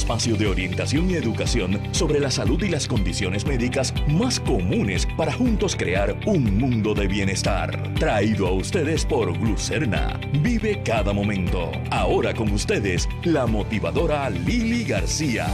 espacio 0.00 0.34
de 0.34 0.46
orientación 0.46 1.10
y 1.10 1.14
educación 1.14 1.78
sobre 1.92 2.20
la 2.20 2.30
salud 2.30 2.62
y 2.62 2.70
las 2.70 2.88
condiciones 2.88 3.46
médicas 3.46 3.92
más 4.08 4.40
comunes 4.40 5.06
para 5.18 5.30
juntos 5.30 5.76
crear 5.76 6.16
un 6.24 6.56
mundo 6.56 6.94
de 6.94 7.06
bienestar. 7.06 7.92
Traído 7.94 8.46
a 8.46 8.52
ustedes 8.52 9.04
por 9.04 9.38
Glucerna. 9.38 10.18
Vive 10.40 10.82
cada 10.82 11.12
momento. 11.12 11.70
Ahora 11.90 12.32
con 12.32 12.50
ustedes, 12.50 13.06
la 13.24 13.46
motivadora 13.46 14.30
Lili 14.30 14.84
García. 14.84 15.46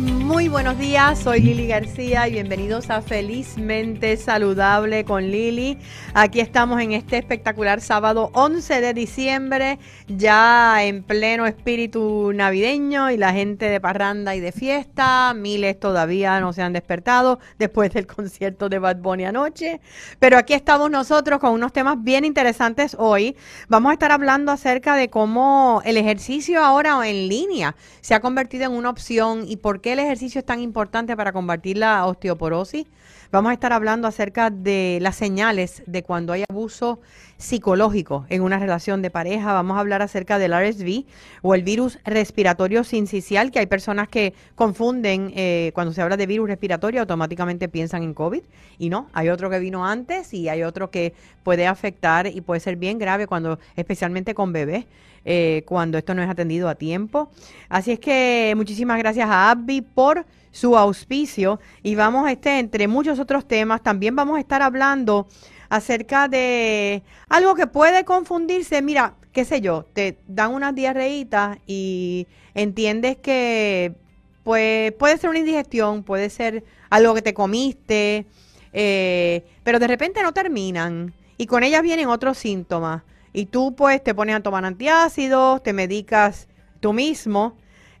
Muy 0.00 0.48
buenos 0.48 0.78
días, 0.78 1.18
soy 1.18 1.40
Lili 1.40 1.66
García 1.66 2.26
y 2.26 2.32
bienvenidos 2.32 2.88
a 2.88 3.02
Felizmente 3.02 4.16
Saludable 4.16 5.04
con 5.04 5.30
Lili. 5.30 5.76
Aquí 6.14 6.40
estamos 6.40 6.80
en 6.80 6.92
este 6.92 7.18
espectacular 7.18 7.82
sábado 7.82 8.30
11 8.32 8.80
de 8.80 8.94
diciembre, 8.94 9.78
ya 10.08 10.82
en 10.84 11.02
pleno 11.02 11.44
espíritu 11.44 12.32
navideño 12.32 13.10
y 13.10 13.18
la 13.18 13.34
gente 13.34 13.66
de 13.66 13.78
parranda 13.78 14.34
y 14.34 14.40
de 14.40 14.52
fiesta. 14.52 15.34
Miles 15.34 15.78
todavía 15.78 16.40
no 16.40 16.54
se 16.54 16.62
han 16.62 16.72
despertado 16.72 17.38
después 17.58 17.92
del 17.92 18.06
concierto 18.14 18.70
de 18.70 18.78
Bad 18.78 18.96
Bunny 19.02 19.26
anoche. 19.26 19.82
Pero 20.18 20.38
aquí 20.38 20.54
estamos 20.54 20.90
nosotros 20.90 21.40
con 21.40 21.52
unos 21.52 21.74
temas 21.74 22.02
bien 22.02 22.24
interesantes 22.24 22.96
hoy. 22.98 23.36
Vamos 23.68 23.90
a 23.90 23.92
estar 23.92 24.12
hablando 24.12 24.50
acerca 24.50 24.96
de 24.96 25.10
cómo 25.10 25.82
el 25.84 25.98
ejercicio 25.98 26.64
ahora 26.64 27.06
en 27.06 27.28
línea 27.28 27.76
se 28.00 28.14
ha 28.14 28.20
convertido 28.20 28.64
en 28.64 28.72
una 28.72 28.88
opción 28.88 29.44
y 29.46 29.58
por 29.58 29.82
qué 29.82 29.89
el 29.92 29.98
ejercicio 29.98 30.38
es 30.38 30.44
tan 30.44 30.60
importante 30.60 31.16
para 31.16 31.32
combatir 31.32 31.76
la 31.76 32.06
osteoporosis? 32.06 32.86
Vamos 33.32 33.50
a 33.50 33.52
estar 33.52 33.72
hablando 33.72 34.08
acerca 34.08 34.50
de 34.50 34.98
las 35.00 35.14
señales 35.14 35.84
de 35.86 36.02
cuando 36.02 36.32
hay 36.32 36.42
abuso 36.50 37.00
psicológico 37.36 38.26
en 38.28 38.42
una 38.42 38.58
relación 38.58 39.02
de 39.02 39.10
pareja. 39.10 39.52
Vamos 39.52 39.76
a 39.76 39.80
hablar 39.80 40.02
acerca 40.02 40.38
del 40.38 40.52
RSV 40.52 41.04
o 41.42 41.54
el 41.54 41.62
virus 41.62 42.00
respiratorio 42.04 42.82
sincicial, 42.82 43.52
que 43.52 43.60
hay 43.60 43.66
personas 43.66 44.08
que 44.08 44.34
confunden 44.56 45.32
eh, 45.36 45.70
cuando 45.74 45.92
se 45.92 46.02
habla 46.02 46.16
de 46.16 46.26
virus 46.26 46.48
respiratorio, 46.48 47.02
automáticamente 47.02 47.68
piensan 47.68 48.02
en 48.02 48.14
COVID. 48.14 48.42
Y 48.78 48.90
no, 48.90 49.08
hay 49.12 49.28
otro 49.28 49.48
que 49.48 49.60
vino 49.60 49.86
antes 49.86 50.34
y 50.34 50.48
hay 50.48 50.64
otro 50.64 50.90
que 50.90 51.14
puede 51.44 51.68
afectar 51.68 52.26
y 52.26 52.40
puede 52.40 52.60
ser 52.60 52.76
bien 52.76 52.98
grave 52.98 53.28
cuando, 53.28 53.60
especialmente 53.76 54.34
con 54.34 54.52
bebés. 54.52 54.86
Eh, 55.24 55.64
cuando 55.66 55.98
esto 55.98 56.14
no 56.14 56.22
es 56.22 56.30
atendido 56.30 56.68
a 56.68 56.74
tiempo. 56.74 57.30
Así 57.68 57.92
es 57.92 57.98
que 57.98 58.54
muchísimas 58.56 58.98
gracias 58.98 59.28
a 59.28 59.50
Abby 59.50 59.82
por 59.82 60.24
su 60.50 60.76
auspicio 60.76 61.60
y 61.82 61.94
vamos 61.94 62.28
este, 62.30 62.58
entre 62.58 62.88
muchos 62.88 63.18
otros 63.18 63.46
temas, 63.46 63.82
también 63.82 64.16
vamos 64.16 64.36
a 64.36 64.40
estar 64.40 64.62
hablando 64.62 65.28
acerca 65.68 66.26
de 66.28 67.02
algo 67.28 67.54
que 67.54 67.66
puede 67.66 68.04
confundirse. 68.04 68.82
Mira, 68.82 69.14
qué 69.32 69.44
sé 69.44 69.60
yo, 69.60 69.86
te 69.92 70.18
dan 70.26 70.52
unas 70.52 70.74
diarreitas 70.74 71.58
y 71.66 72.26
entiendes 72.54 73.16
que 73.18 73.94
pues 74.42 74.92
puede 74.92 75.18
ser 75.18 75.30
una 75.30 75.38
indigestión, 75.38 76.02
puede 76.02 76.30
ser 76.30 76.64
algo 76.88 77.14
que 77.14 77.22
te 77.22 77.34
comiste, 77.34 78.26
eh, 78.72 79.44
pero 79.62 79.78
de 79.78 79.86
repente 79.86 80.22
no 80.22 80.32
terminan 80.32 81.14
y 81.36 81.46
con 81.46 81.62
ellas 81.62 81.82
vienen 81.82 82.08
otros 82.08 82.38
síntomas. 82.38 83.02
Y 83.32 83.46
tú 83.46 83.74
pues 83.74 84.02
te 84.02 84.14
pones 84.14 84.36
a 84.36 84.40
tomar 84.40 84.64
antiácidos, 84.64 85.62
te 85.62 85.72
medicas 85.72 86.48
tú 86.80 86.92
mismo 86.92 87.56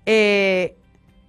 eh, 0.06 0.76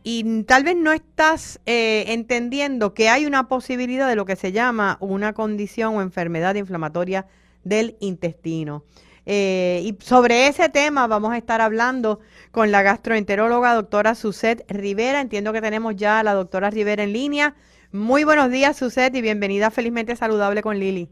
y 0.03 0.43
tal 0.43 0.63
vez 0.63 0.75
no 0.75 0.91
estás 0.91 1.59
eh, 1.65 2.05
entendiendo 2.07 2.93
que 2.93 3.09
hay 3.09 3.25
una 3.25 3.47
posibilidad 3.47 4.07
de 4.09 4.15
lo 4.15 4.25
que 4.25 4.35
se 4.35 4.51
llama 4.51 4.97
una 4.99 5.33
condición 5.33 5.95
o 5.95 6.01
enfermedad 6.01 6.55
inflamatoria 6.55 7.27
del 7.63 7.95
intestino. 7.99 8.83
Eh, 9.27 9.81
y 9.83 10.03
sobre 10.03 10.47
ese 10.47 10.69
tema 10.69 11.05
vamos 11.05 11.31
a 11.31 11.37
estar 11.37 11.61
hablando 11.61 12.19
con 12.49 12.71
la 12.71 12.81
gastroenteróloga 12.81 13.75
doctora 13.75 14.15
Suset 14.15 14.65
Rivera. 14.67 15.21
Entiendo 15.21 15.53
que 15.53 15.61
tenemos 15.61 15.95
ya 15.95 16.19
a 16.19 16.23
la 16.23 16.33
doctora 16.33 16.71
Rivera 16.71 17.03
en 17.03 17.13
línea. 17.13 17.55
Muy 17.91 18.23
buenos 18.23 18.49
días, 18.49 18.77
Suset, 18.77 19.13
y 19.15 19.21
bienvenida 19.21 19.69
Felizmente 19.69 20.15
Saludable 20.15 20.63
con 20.63 20.79
Lili. 20.79 21.09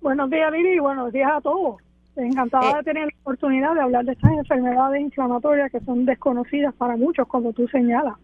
Buenos 0.00 0.30
días, 0.30 0.50
Lili, 0.50 0.72
y 0.72 0.78
buenos 0.80 1.12
días 1.12 1.30
a 1.32 1.40
todos. 1.40 1.76
Encantada 2.16 2.70
eh, 2.70 2.76
de 2.76 2.82
tener 2.82 3.04
la 3.04 3.14
oportunidad 3.22 3.74
de 3.74 3.80
hablar 3.80 4.04
de 4.04 4.12
estas 4.12 4.32
enfermedades 4.32 5.00
inflamatorias 5.00 5.70
que 5.70 5.80
son 5.80 6.04
desconocidas 6.04 6.74
para 6.74 6.96
muchos, 6.96 7.26
como 7.26 7.52
tú 7.52 7.66
señalas. 7.68 8.14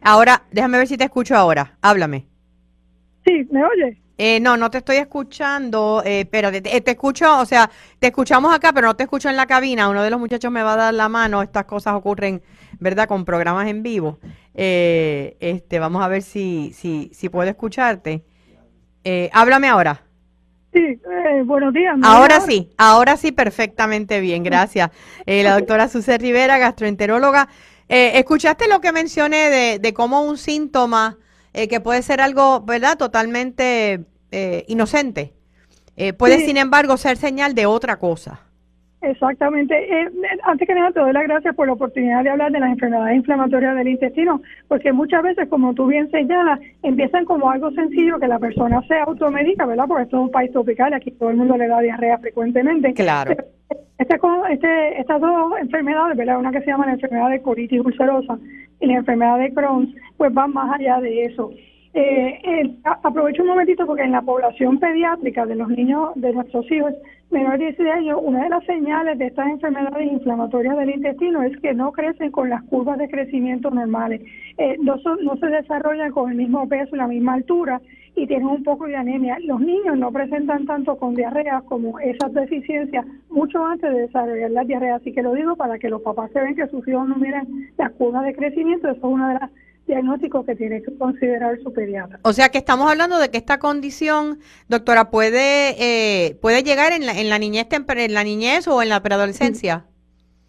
Ahora, 0.00 0.42
déjame 0.50 0.78
ver 0.78 0.86
si 0.86 0.96
te 0.96 1.04
escucho 1.04 1.34
ahora. 1.34 1.76
Háblame. 1.80 2.26
Sí, 3.24 3.46
¿me 3.50 3.64
oyes? 3.64 3.96
Eh, 4.16 4.38
no, 4.38 4.56
no 4.56 4.70
te 4.70 4.78
estoy 4.78 4.96
escuchando, 4.96 6.02
eh, 6.04 6.26
pero 6.30 6.52
te, 6.52 6.60
te, 6.60 6.90
escucho, 6.90 7.40
o 7.40 7.44
sea, 7.44 7.68
te 7.98 8.08
escuchamos 8.08 8.54
acá, 8.54 8.72
pero 8.72 8.86
no 8.86 8.94
te 8.94 9.04
escucho 9.04 9.28
en 9.28 9.36
la 9.36 9.46
cabina. 9.46 9.88
Uno 9.88 10.02
de 10.02 10.10
los 10.10 10.20
muchachos 10.20 10.52
me 10.52 10.62
va 10.62 10.74
a 10.74 10.76
dar 10.76 10.94
la 10.94 11.08
mano. 11.08 11.42
Estas 11.42 11.64
cosas 11.64 11.94
ocurren, 11.94 12.42
¿verdad? 12.78 13.08
Con 13.08 13.24
programas 13.24 13.66
en 13.66 13.82
vivo. 13.82 14.18
Eh, 14.54 15.36
este, 15.40 15.78
vamos 15.78 16.02
a 16.02 16.08
ver 16.08 16.22
si, 16.22 16.72
si, 16.74 17.10
si 17.12 17.28
puedo 17.28 17.48
escucharte. 17.48 18.22
Eh, 19.02 19.30
háblame 19.32 19.68
ahora. 19.68 20.02
Sí, 20.74 20.80
eh, 20.80 21.42
buenos 21.44 21.72
días. 21.72 21.96
Ahora 22.02 22.40
sí, 22.40 22.68
ahora 22.76 23.16
sí, 23.16 23.30
perfectamente 23.30 24.18
bien, 24.18 24.42
gracias. 24.42 24.90
Eh, 25.24 25.44
la 25.44 25.54
doctora 25.54 25.88
Suce 25.88 26.18
Rivera, 26.18 26.58
gastroenteróloga. 26.58 27.48
Eh, 27.88 28.18
¿Escuchaste 28.18 28.66
lo 28.66 28.80
que 28.80 28.90
mencioné 28.90 29.50
de, 29.50 29.78
de 29.78 29.94
cómo 29.94 30.22
un 30.22 30.36
síntoma 30.36 31.16
que 31.52 31.78
puede 31.78 32.02
ser 32.02 32.20
algo, 32.20 32.62
¿verdad?, 32.62 32.98
totalmente 32.98 34.04
inocente, 34.66 35.34
puede, 36.18 36.44
sin 36.44 36.56
embargo, 36.56 36.96
ser 36.96 37.16
señal 37.16 37.54
de 37.54 37.66
otra 37.66 38.00
cosa. 38.00 38.40
Exactamente. 39.04 39.74
Eh, 39.74 40.10
antes 40.44 40.66
que 40.66 40.74
nada, 40.74 40.90
te 40.90 41.00
doy 41.00 41.12
las 41.12 41.24
gracias 41.24 41.54
por 41.54 41.66
la 41.66 41.74
oportunidad 41.74 42.24
de 42.24 42.30
hablar 42.30 42.50
de 42.52 42.60
las 42.60 42.70
enfermedades 42.70 43.16
inflamatorias 43.16 43.76
del 43.76 43.88
intestino, 43.88 44.40
porque 44.68 44.92
muchas 44.92 45.22
veces, 45.22 45.48
como 45.48 45.74
tú 45.74 45.86
bien 45.86 46.10
señalas, 46.10 46.60
empiezan 46.82 47.24
como 47.24 47.50
algo 47.50 47.70
sencillo 47.72 48.18
que 48.18 48.28
la 48.28 48.38
persona 48.38 48.82
se 48.88 48.98
automedica, 48.98 49.66
¿verdad? 49.66 49.84
Porque 49.86 50.04
esto 50.04 50.16
es 50.16 50.22
un 50.22 50.30
país 50.30 50.50
tropical 50.52 50.94
aquí 50.94 51.10
todo 51.12 51.30
el 51.30 51.36
mundo 51.36 51.56
le 51.56 51.68
da 51.68 51.80
diarrea 51.80 52.18
frecuentemente. 52.18 52.94
Claro. 52.94 53.32
Este, 53.98 54.18
este, 54.50 55.00
estas 55.00 55.20
dos 55.20 55.52
enfermedades, 55.60 56.16
¿verdad? 56.16 56.38
Una 56.38 56.50
que 56.50 56.60
se 56.60 56.66
llama 56.66 56.86
la 56.86 56.92
enfermedad 56.92 57.30
de 57.30 57.42
colitis 57.42 57.80
ulcerosa 57.80 58.38
y 58.80 58.86
la 58.86 58.94
enfermedad 58.94 59.38
de 59.38 59.52
Crohn, 59.52 59.94
pues 60.16 60.32
van 60.32 60.52
más 60.52 60.78
allá 60.78 61.00
de 61.00 61.24
eso. 61.24 61.50
Eh, 61.96 62.74
aprovecho 62.82 63.42
un 63.42 63.50
momentito 63.50 63.86
porque 63.86 64.02
en 64.02 64.10
la 64.10 64.22
población 64.22 64.80
pediátrica 64.80 65.46
de 65.46 65.54
los 65.54 65.68
niños, 65.68 66.10
de 66.16 66.32
nuestros 66.32 66.68
hijos 66.72 66.92
menores 67.30 67.60
de 67.60 67.66
16 67.66 67.94
años, 67.94 68.20
una 68.20 68.42
de 68.42 68.48
las 68.48 68.64
señales 68.64 69.16
de 69.16 69.26
estas 69.26 69.48
enfermedades 69.48 70.10
inflamatorias 70.10 70.76
del 70.76 70.90
intestino 70.90 71.42
es 71.42 71.56
que 71.58 71.72
no 71.72 71.92
crecen 71.92 72.32
con 72.32 72.50
las 72.50 72.64
curvas 72.64 72.98
de 72.98 73.08
crecimiento 73.08 73.70
normales. 73.70 74.22
Eh, 74.58 74.76
no, 74.80 74.96
no 75.22 75.36
se 75.36 75.46
desarrollan 75.46 76.10
con 76.10 76.32
el 76.32 76.36
mismo 76.36 76.68
peso 76.68 76.96
la 76.96 77.06
misma 77.06 77.34
altura 77.34 77.80
y 78.16 78.26
tienen 78.26 78.48
un 78.48 78.64
poco 78.64 78.86
de 78.86 78.96
anemia. 78.96 79.38
Los 79.44 79.60
niños 79.60 79.96
no 79.96 80.10
presentan 80.10 80.66
tanto 80.66 80.96
con 80.96 81.14
diarrea 81.14 81.62
como 81.62 82.00
esas 82.00 82.32
deficiencias 82.32 83.06
mucho 83.30 83.64
antes 83.64 83.92
de 83.92 84.02
desarrollar 84.02 84.50
la 84.50 84.64
diarrea. 84.64 84.96
Así 84.96 85.12
que 85.12 85.22
lo 85.22 85.32
digo 85.32 85.54
para 85.54 85.78
que 85.78 85.90
los 85.90 86.02
papás 86.02 86.30
se 86.32 86.40
ven 86.40 86.56
que 86.56 86.66
sus 86.68 86.86
hijos 86.88 87.08
no 87.08 87.16
miren 87.16 87.70
las 87.76 87.92
curvas 87.92 88.24
de 88.24 88.34
crecimiento. 88.34 88.88
Eso 88.88 88.98
es 88.98 89.04
una 89.04 89.28
de 89.28 89.34
las 89.40 89.50
diagnóstico 89.86 90.44
que 90.44 90.56
tiene 90.56 90.82
que 90.82 90.96
considerar 90.96 91.58
su 91.62 91.72
pediatra. 91.72 92.18
O 92.22 92.32
sea 92.32 92.48
que 92.48 92.58
estamos 92.58 92.90
hablando 92.90 93.18
de 93.18 93.30
que 93.30 93.38
esta 93.38 93.58
condición, 93.58 94.38
doctora, 94.68 95.10
puede 95.10 95.76
eh, 95.78 96.36
puede 96.40 96.62
llegar 96.62 96.92
en 96.92 97.06
la, 97.06 97.12
en 97.12 97.28
la 97.28 97.38
niñez 97.38 97.66
en 97.70 98.14
la 98.14 98.24
niñez 98.24 98.66
o 98.68 98.82
en 98.82 98.88
la 98.88 99.02
preadolescencia. 99.02 99.84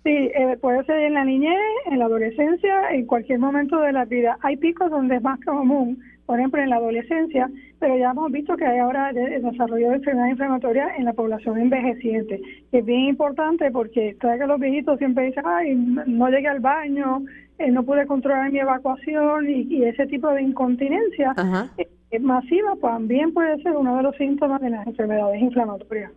Sí, 0.03 0.11
eh, 0.11 0.55
puede 0.61 0.83
ser 0.85 0.99
en 0.99 1.15
la 1.15 1.25
niñez, 1.25 1.57
en 1.87 1.97
la 1.97 2.05
adolescencia, 2.05 2.91
en 2.91 3.07
cualquier 3.07 3.39
momento 3.39 3.79
de 3.79 3.91
la 3.91 4.05
vida. 4.05 4.37
Hay 4.41 4.55
picos 4.55 4.91
donde 4.91 5.15
es 5.15 5.21
más 5.23 5.39
común, 5.43 5.99
por 6.27 6.37
ejemplo, 6.37 6.61
en 6.61 6.69
la 6.69 6.75
adolescencia, 6.75 7.49
pero 7.79 7.97
ya 7.97 8.11
hemos 8.11 8.31
visto 8.31 8.55
que 8.55 8.65
hay 8.65 8.77
ahora 8.77 9.09
el 9.09 9.41
desarrollo 9.41 9.89
de 9.89 9.95
enfermedad 9.95 10.27
inflamatoria 10.27 10.95
en 10.95 11.05
la 11.05 11.13
población 11.13 11.59
envejeciente, 11.59 12.39
que 12.71 12.77
es 12.77 12.85
bien 12.85 13.01
importante 13.01 13.71
porque 13.71 14.15
sabes 14.21 14.41
que 14.41 14.47
los 14.47 14.59
viejitos 14.59 14.99
siempre 14.99 15.25
dicen, 15.25 15.43
ay, 15.45 15.73
no 15.75 16.29
llegué 16.29 16.49
al 16.49 16.59
baño, 16.59 17.23
eh, 17.57 17.71
no 17.71 17.83
pude 17.83 18.05
controlar 18.05 18.51
mi 18.51 18.59
evacuación 18.59 19.49
y, 19.49 19.83
ese 19.83 20.05
tipo 20.07 20.29
de 20.29 20.41
incontinencia 20.41 21.33
eh, 21.77 22.19
masiva 22.19 22.75
también 22.81 23.33
puede 23.33 23.61
ser 23.61 23.73
uno 23.73 23.97
de 23.97 24.03
los 24.03 24.15
síntomas 24.17 24.61
de 24.61 24.69
las 24.69 24.85
enfermedades 24.87 25.41
inflamatorias. 25.41 26.11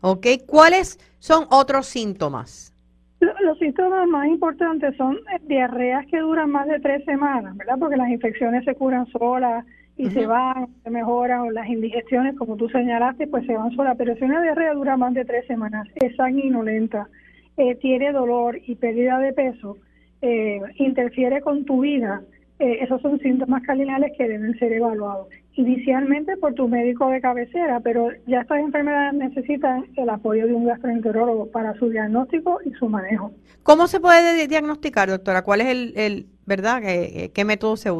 Ok, 0.00 0.26
¿cuáles 0.46 0.98
son 1.18 1.46
otros 1.50 1.86
síntomas? 1.86 2.74
Los 3.20 3.58
síntomas 3.58 4.06
más 4.06 4.28
importantes 4.28 4.96
son 4.96 5.16
eh, 5.16 5.40
diarreas 5.42 6.06
que 6.06 6.18
duran 6.18 6.50
más 6.50 6.68
de 6.68 6.78
tres 6.78 7.04
semanas, 7.04 7.56
¿verdad? 7.56 7.76
Porque 7.78 7.96
las 7.96 8.08
infecciones 8.08 8.64
se 8.64 8.74
curan 8.74 9.06
solas 9.06 9.64
y 9.96 10.08
se 10.10 10.26
van, 10.26 10.68
se 10.84 10.90
mejoran, 10.90 11.40
o 11.40 11.50
las 11.50 11.68
indigestiones, 11.68 12.36
como 12.36 12.56
tú 12.56 12.68
señalaste, 12.68 13.26
pues 13.26 13.44
se 13.46 13.56
van 13.56 13.74
solas. 13.74 13.96
Pero 13.98 14.14
si 14.14 14.22
una 14.22 14.40
diarrea 14.40 14.72
dura 14.74 14.96
más 14.96 15.12
de 15.14 15.24
tres 15.24 15.44
semanas, 15.48 15.88
es 15.96 16.14
sanguinolenta, 16.14 17.08
eh, 17.56 17.74
tiene 17.74 18.12
dolor 18.12 18.60
y 18.64 18.76
pérdida 18.76 19.18
de 19.18 19.32
peso, 19.32 19.76
eh, 20.22 20.60
interfiere 20.76 21.40
con 21.40 21.64
tu 21.64 21.80
vida 21.80 22.22
eh, 22.60 22.78
esos 22.82 23.00
son 23.02 23.20
síntomas 23.20 23.62
cardinales 23.62 24.12
que 24.16 24.26
deben 24.26 24.58
ser 24.58 24.72
evaluados. 24.72 25.28
Inicialmente 25.54 26.36
por 26.36 26.54
tu 26.54 26.66
médico 26.66 27.08
de 27.08 27.20
cabecera, 27.20 27.80
pero 27.80 28.08
ya 28.26 28.40
estas 28.40 28.58
enfermedades 28.60 29.14
necesitan 29.14 29.86
el 29.96 30.08
apoyo 30.08 30.46
de 30.46 30.54
un 30.54 30.66
gastroenterólogo 30.66 31.50
para 31.50 31.74
su 31.78 31.88
diagnóstico 31.88 32.58
y 32.64 32.70
su 32.72 32.88
manejo. 32.88 33.32
¿Cómo 33.62 33.86
se 33.86 34.00
puede 34.00 34.46
diagnosticar, 34.48 35.08
doctora? 35.08 35.42
¿Cuál 35.42 35.60
es 35.60 35.66
el, 35.68 35.92
el 35.96 36.26
verdad? 36.46 36.82
¿Qué, 36.82 37.30
qué 37.32 37.44
métodos 37.44 37.80
se 37.80 37.90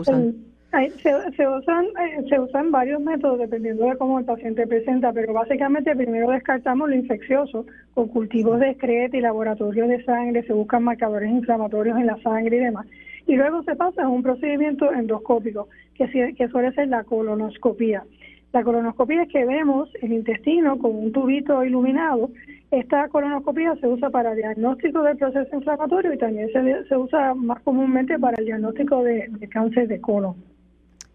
usan? 0.69 1.33
se, 1.37 1.49
usan, 1.49 1.85
eh, 1.87 2.25
se 2.29 2.41
usan 2.41 2.71
varios 2.71 3.01
métodos 3.01 3.39
dependiendo 3.39 3.87
de 3.87 3.97
cómo 3.97 4.19
el 4.19 4.25
paciente 4.25 4.67
presenta, 4.67 5.13
pero 5.13 5.33
básicamente 5.33 5.97
primero 5.97 6.31
descartamos 6.31 6.89
lo 6.89 6.95
infeccioso 6.95 7.67
con 7.95 8.09
cultivos 8.09 8.61
de 8.61 8.71
excreta 8.71 9.17
y 9.17 9.21
laboratorios 9.21 9.89
de 9.89 10.05
sangre, 10.05 10.43
se 10.45 10.53
buscan 10.53 10.85
marcadores 10.85 11.31
inflamatorios 11.31 11.99
en 11.99 12.07
la 12.07 12.21
sangre 12.23 12.57
y 12.57 12.61
demás. 12.61 12.87
Y 13.27 13.37
luego 13.37 13.63
se 13.63 13.77
pasa 13.77 14.05
a 14.05 14.09
un 14.09 14.23
procedimiento 14.23 14.93
endoscópico, 14.93 15.69
que, 15.95 16.35
que 16.35 16.49
suele 16.49 16.73
ser 16.73 16.89
la 16.89 17.05
colonoscopía. 17.05 18.05
La 18.53 18.63
colonoscopía 18.63 19.25
es 19.25 19.29
que 19.29 19.45
vemos 19.45 19.91
el 20.01 20.13
intestino 20.13 20.79
con 20.79 20.97
un 20.97 21.13
tubito 21.13 21.63
iluminado. 21.63 22.31
Esta 22.71 23.09
colonoscopía 23.09 23.77
se 23.77 23.87
usa 23.87 24.09
para 24.09 24.31
el 24.33 24.39
diagnóstico 24.39 25.03
del 25.03 25.19
proceso 25.19 25.55
inflamatorio 25.55 26.15
y 26.15 26.19
también 26.19 26.51
se, 26.51 26.89
se 26.89 26.97
usa 26.97 27.35
más 27.35 27.61
comúnmente 27.61 28.19
para 28.19 28.37
el 28.39 28.47
diagnóstico 28.47 29.03
de 29.03 29.31
cáncer 29.51 29.89
de 29.89 30.01
colon. 30.01 30.35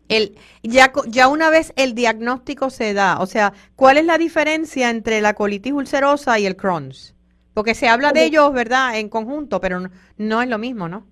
El, 0.09 0.35
ya, 0.63 0.91
ya 1.07 1.27
una 1.27 1.49
vez 1.49 1.73
el 1.75 1.95
diagnóstico 1.95 2.69
se 2.69 2.93
da, 2.93 3.19
o 3.19 3.25
sea, 3.25 3.53
¿cuál 3.75 3.97
es 3.97 4.05
la 4.05 4.17
diferencia 4.17 4.89
entre 4.89 5.21
la 5.21 5.33
colitis 5.33 5.73
ulcerosa 5.73 6.39
y 6.39 6.45
el 6.45 6.55
Crohn's? 6.55 7.15
Porque 7.53 7.75
se 7.75 7.87
habla 7.87 8.11
de 8.11 8.25
ellos, 8.25 8.51
¿verdad?, 8.51 8.97
en 8.97 9.09
conjunto, 9.09 9.61
pero 9.61 9.79
no, 10.17 10.41
es 10.41 10.49
lo 10.49 10.57
mismo, 10.57 10.89
¿no? 10.89 11.05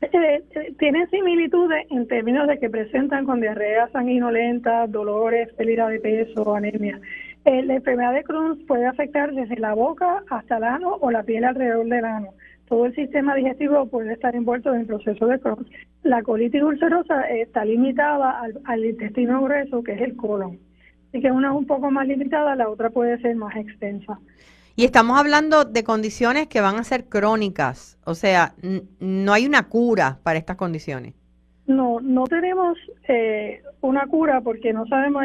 Eh, 0.00 0.42
eh, 0.50 0.74
tienen 0.78 1.08
similitudes 1.10 1.86
en 1.90 2.06
términos 2.06 2.46
de 2.46 2.58
que 2.58 2.70
presentan 2.70 3.24
con 3.24 3.40
diarrea 3.40 3.88
sanguinolenta, 3.88 4.86
dolores, 4.86 5.52
pérdida 5.54 5.88
de 5.88 6.00
peso, 6.00 6.54
anemia. 6.54 7.00
Eh, 7.44 7.62
la 7.62 7.74
enfermedad 7.74 8.14
de 8.14 8.22
Crohn's 8.22 8.62
puede 8.66 8.86
afectar 8.86 9.32
desde 9.32 9.56
la 9.56 9.74
boca 9.74 10.22
hasta 10.30 10.58
el 10.58 10.64
ano 10.64 10.96
o 11.00 11.10
la 11.10 11.22
piel 11.22 11.44
alrededor 11.44 11.86
del 11.86 12.04
ano 12.04 12.28
todo 12.68 12.86
el 12.86 12.94
sistema 12.94 13.34
digestivo 13.34 13.86
puede 13.86 14.12
estar 14.12 14.34
envuelto 14.34 14.72
en 14.72 14.80
el 14.80 14.86
proceso 14.86 15.26
de 15.26 15.38
Crohn. 15.38 15.66
La 16.02 16.22
colitis 16.22 16.62
ulcerosa 16.62 17.22
está 17.28 17.64
limitada 17.64 18.42
al, 18.64 18.84
intestino 18.84 19.42
grueso, 19.42 19.82
que 19.82 19.92
es 19.92 20.00
el 20.00 20.16
colon. 20.16 20.58
Así 21.08 21.20
que 21.20 21.30
una 21.30 21.50
es 21.50 21.56
un 21.56 21.66
poco 21.66 21.90
más 21.90 22.06
limitada, 22.06 22.56
la 22.56 22.68
otra 22.68 22.90
puede 22.90 23.18
ser 23.20 23.36
más 23.36 23.54
extensa. 23.56 24.18
Y 24.76 24.84
estamos 24.84 25.18
hablando 25.18 25.64
de 25.64 25.84
condiciones 25.84 26.48
que 26.48 26.60
van 26.60 26.76
a 26.76 26.84
ser 26.84 27.04
crónicas, 27.04 27.96
o 28.04 28.14
sea, 28.14 28.54
no 28.98 29.32
hay 29.32 29.46
una 29.46 29.68
cura 29.68 30.18
para 30.24 30.38
estas 30.38 30.56
condiciones. 30.56 31.14
No, 31.66 32.00
no 32.00 32.24
tenemos 32.24 32.76
eh, 33.08 33.62
una 33.80 34.06
cura 34.06 34.40
porque 34.40 34.72
no 34.72 34.86
sabemos 34.86 35.24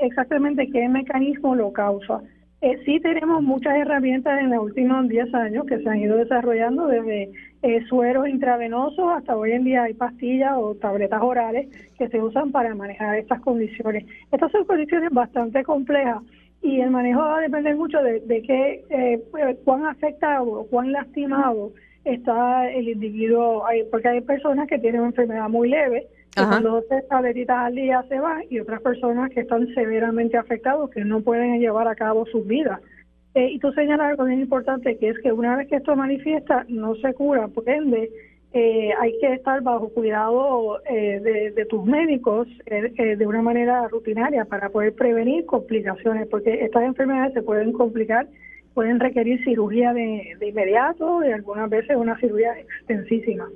exactamente 0.00 0.68
qué 0.70 0.88
mecanismo 0.88 1.54
lo 1.54 1.72
causa. 1.72 2.22
Eh, 2.60 2.76
sí 2.84 2.98
tenemos 2.98 3.40
muchas 3.40 3.76
herramientas 3.76 4.40
en 4.40 4.50
los 4.50 4.64
últimos 4.64 5.08
10 5.08 5.32
años 5.32 5.64
que 5.64 5.78
se 5.78 5.88
han 5.88 5.98
ido 6.00 6.16
desarrollando 6.16 6.88
desde 6.88 7.30
eh, 7.62 7.84
sueros 7.88 8.28
intravenosos 8.28 9.12
hasta 9.16 9.36
hoy 9.36 9.52
en 9.52 9.62
día 9.62 9.84
hay 9.84 9.94
pastillas 9.94 10.54
o 10.56 10.74
tabletas 10.74 11.22
orales 11.22 11.68
que 11.96 12.08
se 12.08 12.20
usan 12.20 12.50
para 12.50 12.74
manejar 12.74 13.16
estas 13.16 13.40
condiciones. 13.42 14.06
Estas 14.32 14.50
son 14.50 14.64
condiciones 14.64 15.10
bastante 15.12 15.62
complejas 15.62 16.20
y 16.60 16.80
el 16.80 16.90
manejo 16.90 17.20
va 17.20 17.38
a 17.38 17.42
depender 17.42 17.76
mucho 17.76 18.02
de, 18.02 18.42
qué, 18.42 18.84
eh, 18.90 19.56
cuán 19.64 19.86
afectado, 19.86 20.66
cuán 20.68 20.90
lastimado 20.90 21.70
está 22.04 22.68
el 22.72 22.88
individuo, 22.88 23.66
porque 23.92 24.08
hay 24.08 24.20
personas 24.22 24.66
que 24.66 24.78
tienen 24.80 25.02
una 25.02 25.10
enfermedad 25.10 25.48
muy 25.48 25.68
leve 25.68 26.08
cuando 26.34 26.70
dos 26.70 26.84
tabletitas 27.08 27.56
al 27.56 27.74
día 27.74 28.04
se 28.08 28.18
van 28.20 28.44
y 28.48 28.60
otras 28.60 28.80
personas 28.80 29.30
que 29.30 29.40
están 29.40 29.66
severamente 29.74 30.36
afectados 30.36 30.90
que 30.90 31.04
no 31.04 31.20
pueden 31.20 31.58
llevar 31.60 31.88
a 31.88 31.94
cabo 31.94 32.26
sus 32.26 32.46
vidas. 32.46 32.80
Eh, 33.34 33.50
y 33.52 33.58
tú 33.58 33.70
señalas 33.72 34.10
algo 34.10 34.24
bien 34.24 34.40
importante 34.40 34.96
que 34.96 35.10
es 35.10 35.18
que 35.20 35.32
una 35.32 35.56
vez 35.56 35.68
que 35.68 35.76
esto 35.76 35.94
manifiesta 35.94 36.64
no 36.68 36.94
se 36.96 37.12
cura, 37.14 37.48
por 37.48 37.68
ende 37.68 38.10
eh, 38.52 38.90
hay 38.98 39.18
que 39.20 39.34
estar 39.34 39.62
bajo 39.62 39.90
cuidado 39.90 40.80
eh, 40.86 41.52
de, 41.54 41.64
tus 41.66 41.84
médicos 41.84 42.48
de 42.66 43.26
una 43.26 43.42
manera 43.42 43.86
rutinaria 43.88 44.46
para 44.46 44.70
poder 44.70 44.94
prevenir 44.94 45.44
complicaciones, 45.44 46.26
porque 46.28 46.64
estas 46.64 46.84
enfermedades 46.84 47.34
se 47.34 47.42
pueden 47.42 47.72
complicar, 47.72 48.26
pueden 48.72 48.98
requerir 48.98 49.44
cirugía 49.44 49.92
de, 49.92 50.36
de 50.40 50.48
inmediato 50.48 51.22
y 51.22 51.30
algunas 51.30 51.68
veces 51.68 51.96
una 51.96 52.18
cirugía 52.18 52.58
extensísima. 52.58 53.48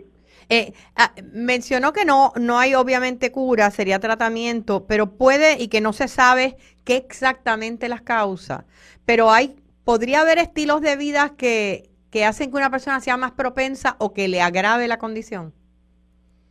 Eh, 0.49 0.73
ah, 0.97 1.13
mencionó 1.33 1.93
que 1.93 2.05
no, 2.05 2.33
no 2.41 2.59
hay 2.59 2.75
obviamente 2.75 3.31
cura, 3.33 3.71
sería 3.71 3.99
tratamiento, 3.99 4.87
pero 4.87 5.17
puede 5.17 5.63
y 5.63 5.69
que 5.69 5.81
no 5.81 5.93
se 5.93 6.09
sabe 6.09 6.57
qué 6.85 6.97
exactamente 6.97 7.89
las 7.89 8.03
causa. 8.03 8.65
Pero 9.05 9.31
hay, 9.31 9.57
podría 9.85 10.21
haber 10.21 10.39
estilos 10.39 10.81
de 10.81 10.97
vida 10.97 11.35
que, 11.37 11.91
que 12.11 12.25
hacen 12.25 12.51
que 12.51 12.57
una 12.57 12.71
persona 12.71 13.01
sea 13.01 13.17
más 13.17 13.33
propensa 13.33 13.97
o 13.99 14.13
que 14.13 14.29
le 14.29 14.41
agrave 14.41 14.89
la 14.89 14.99
condición. 14.99 15.53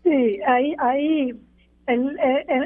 Sí, 0.03 0.39
hay, 0.47 0.75
hay 0.79 1.35
el, 1.87 2.17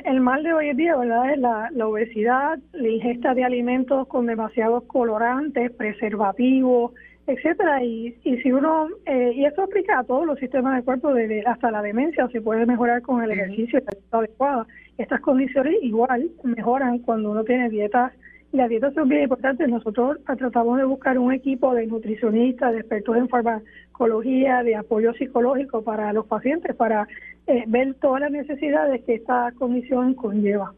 el, 0.05 0.19
mal 0.21 0.43
de 0.43 0.53
hoy 0.53 0.69
en 0.69 0.77
día, 0.77 0.95
¿verdad? 0.95 1.31
Es 1.33 1.39
la, 1.39 1.69
la 1.71 1.87
obesidad, 1.87 2.59
la 2.71 2.87
ingesta 2.87 3.33
de 3.33 3.43
alimentos 3.43 4.07
con 4.07 4.25
demasiados 4.25 4.83
colorantes, 4.83 5.71
preservativos, 5.71 6.93
etcétera 7.27 7.83
y, 7.83 8.15
y 8.23 8.37
si 8.37 8.51
uno 8.51 8.87
eh, 9.05 9.31
y 9.35 9.45
esto 9.45 9.63
aplica 9.63 9.99
a 9.99 10.03
todos 10.03 10.25
los 10.25 10.39
sistemas 10.39 10.75
del 10.75 10.83
cuerpo 10.83 11.13
de, 11.13 11.43
hasta 11.45 11.71
la 11.71 11.81
demencia 11.81 12.27
se 12.29 12.41
puede 12.41 12.65
mejorar 12.65 13.01
con 13.01 13.23
el 13.23 13.31
ejercicio 13.31 13.79
y 13.79 13.83
la 13.83 14.19
adecuada. 14.19 14.67
Estas 14.97 15.21
condiciones 15.21 15.75
igual 15.81 16.29
mejoran 16.43 16.99
cuando 16.99 17.31
uno 17.31 17.43
tiene 17.43 17.69
dietas 17.69 18.13
y 18.53 18.57
las 18.57 18.69
dietas 18.69 18.93
son 18.93 19.09
bien 19.09 19.23
importantes. 19.23 19.67
Nosotros 19.67 20.17
tratamos 20.25 20.77
de 20.77 20.85
buscar 20.85 21.17
un 21.17 21.33
equipo 21.33 21.73
de 21.73 21.87
nutricionistas 21.87 22.73
de 22.73 22.79
expertos 22.79 23.17
en 23.17 23.27
farmacología 23.27 24.63
de 24.63 24.75
apoyo 24.75 25.13
psicológico 25.13 25.83
para 25.83 26.13
los 26.13 26.27
pacientes 26.27 26.75
para 26.75 27.07
eh, 27.47 27.63
ver 27.67 27.95
todas 27.95 28.21
las 28.21 28.31
necesidades 28.31 29.03
que 29.03 29.15
esta 29.15 29.51
condición 29.57 30.13
conlleva 30.13 30.73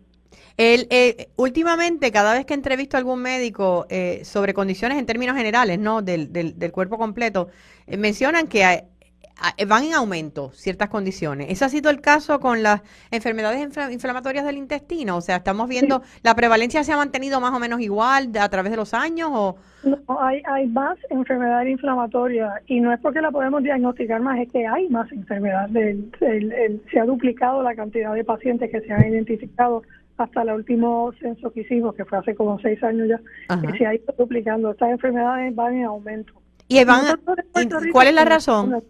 el, 0.57 0.87
eh, 0.89 1.29
últimamente, 1.35 2.11
cada 2.11 2.33
vez 2.33 2.45
que 2.45 2.55
entrevisto 2.55 2.97
a 2.97 2.99
algún 2.99 3.21
médico 3.21 3.85
eh, 3.89 4.21
sobre 4.23 4.55
condiciones 4.55 4.97
en 4.97 5.05
términos 5.05 5.37
generales, 5.37 5.77
¿no? 5.77 6.01
Del, 6.01 6.33
del, 6.33 6.57
del 6.57 6.71
cuerpo 6.71 6.97
completo, 6.97 7.49
eh, 7.85 7.95
mencionan 7.95 8.47
que 8.47 8.83
van 9.67 9.83
en 9.83 9.93
aumento 9.93 10.49
ciertas 10.55 10.89
condiciones. 10.89 11.51
¿Ese 11.51 11.63
ha 11.63 11.69
sido 11.69 11.91
el 11.91 12.01
caso 12.01 12.39
con 12.39 12.63
las 12.63 12.81
enfermedades 13.11 13.61
inflamatorias 13.91 14.43
del 14.43 14.57
intestino? 14.57 15.17
O 15.17 15.21
sea, 15.21 15.35
estamos 15.35 15.69
viendo, 15.69 16.01
¿la 16.23 16.33
prevalencia 16.33 16.83
se 16.83 16.91
ha 16.91 16.97
mantenido 16.97 17.39
más 17.39 17.53
o 17.53 17.59
menos 17.59 17.79
igual 17.79 18.31
a 18.39 18.49
través 18.49 18.71
de 18.71 18.77
los 18.77 18.95
años? 18.95 19.29
o 19.31 19.57
No, 19.83 19.99
hay, 20.19 20.41
hay 20.43 20.65
más 20.65 20.97
enfermedades 21.11 21.69
inflamatorias 21.69 22.51
y 22.65 22.79
no 22.79 22.91
es 22.91 22.99
porque 22.99 23.21
la 23.21 23.29
podemos 23.29 23.61
diagnosticar 23.61 24.21
más, 24.21 24.39
es 24.39 24.51
que 24.51 24.65
hay 24.65 24.89
más 24.89 25.11
enfermedades. 25.11 25.97
se 26.91 26.99
ha 26.99 27.05
duplicado 27.05 27.61
la 27.61 27.75
cantidad 27.75 28.15
de 28.15 28.23
pacientes 28.23 28.71
que 28.71 28.81
se 28.81 28.91
han 28.91 29.07
identificado 29.07 29.83
hasta 30.17 30.41
el 30.41 30.51
último 30.51 31.11
censo 31.19 31.51
que 31.51 31.61
hicimos, 31.61 31.95
que 31.95 32.05
fue 32.05 32.17
hace 32.17 32.35
como 32.35 32.59
seis 32.59 32.83
años 32.83 33.07
ya, 33.07 33.61
que 33.61 33.77
se 33.77 33.85
ha 33.85 33.95
ido 33.95 34.13
duplicando. 34.17 34.71
Estas 34.71 34.89
enfermedades 34.89 35.55
van 35.55 35.75
en 35.75 35.85
aumento. 35.85 36.33
¿Y 36.67 36.83
van 36.83 37.03
cuál 37.91 38.07
es 38.07 38.13
la 38.13 38.25
razón? 38.25 38.83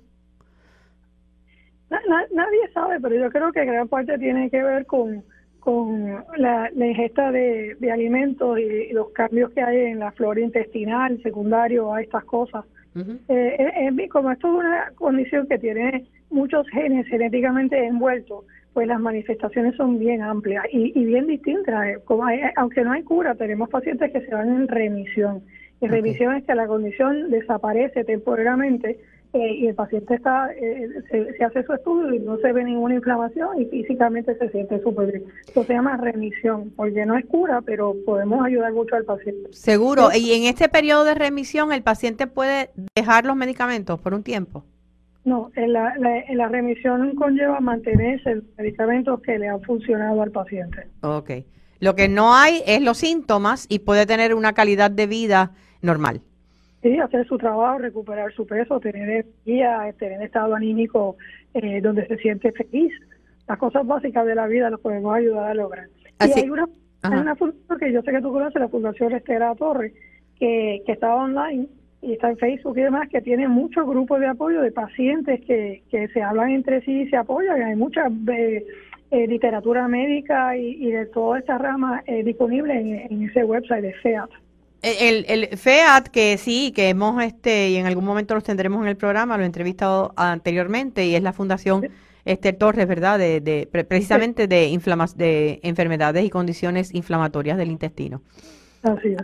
nadie 1.89 2.69
sabe, 2.73 2.99
pero 2.99 3.15
yo 3.15 3.29
creo 3.29 3.51
que 3.51 3.65
gran 3.65 3.87
parte 3.87 4.17
tiene 4.17 4.49
que 4.49 4.61
ver 4.61 4.85
con, 4.85 5.23
con 5.59 6.23
la, 6.37 6.69
ingesta 6.73 7.31
de, 7.31 7.77
alimentos 7.91 8.59
y, 8.59 8.91
los 8.93 9.09
cambios 9.11 9.51
que 9.51 9.61
hay 9.61 9.91
en 9.91 9.99
la 9.99 10.11
flora 10.11 10.39
intestinal, 10.39 11.21
secundario 11.21 11.93
a 11.93 12.01
estas 12.01 12.23
cosas. 12.25 12.65
eh, 13.27 14.09
como 14.11 14.31
esto 14.31 14.47
es 14.47 14.53
una 14.53 14.91
condición 14.95 15.47
que 15.47 15.59
tiene 15.59 16.07
muchos 16.29 16.67
genes 16.69 17.07
genéticamente 17.07 17.85
envueltos, 17.85 18.45
pues 18.77 18.87
las 18.87 18.99
manifestaciones 18.99 19.75
son 19.75 19.97
bien 19.97 20.21
amplias 20.21 20.63
y, 20.71 21.03
bien 21.03 21.25
distintas. 21.25 21.87
Eh, 21.87 21.97
como 22.05 22.25
aunque 22.57 22.83
no 22.83 22.91
hay 22.91 23.01
cura, 23.01 23.33
tenemos 23.33 23.69
pacientes 23.69 24.11
que 24.11 24.21
se 24.21 24.31
van 24.31 24.49
en 24.49 24.67
remisión. 24.67 25.41
Y 25.81 25.87
remisión 25.87 26.35
es 26.35 26.43
que 26.43 26.53
la 26.53 26.67
condición 26.67 27.31
desaparece 27.31 28.03
temporalmente 28.03 28.99
eh, 29.33 29.53
y 29.55 29.65
el 29.65 29.73
paciente 29.73 30.13
está 30.13 30.51
eh, 30.53 30.89
se, 31.09 31.43
hace 31.43 31.63
su 31.63 31.73
estudio 31.73 32.13
y 32.13 32.19
no 32.19 32.37
se 32.37 32.53
ve 32.53 32.63
ninguna 32.63 32.93
inflamación 32.93 33.59
y 33.59 33.65
físicamente 33.65 34.37
se 34.37 34.47
siente 34.49 34.79
súper 34.83 35.11
bien. 35.11 35.23
Eso 35.47 35.63
se 35.63 35.73
llama 35.73 35.97
remisión, 35.97 36.71
porque 36.75 37.03
no 37.07 37.17
es 37.17 37.25
cura, 37.25 37.63
pero 37.63 37.95
podemos 38.05 38.45
ayudar 38.45 38.73
mucho 38.73 38.95
al 38.95 39.05
paciente. 39.05 39.53
Seguro. 39.53 40.09
Y 40.15 40.33
en 40.33 40.43
este 40.43 40.69
periodo 40.69 41.03
de 41.03 41.15
remisión, 41.15 41.73
¿el 41.73 41.81
paciente 41.81 42.27
puede 42.27 42.69
dejar 42.95 43.25
los 43.25 43.35
medicamentos 43.35 43.99
por 43.99 44.13
un 44.13 44.21
tiempo? 44.21 44.65
No, 45.27 45.51
en 45.57 45.73
la, 45.73 45.93
la, 45.97 46.47
remisión 46.47 47.13
conlleva 47.15 47.59
mantenerse 47.59 48.35
los 48.35 48.45
medicamentos 48.57 49.19
que 49.19 49.37
le 49.37 49.49
han 49.49 49.61
funcionado 49.61 50.21
al 50.21 50.31
paciente. 50.31 50.87
Ok. 51.01 51.31
Lo 51.81 51.95
que 51.95 52.07
no 52.07 52.33
hay 52.33 52.61
es 52.65 52.81
los 52.81 52.99
síntomas 52.99 53.65
y 53.67 53.79
puede 53.79 54.05
tener 54.05 54.33
una 54.33 54.53
calidad 54.53 54.89
de 54.89 55.05
vida 55.05 55.51
normal. 55.81 56.21
Sí, 56.81 56.97
hacer 56.97 57.27
su 57.27 57.37
trabajo, 57.37 57.79
recuperar 57.79 58.31
su 58.31 58.47
peso, 58.47 58.79
tener 58.79 59.01
energía, 59.01 59.93
tener 59.99 60.21
estado 60.21 60.55
anímico 60.55 61.17
eh, 61.53 61.81
donde 61.81 62.07
se 62.07 62.15
siente 62.19 62.53
feliz. 62.53 62.93
las 63.49 63.57
cosas 63.57 63.85
básicas 63.85 64.25
de 64.25 64.33
la 64.33 64.47
vida 64.47 64.69
las 64.69 64.79
podemos 64.79 65.13
ayudar 65.13 65.49
a 65.49 65.53
lograr. 65.53 65.89
Y 66.21 66.39
hay 66.39 66.49
una, 66.49 66.69
hay 67.01 67.19
una 67.19 67.35
fundación 67.35 67.79
que 67.79 67.91
yo 67.91 68.01
sé 68.01 68.11
que 68.13 68.21
tú 68.21 68.31
conoces, 68.31 68.61
la 68.61 68.69
Fundación 68.69 69.11
Estela 69.11 69.53
Torres, 69.55 69.91
que, 70.39 70.83
que 70.85 70.93
está 70.93 71.13
online 71.13 71.67
y 72.01 72.13
está 72.13 72.29
en 72.29 72.37
Facebook 72.37 72.77
y 72.77 72.81
demás, 72.81 73.09
que 73.09 73.21
tiene 73.21 73.47
muchos 73.47 73.87
grupos 73.87 74.19
de 74.19 74.27
apoyo 74.27 74.61
de 74.61 74.71
pacientes 74.71 75.41
que, 75.45 75.83
que 75.89 76.07
se 76.09 76.21
hablan 76.21 76.51
entre 76.51 76.81
sí 76.81 77.01
y 77.01 77.09
se 77.09 77.17
apoyan. 77.17 77.61
Hay 77.61 77.75
mucha 77.75 78.07
eh, 78.07 78.65
eh, 79.09 79.27
literatura 79.27 79.87
médica 79.87 80.55
y, 80.55 80.91
de 80.91 81.05
toda 81.07 81.39
esta 81.39 81.57
rama 81.57 82.03
eh, 82.05 82.23
disponible 82.23 83.07
en, 83.09 83.23
ese 83.23 83.43
website 83.43 83.81
de 83.81 83.93
FEAT. 83.93 84.29
El, 84.83 85.25
el, 85.27 85.57
FEAT, 85.57 86.09
que 86.09 86.37
sí, 86.37 86.71
que 86.75 86.89
hemos, 86.89 87.21
este, 87.23 87.69
y 87.71 87.77
en 87.77 87.87
algún 87.87 88.05
momento 88.05 88.35
los 88.35 88.43
tendremos 88.43 88.81
en 88.83 88.89
el 88.89 88.95
programa, 88.95 89.35
lo 89.35 89.43
he 89.43 89.47
entrevistado 89.47 90.13
anteriormente, 90.15 91.05
y 91.07 91.15
es 91.15 91.23
la 91.23 91.33
Fundación 91.33 91.87
Esther 92.25 92.57
Torres, 92.57 92.87
¿verdad? 92.87 93.17
De, 93.17 93.41
de 93.41 93.67
precisamente 93.71 94.47
de, 94.47 94.79
de 95.15 95.59
enfermedades 95.63 96.25
y 96.25 96.29
condiciones 96.29 96.93
inflamatorias 96.93 97.57
del 97.57 97.71
intestino. 97.71 98.21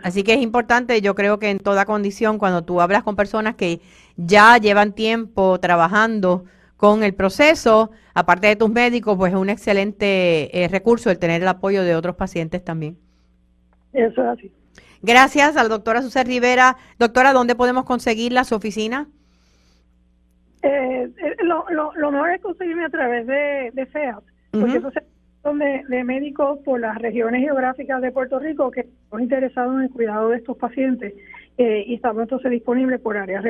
Así, 0.04 0.24
que 0.24 0.34
es 0.34 0.42
importante, 0.42 1.02
yo 1.02 1.16
creo 1.16 1.40
que 1.40 1.50
en 1.50 1.60
toda 1.60 1.86
condición, 1.86 2.38
cuando 2.38 2.64
tú 2.64 2.82
hablas 2.82 3.04
con 3.04 3.16
personas 3.16 3.56
que 3.56 3.82
ya 4.18 4.58
llevan 4.58 4.94
tiempo 4.94 5.60
trabajando 5.60 6.46
con 6.78 7.04
el 7.04 7.14
proceso, 7.14 7.92
aparte 8.14 8.48
de 8.48 8.56
tus 8.56 8.70
médicos, 8.70 9.18
pues 9.18 9.34
es 9.34 9.40
un 9.40 9.50
excelente 9.50 10.64
eh, 10.64 10.68
recurso 10.68 11.10
el 11.10 11.20
tener 11.20 11.42
el 11.42 11.48
apoyo 11.48 11.84
de 11.84 11.96
otros 11.96 12.16
pacientes 12.16 12.64
también. 12.64 12.98
Eso 13.94 14.22
es 14.22 14.28
así. 14.28 14.52
Gracias 15.02 15.56
a 15.58 15.64
la 15.64 15.70
doctora 15.70 16.02
Susana 16.02 16.26
Rivera. 16.26 16.78
Doctora, 16.98 17.34
¿dónde 17.34 17.56
podemos 17.56 17.86
conseguirla, 17.86 18.44
su 18.44 18.56
oficina? 18.56 19.08
Eh, 20.62 21.10
eh, 21.18 21.36
lo, 21.44 21.66
lo, 21.70 22.12
mejor 22.12 22.32
es 22.32 22.42
conseguirme 22.42 22.86
a 22.86 22.90
través 22.90 23.28
de, 23.28 23.72
de 23.74 23.86
FEAT, 23.86 24.24
porque 24.52 24.78
eso 24.78 24.92
se 24.92 25.13
de, 25.44 25.84
de, 25.90 26.04
médicos 26.04 26.60
por 26.64 26.80
las 26.80 26.98
regiones 27.00 27.42
geográficas 27.42 28.02
de 28.02 28.12
Puerto 28.12 28.40
Rico 28.40 28.72
que 28.72 28.82
están 28.82 29.22
interesados 29.22 29.76
en 29.76 29.82
el 29.82 29.90
cuidado 29.90 30.30
de 30.30 30.38
estos 30.38 30.58
pacientes 30.58 31.14
eh, 31.58 31.84
y 31.86 31.96
estamos 31.96 32.24
entonces 32.24 32.50
disponibles 32.50 33.00
por 33.02 33.18
áreas 33.18 33.44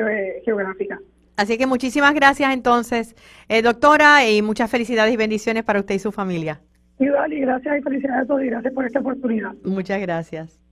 geográficas. 0.44 1.00
Así 1.36 1.58
que 1.58 1.66
muchísimas 1.66 2.14
gracias 2.14 2.52
entonces, 2.52 3.16
eh, 3.48 3.62
doctora, 3.62 4.28
y 4.28 4.42
muchas 4.42 4.70
felicidades 4.70 5.14
y 5.14 5.16
bendiciones 5.16 5.64
para 5.64 5.80
usted 5.80 5.94
y 5.94 5.98
su 5.98 6.12
familia. 6.12 6.60
Y 6.98 7.06
gracias 7.06 7.78
y 7.78 7.82
felicidades 7.82 8.22
a 8.22 8.26
todos 8.26 8.42
y 8.42 8.46
gracias 8.46 8.72
por 8.72 8.84
esta 8.84 9.00
oportunidad. 9.00 9.52
Muchas 9.64 10.00
gracias. 10.00 10.63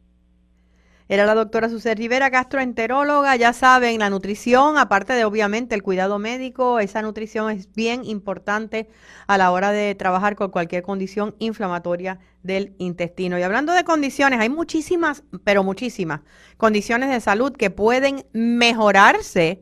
Era 1.12 1.26
la 1.26 1.35
doctora 1.35 1.69
Susana 1.69 1.95
Rivera, 1.95 2.31
gastroenteróloga. 2.31 3.37
Ya 3.37 3.52
saben, 3.52 3.99
la 3.99 4.09
nutrición, 4.09 4.78
aparte 4.78 5.12
de 5.12 5.26
obviamente 5.26 5.75
el 5.75 5.83
cuidado 5.83 6.19
médico, 6.19 6.81
esa 6.81 7.02
nutrición 7.02 7.50
es 7.50 7.71
bien 7.75 8.07
importante 8.07 8.88
a 9.26 9.37
la 9.37 9.50
hora 9.50 9.73
de 9.73 9.95
trabajar 9.95 10.37
con 10.37 10.50
cualquier 10.50 10.83
condición 10.83 11.35
inflamatoria 11.38 12.19
del 12.42 12.75
intestino. 12.78 13.38
Y 13.38 13.42
hablando 13.42 13.75
de 13.75 13.85
condiciones, 13.85 14.40
hay 14.40 14.49
muchísimas, 14.49 15.23
pero 15.45 15.62
muchísimas 15.62 16.23
condiciones 16.57 17.11
de 17.11 17.21
salud 17.21 17.52
que 17.52 17.69
pueden 17.69 18.25
mejorarse 18.33 19.61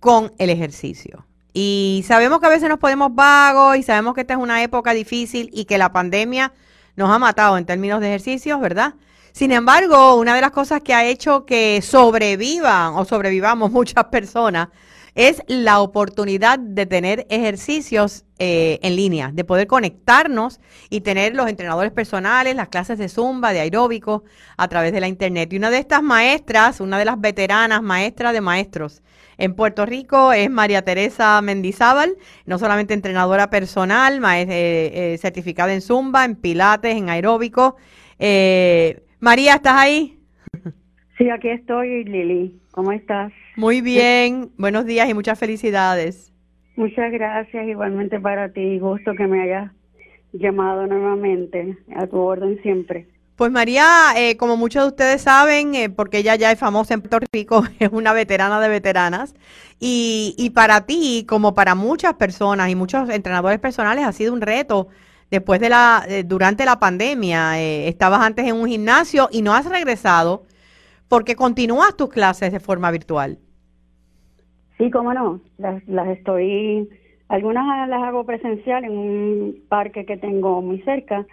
con 0.00 0.32
el 0.38 0.50
ejercicio. 0.50 1.24
Y 1.52 2.04
sabemos 2.04 2.40
que 2.40 2.46
a 2.46 2.50
veces 2.50 2.68
nos 2.68 2.80
podemos 2.80 3.14
vagos 3.14 3.76
y 3.76 3.84
sabemos 3.84 4.14
que 4.14 4.22
esta 4.22 4.34
es 4.34 4.40
una 4.40 4.60
época 4.60 4.92
difícil 4.92 5.50
y 5.52 5.66
que 5.66 5.78
la 5.78 5.92
pandemia 5.92 6.52
nos 6.96 7.10
ha 7.10 7.20
matado 7.20 7.58
en 7.58 7.64
términos 7.64 8.00
de 8.00 8.08
ejercicios, 8.08 8.60
¿verdad? 8.60 8.94
Sin 9.34 9.50
embargo, 9.50 10.14
una 10.14 10.36
de 10.36 10.40
las 10.40 10.52
cosas 10.52 10.80
que 10.80 10.94
ha 10.94 11.04
hecho 11.04 11.44
que 11.44 11.82
sobrevivan 11.82 12.94
o 12.94 13.04
sobrevivamos 13.04 13.68
muchas 13.72 14.04
personas 14.04 14.68
es 15.16 15.42
la 15.48 15.80
oportunidad 15.80 16.56
de 16.60 16.86
tener 16.86 17.26
ejercicios 17.28 18.26
eh, 18.38 18.78
en 18.82 18.94
línea, 18.94 19.32
de 19.32 19.42
poder 19.42 19.66
conectarnos 19.66 20.60
y 20.88 21.00
tener 21.00 21.34
los 21.34 21.48
entrenadores 21.48 21.90
personales, 21.90 22.54
las 22.54 22.68
clases 22.68 22.96
de 22.96 23.08
zumba, 23.08 23.52
de 23.52 23.58
aeróbico 23.58 24.22
a 24.56 24.68
través 24.68 24.92
de 24.92 25.00
la 25.00 25.08
internet. 25.08 25.52
Y 25.52 25.56
una 25.56 25.70
de 25.70 25.78
estas 25.78 26.04
maestras, 26.04 26.80
una 26.80 26.96
de 26.96 27.04
las 27.04 27.20
veteranas 27.20 27.82
maestras 27.82 28.34
de 28.34 28.40
maestros 28.40 29.02
en 29.36 29.54
Puerto 29.54 29.84
Rico 29.84 30.32
es 30.32 30.48
María 30.48 30.82
Teresa 30.82 31.42
Mendizábal, 31.42 32.16
no 32.46 32.60
solamente 32.60 32.94
entrenadora 32.94 33.50
personal, 33.50 34.22
eh, 34.24 34.44
eh, 34.48 35.18
certificada 35.20 35.74
en 35.74 35.80
zumba, 35.80 36.24
en 36.24 36.36
pilates, 36.36 36.96
en 36.96 37.08
aeróbico. 37.08 37.74
Eh, 38.20 39.00
María, 39.24 39.54
¿estás 39.54 39.72
ahí? 39.74 40.18
Sí, 41.16 41.30
aquí 41.30 41.48
estoy, 41.48 42.04
Lili. 42.04 42.60
¿Cómo 42.72 42.92
estás? 42.92 43.32
Muy 43.56 43.80
bien, 43.80 44.50
buenos 44.58 44.84
días 44.84 45.08
y 45.08 45.14
muchas 45.14 45.38
felicidades. 45.38 46.30
Muchas 46.76 47.10
gracias, 47.10 47.66
igualmente 47.66 48.20
para 48.20 48.50
ti. 48.50 48.78
Gusto 48.78 49.14
que 49.14 49.26
me 49.26 49.40
hayas 49.40 49.72
llamado 50.34 50.86
nuevamente, 50.86 51.78
a 51.96 52.06
tu 52.06 52.18
orden 52.18 52.60
siempre. 52.60 53.08
Pues 53.36 53.50
María, 53.50 53.86
eh, 54.14 54.36
como 54.36 54.58
muchos 54.58 54.82
de 54.82 54.88
ustedes 54.88 55.22
saben, 55.22 55.74
eh, 55.74 55.88
porque 55.88 56.18
ella 56.18 56.34
ya 56.34 56.52
es 56.52 56.58
famosa 56.58 56.92
en 56.92 57.00
Puerto 57.00 57.26
Rico, 57.32 57.64
es 57.78 57.88
una 57.92 58.12
veterana 58.12 58.60
de 58.60 58.68
veteranas, 58.68 59.34
y, 59.80 60.34
y 60.36 60.50
para 60.50 60.82
ti, 60.82 61.24
como 61.26 61.54
para 61.54 61.74
muchas 61.74 62.12
personas 62.14 62.68
y 62.68 62.74
muchos 62.74 63.08
entrenadores 63.08 63.58
personales, 63.58 64.04
ha 64.04 64.12
sido 64.12 64.34
un 64.34 64.42
reto 64.42 64.88
después 65.34 65.60
de 65.60 65.68
la, 65.68 66.04
eh, 66.08 66.22
durante 66.24 66.64
la 66.64 66.78
pandemia, 66.78 67.60
eh, 67.60 67.88
estabas 67.88 68.20
antes 68.20 68.46
en 68.46 68.54
un 68.54 68.68
gimnasio 68.68 69.28
y 69.32 69.42
no 69.42 69.52
has 69.52 69.68
regresado 69.68 70.44
porque 71.08 71.34
continúas 71.34 71.96
tus 71.96 72.08
clases 72.08 72.52
de 72.52 72.60
forma 72.60 72.90
virtual. 72.90 73.38
Sí, 74.78 74.90
cómo 74.90 75.12
no, 75.12 75.40
las, 75.58 75.86
las 75.88 76.08
estoy, 76.08 76.88
algunas 77.28 77.88
las 77.88 78.02
hago 78.02 78.24
presencial 78.24 78.84
en 78.84 78.96
un 78.96 79.62
parque 79.68 80.06
que 80.06 80.16
tengo 80.16 80.62
muy 80.62 80.80
cerca 80.82 81.26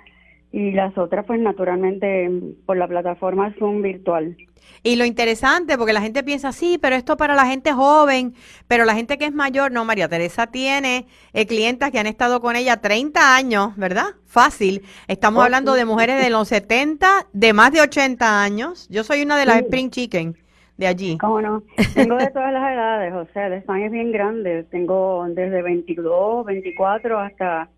y 0.51 0.71
las 0.71 0.97
otras 0.97 1.25
pues 1.25 1.39
naturalmente 1.39 2.29
por 2.65 2.77
la 2.77 2.87
plataforma 2.87 3.53
Zoom 3.59 3.81
virtual. 3.81 4.35
Y 4.83 4.95
lo 4.95 5.05
interesante, 5.05 5.77
porque 5.77 5.93
la 5.93 6.01
gente 6.01 6.23
piensa, 6.23 6.51
sí, 6.51 6.79
pero 6.81 6.95
esto 6.95 7.15
para 7.15 7.35
la 7.35 7.45
gente 7.45 7.71
joven, 7.71 8.33
pero 8.67 8.83
la 8.83 8.95
gente 8.95 9.19
que 9.19 9.25
es 9.25 9.33
mayor, 9.33 9.71
no, 9.71 9.85
María 9.85 10.09
Teresa 10.09 10.47
tiene 10.47 11.05
eh, 11.33 11.45
clientas 11.45 11.91
que 11.91 11.99
han 11.99 12.07
estado 12.07 12.41
con 12.41 12.55
ella 12.55 12.77
30 12.77 13.35
años, 13.35 13.75
¿verdad? 13.77 14.07
Fácil. 14.25 14.81
Estamos 15.07 15.43
hablando 15.43 15.73
de 15.73 15.85
mujeres 15.85 16.23
de 16.23 16.31
los 16.31 16.47
70, 16.47 17.27
de 17.31 17.53
más 17.53 17.71
de 17.71 17.81
80 17.81 18.41
años. 18.41 18.87
Yo 18.89 19.03
soy 19.03 19.21
una 19.21 19.37
de 19.37 19.45
las 19.45 19.57
Spring 19.57 19.91
Chicken 19.91 20.35
de 20.77 20.87
allí. 20.87 21.17
¿Cómo 21.19 21.41
no? 21.41 21.61
Tengo 21.93 22.15
de 22.17 22.27
todas 22.31 22.51
las 22.51 22.73
edades, 22.73 23.13
o 23.13 23.27
sea, 23.33 23.47
el 23.47 23.53
España 23.53 23.85
es 23.85 23.91
bien 23.91 24.11
grande. 24.11 24.63
Tengo 24.71 25.27
desde 25.29 25.61
22, 25.61 26.43
24 26.43 27.19
hasta 27.19 27.69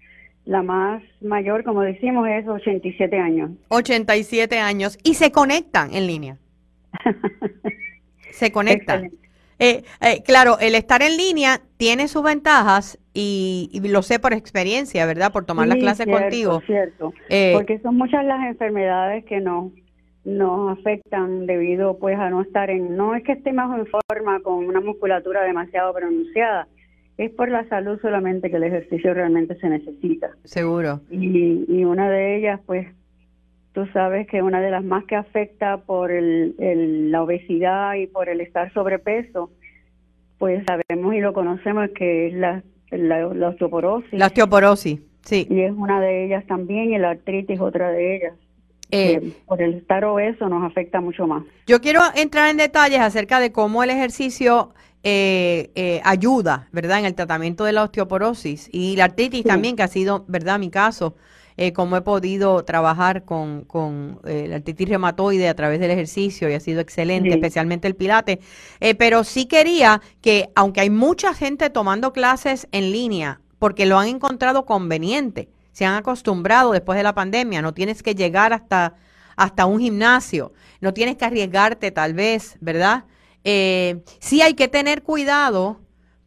la 0.46 0.64
más 0.64 1.04
mayor, 1.22 1.66
como 1.66 1.82
decimos, 1.82 2.28
es 2.30 2.48
87 2.48 3.18
años. 3.18 3.52
87 3.68 4.58
años. 4.60 4.98
Y 5.04 5.16
se 5.16 5.34
conectan 5.34 5.94
en 5.94 6.08
línea. 6.08 6.38
se 8.32 8.52
conectan. 8.52 9.12
Eh, 9.60 9.84
eh, 10.02 10.24
claro, 10.26 10.58
el 10.60 10.76
estar 10.76 11.02
en 11.02 11.16
línea 11.16 11.62
tiene 11.78 12.08
sus 12.08 12.24
ventajas 12.24 13.00
y, 13.14 13.70
lo 13.84 14.02
sé 14.02 14.20
por 14.20 14.34
experiencia, 14.34 15.06
¿verdad? 15.06 15.32
Por 15.32 15.46
tomar 15.46 15.68
las 15.68 15.78
clases 15.78 16.08
contigo. 16.08 16.62
Cierto, 16.66 17.14
eh, 17.30 17.52
porque 17.54 17.80
son 17.80 17.96
muchas 17.96 18.26
las 18.26 18.46
enfermedades 18.46 19.24
que 19.26 19.40
no 19.40 19.72
nos 20.26 20.78
afectan 20.78 21.46
debido 21.46 21.98
pues 21.98 22.18
a 22.18 22.30
no 22.30 22.42
estar 22.42 22.70
en, 22.70 22.96
no 22.96 23.14
es 23.14 23.24
que 23.24 23.34
estemos 23.34 23.78
en 23.78 23.86
forma 23.86 24.40
con 24.40 24.66
una 24.66 24.80
musculatura 24.80 25.44
demasiado 25.44 25.94
pronunciada, 25.94 26.68
es 27.18 27.30
por 27.32 27.50
la 27.50 27.68
salud 27.68 28.00
solamente 28.02 28.50
que 28.50 28.56
el 28.56 28.64
ejercicio 28.64 29.14
realmente 29.14 29.56
se 29.60 29.70
necesita. 29.70 30.32
Seguro. 30.46 31.02
Y, 31.12 31.66
y 31.68 31.86
una 31.86 32.10
de 32.10 32.38
ellas, 32.38 32.60
pues, 32.66 32.88
tú 33.74 33.86
sabes 33.92 34.28
que 34.28 34.42
una 34.42 34.62
de 34.62 34.72
las 34.72 34.84
más 34.84 35.04
que 35.06 35.16
afecta 35.16 35.78
por 35.78 36.12
el, 36.12 37.12
la 37.12 37.24
obesidad 37.24 37.96
y 37.96 38.08
por 38.08 38.30
el 38.30 38.40
estar 38.42 38.72
sobrepeso, 38.74 39.52
pues 40.38 40.64
sabemos 40.66 41.16
y 41.16 41.20
lo 41.20 41.34
conocemos 41.34 41.90
que 41.96 42.28
es 42.28 42.34
la, 42.34 42.64
la, 42.92 43.28
osteoporosis. 43.50 44.14
La 44.14 44.28
osteoporosis, 44.28 45.00
sí. 45.22 45.48
Y 45.50 45.62
es 45.62 45.72
una 45.72 46.00
de 46.00 46.26
ellas 46.26 46.46
también 46.48 46.94
y 46.94 46.98
la 46.98 47.12
artritis 47.12 47.60
otra 47.60 47.90
de 47.90 48.16
ellas. 48.16 48.34
Eh, 48.92 49.34
por 49.48 49.60
el 49.60 49.74
estar 49.74 50.06
obeso 50.06 50.48
nos 50.50 50.64
afecta 50.64 51.02
mucho 51.02 51.26
más. 51.26 51.44
Yo 51.66 51.82
quiero 51.82 52.02
entrar 52.16 52.52
en 52.52 52.58
detalles 52.58 53.00
acerca 53.00 53.40
de 53.40 53.52
cómo 53.52 53.84
el 53.84 53.90
ejercicio 53.90 54.72
eh, 55.02 55.72
eh, 55.74 56.00
ayuda, 56.04 56.68
¿verdad?, 56.72 57.00
en 57.00 57.06
el 57.06 57.16
tratamiento 57.16 57.64
de 57.64 57.74
la 57.74 57.84
osteoporosis 57.84 58.70
y 58.72 58.96
la 58.96 59.06
artritis 59.06 59.44
también, 59.44 59.76
que 59.76 59.82
ha 59.82 59.88
sido, 59.88 60.26
¿verdad?, 60.28 60.60
mi 60.60 60.70
caso, 60.70 61.16
eh, 61.58 61.74
cómo 61.74 61.98
he 61.98 62.02
podido 62.02 62.64
trabajar 62.64 63.24
con, 63.26 63.64
con 63.66 64.20
eh, 64.26 64.48
la 64.48 64.58
artritis 64.58 64.90
reumatoide 64.90 65.48
a 65.50 65.56
través 65.56 65.80
del 65.80 65.92
ejercicio 65.92 66.50
y 66.50 66.54
ha 66.54 66.60
sido 66.60 66.82
excelente, 66.82 67.30
especialmente 67.30 67.88
el 67.88 67.96
pilate. 67.96 68.40
pero 68.98 69.24
sí 69.24 69.46
quería 69.46 70.02
que, 70.22 70.50
aunque 70.56 70.82
hay 70.82 70.90
mucha 70.90 71.34
gente 71.34 71.70
tomando 71.70 72.14
clases 72.14 72.68
en 72.72 72.92
línea, 72.92 73.42
porque 73.60 73.86
lo 73.86 73.98
han 73.98 74.08
encontrado 74.08 74.66
conveniente, 74.66 75.50
se 75.72 75.86
han 75.86 75.96
acostumbrado 75.96 76.72
después 76.72 76.98
de 76.98 77.04
la 77.04 77.14
pandemia, 77.14 77.62
no 77.62 77.74
tienes 77.74 78.04
que 78.04 78.16
llegar 78.16 78.54
hasta, 78.54 78.96
hasta 79.36 79.66
un 79.66 79.80
gimnasio, 79.80 80.54
no 80.82 80.94
tienes 80.94 81.18
que 81.18 81.26
arriesgarte 81.26 81.92
tal 81.92 82.14
vez, 82.14 82.58
¿verdad? 82.62 83.06
Eh, 83.44 84.04
sí 84.20 84.42
hay 84.42 84.54
que 84.54 84.70
tener 84.70 85.04
cuidado 85.04 85.82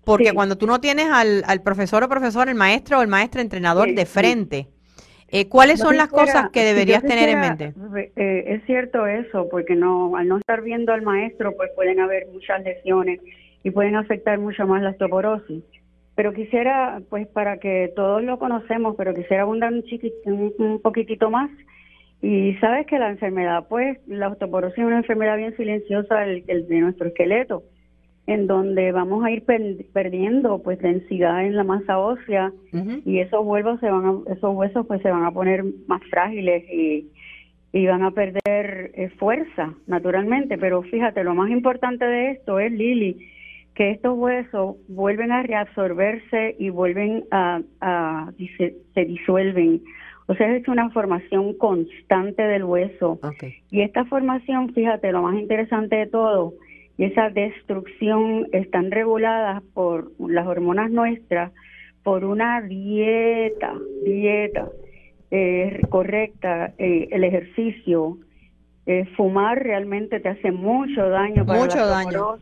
Porque 0.04 0.32
cuando 0.34 0.56
tú 0.56 0.66
no 0.66 0.80
tienes 0.80 1.08
al, 1.10 1.42
al, 1.46 1.62
profesor 1.62 2.04
o 2.04 2.08
profesor, 2.08 2.48
el 2.48 2.54
maestro 2.54 2.98
o 2.98 3.02
el 3.02 3.08
maestro 3.08 3.40
entrenador 3.40 3.92
de 3.92 4.06
frente, 4.06 4.68
eh, 5.28 5.48
¿cuáles 5.48 5.80
son 5.80 5.96
las 5.96 6.08
cosas 6.08 6.50
que 6.50 6.62
deberías 6.62 7.02
tener 7.02 7.28
en 7.28 7.40
mente? 7.40 7.74
Eh, 8.16 8.44
es 8.46 8.64
cierto 8.64 9.06
eso, 9.06 9.48
porque 9.50 9.74
no 9.74 10.16
al 10.16 10.28
no 10.28 10.38
estar 10.38 10.62
viendo 10.62 10.92
al 10.92 11.02
maestro, 11.02 11.56
pues 11.56 11.70
pueden 11.74 12.00
haber 12.00 12.26
muchas 12.32 12.62
lesiones 12.62 13.20
y 13.62 13.70
pueden 13.70 13.96
afectar 13.96 14.38
mucho 14.38 14.66
más 14.66 14.82
la 14.82 14.90
osteoporosis. 14.90 15.64
Pero 16.14 16.32
quisiera, 16.32 17.00
pues 17.10 17.26
para 17.26 17.58
que 17.58 17.92
todos 17.94 18.22
lo 18.22 18.38
conocemos, 18.38 18.94
pero 18.96 19.14
quisiera 19.14 19.42
abundar 19.42 19.72
un, 19.72 20.54
un, 20.58 20.80
poquitito 20.80 21.30
más. 21.30 21.50
Y 22.22 22.54
sabes 22.54 22.86
que 22.86 22.98
la 22.98 23.10
enfermedad, 23.10 23.66
pues 23.68 23.98
la 24.06 24.28
osteoporosis 24.28 24.78
es 24.78 24.84
una 24.84 24.98
enfermedad 24.98 25.36
bien 25.36 25.56
silenciosa 25.56 26.20
de 26.20 26.80
nuestro 26.80 27.08
esqueleto 27.08 27.64
en 28.26 28.46
donde 28.46 28.90
vamos 28.92 29.24
a 29.24 29.30
ir 29.30 29.44
perdiendo 29.92 30.60
pues 30.62 30.78
densidad 30.80 31.44
en 31.44 31.56
la 31.56 31.64
masa 31.64 31.98
ósea 31.98 32.52
y 33.04 33.20
esos 33.20 33.44
huesos 33.44 33.78
se 33.80 33.90
van 33.90 34.22
esos 34.28 34.54
huesos 34.54 34.86
pues 34.86 35.00
se 35.02 35.10
van 35.10 35.24
a 35.24 35.30
poner 35.30 35.64
más 35.86 36.02
frágiles 36.10 36.64
y, 36.70 37.08
y 37.72 37.86
van 37.86 38.02
a 38.02 38.10
perder 38.10 38.90
eh, 38.94 39.10
fuerza 39.18 39.74
naturalmente. 39.86 40.58
Pero 40.58 40.82
fíjate 40.82 41.22
lo 41.22 41.34
más 41.34 41.50
importante 41.50 42.04
de 42.04 42.32
esto 42.32 42.58
es 42.58 42.72
Lili 42.72 43.16
que 43.76 43.90
estos 43.90 44.16
huesos 44.16 44.76
vuelven 44.88 45.30
a 45.30 45.42
reabsorberse 45.42 46.56
y 46.58 46.70
vuelven 46.70 47.24
a, 47.30 47.60
a 47.80 48.32
se, 48.56 49.04
disuelven. 49.04 49.82
O 50.28 50.34
sea, 50.34 50.56
es 50.56 50.66
una 50.66 50.90
formación 50.90 51.54
constante 51.54 52.42
del 52.42 52.64
hueso. 52.64 53.20
Y 53.70 53.82
esta 53.82 54.06
formación, 54.06 54.72
fíjate, 54.72 55.12
lo 55.12 55.22
más 55.22 55.38
interesante 55.38 55.94
de 55.96 56.06
todo, 56.06 56.54
y 56.98 57.04
esa 57.04 57.30
destrucción 57.30 58.48
están 58.52 58.90
reguladas 58.90 59.62
por 59.74 60.12
las 60.18 60.46
hormonas 60.46 60.90
nuestras 60.90 61.52
por 62.02 62.24
una 62.24 62.62
dieta, 62.62 63.74
dieta 64.04 64.68
eh, 65.30 65.80
correcta, 65.88 66.72
eh, 66.78 67.08
el 67.10 67.24
ejercicio, 67.24 68.18
eh, 68.86 69.06
fumar 69.16 69.60
realmente 69.60 70.20
te 70.20 70.28
hace 70.28 70.52
mucho 70.52 71.08
daño 71.08 71.44
para 71.44 71.60
mucho 71.60 71.78
la 71.78 71.86
daño 71.86 72.38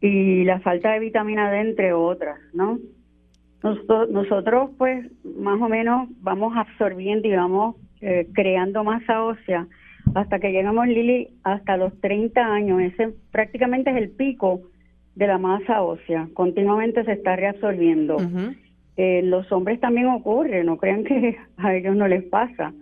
y 0.00 0.44
la 0.44 0.60
falta 0.60 0.92
de 0.92 1.00
vitamina 1.00 1.50
D 1.50 1.60
entre 1.60 1.92
otras, 1.92 2.38
¿no? 2.54 2.78
Nosotros, 3.62 4.08
nosotros 4.08 4.70
pues 4.78 5.06
más 5.24 5.60
o 5.60 5.68
menos 5.68 6.08
vamos 6.20 6.56
absorbiendo 6.56 7.28
y 7.28 7.32
vamos 7.32 7.76
creando 8.32 8.84
masa 8.84 9.24
ósea 9.24 9.66
hasta 10.14 10.38
que 10.38 10.52
llegamos, 10.52 10.86
Lili, 10.86 11.28
hasta 11.44 11.76
los 11.76 11.98
30 12.00 12.40
años. 12.40 12.80
Ese 12.80 13.14
prácticamente 13.30 13.90
es 13.90 13.96
el 13.96 14.10
pico 14.10 14.62
de 15.14 15.26
la 15.26 15.38
masa 15.38 15.82
ósea. 15.82 16.28
Continuamente 16.34 17.04
se 17.04 17.12
está 17.12 17.36
reabsorbiendo. 17.36 18.16
Eh, 18.96 19.22
los 19.22 19.50
hombres 19.52 19.80
también 19.80 20.06
ocurre, 20.06 20.64
no 20.64 20.76
crean 20.76 21.04
que 21.04 21.36
a 21.56 21.74
ellos 21.74 21.96
no 21.96 22.08
les 22.08 22.24
pasa. 22.24 22.72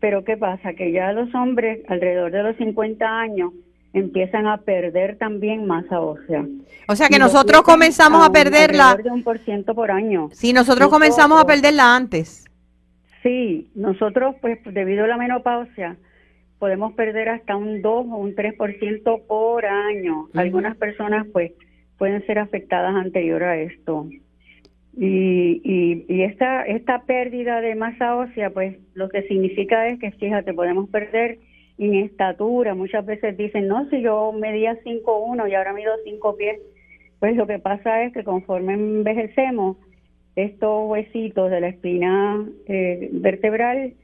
Pero 0.00 0.24
¿qué 0.24 0.36
pasa? 0.36 0.72
Que 0.74 0.92
ya 0.92 1.12
los 1.12 1.34
hombres 1.34 1.80
alrededor 1.88 2.32
de 2.32 2.42
los 2.42 2.56
50 2.56 3.04
años 3.06 3.52
empiezan 3.92 4.46
a 4.46 4.58
perder 4.58 5.18
también 5.18 5.66
masa 5.66 6.00
ósea. 6.00 6.44
O 6.88 6.96
sea 6.96 7.08
que 7.08 7.18
nosotros 7.18 7.62
comenzamos 7.62 8.26
a, 8.26 8.32
perderla. 8.32 8.96
de 9.02 9.10
un 9.10 9.22
por 9.22 9.38
ciento 9.38 9.74
por 9.74 9.90
año. 9.90 10.28
Sí, 10.32 10.52
nosotros 10.52 10.88
comenzamos 10.88 11.40
a 11.40 11.44
perderla 11.44 11.96
antes. 11.96 12.44
Sí, 13.22 13.70
nosotros 13.74 14.36
pues 14.40 14.58
debido 14.64 15.04
a 15.04 15.08
la 15.08 15.16
menopausia 15.16 15.96
podemos 16.60 16.92
perder 16.92 17.30
hasta 17.30 17.56
un 17.56 17.82
2 17.82 18.06
o 18.06 18.16
un 18.16 18.36
3% 18.36 19.26
por 19.26 19.64
año. 19.64 20.28
Algunas 20.34 20.76
personas 20.76 21.26
pues 21.32 21.52
pueden 21.98 22.24
ser 22.26 22.38
afectadas 22.38 22.94
anterior 22.94 23.42
a 23.42 23.58
esto. 23.58 24.06
Y, 24.96 25.62
y, 25.64 26.04
y, 26.06 26.22
esta, 26.22 26.64
esta 26.64 27.02
pérdida 27.06 27.62
de 27.62 27.74
masa 27.74 28.14
ósea, 28.14 28.50
pues 28.50 28.76
lo 28.92 29.08
que 29.08 29.22
significa 29.22 29.88
es 29.88 29.98
que, 29.98 30.10
fíjate, 30.12 30.52
podemos 30.52 30.90
perder 30.90 31.38
en 31.78 31.94
estatura. 31.94 32.74
Muchas 32.74 33.06
veces 33.06 33.36
dicen, 33.38 33.66
no, 33.66 33.88
si 33.88 34.02
yo 34.02 34.30
medía 34.32 34.78
5'1 34.84 35.50
y 35.50 35.54
ahora 35.54 35.72
mido 35.72 35.92
5 36.04 36.36
pies. 36.36 36.60
Pues 37.20 37.36
lo 37.36 37.46
que 37.46 37.58
pasa 37.58 38.02
es 38.04 38.12
que 38.12 38.24
conforme 38.24 38.74
envejecemos, 38.74 39.78
estos 40.44 40.88
huesitos 40.88 41.50
de 41.50 41.60
la 41.60 41.68
espina 41.68 42.44
eh, 42.66 43.08
vertebral, 43.12 43.94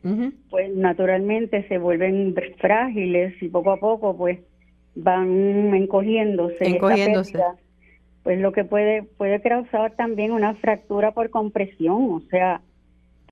pues 0.50 0.74
naturalmente 0.74 1.66
se 1.68 1.78
vuelven 1.78 2.34
frágiles 2.58 3.34
y 3.42 3.48
poco 3.48 3.72
a 3.72 3.76
poco 3.78 4.16
pues 4.16 4.38
van 4.94 5.74
encogiéndose. 5.74 6.66
Encogiéndose. 6.66 7.38
pues 8.22 8.40
lo 8.40 8.52
que 8.52 8.64
puede 8.64 9.02
puede 9.02 9.40
causar 9.40 9.92
también 9.92 10.32
una 10.32 10.54
fractura 10.54 11.12
por 11.12 11.30
compresión, 11.30 12.10
o 12.10 12.20
sea, 12.30 12.60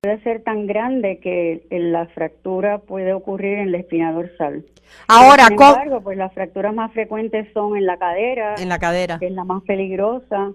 puede 0.01 0.21
ser 0.23 0.43
tan 0.43 0.67
grande 0.67 1.19
que 1.19 1.67
la 1.71 2.07
fractura 2.07 2.79
puede 2.79 3.13
ocurrir 3.13 3.59
en 3.59 3.73
la 3.73 3.79
espina 3.79 4.13
dorsal. 4.13 4.65
Ahora, 5.09 5.47
sin 5.47 5.55
embargo, 5.55 6.01
pues 6.03 6.19
las 6.19 6.33
fracturas 6.33 6.75
más 6.75 6.93
frecuentes 6.93 7.53
son 7.53 7.77
en 7.77 7.87
la 7.87 7.97
cadera, 7.97 8.55
en 8.59 8.69
la 8.69 8.79
cadera, 8.79 9.19
que 9.19 9.27
es 9.27 9.33
la 9.33 9.45
más 9.45 9.63
peligrosa 9.63 10.53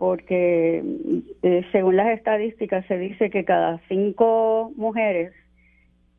porque 0.00 0.82
eh, 1.42 1.66
según 1.72 1.96
las 1.96 2.08
estadísticas 2.08 2.86
se 2.86 2.96
dice 2.96 3.28
que 3.28 3.44
cada 3.44 3.82
cinco 3.86 4.72
mujeres, 4.74 5.30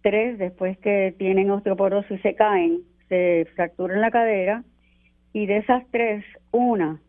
tres 0.03 0.37
después 0.37 0.77
que 0.77 1.15
tienen 1.17 1.49
osteoporosis 1.49 2.21
se 2.21 2.35
caen, 2.35 2.81
se 3.09 3.47
fracturan 3.55 3.99
la 3.99 4.11
cadera 4.11 4.63
y 5.33 5.47
de 5.47 5.57
esas 5.57 5.83
tres, 5.89 6.23
una 6.51 7.01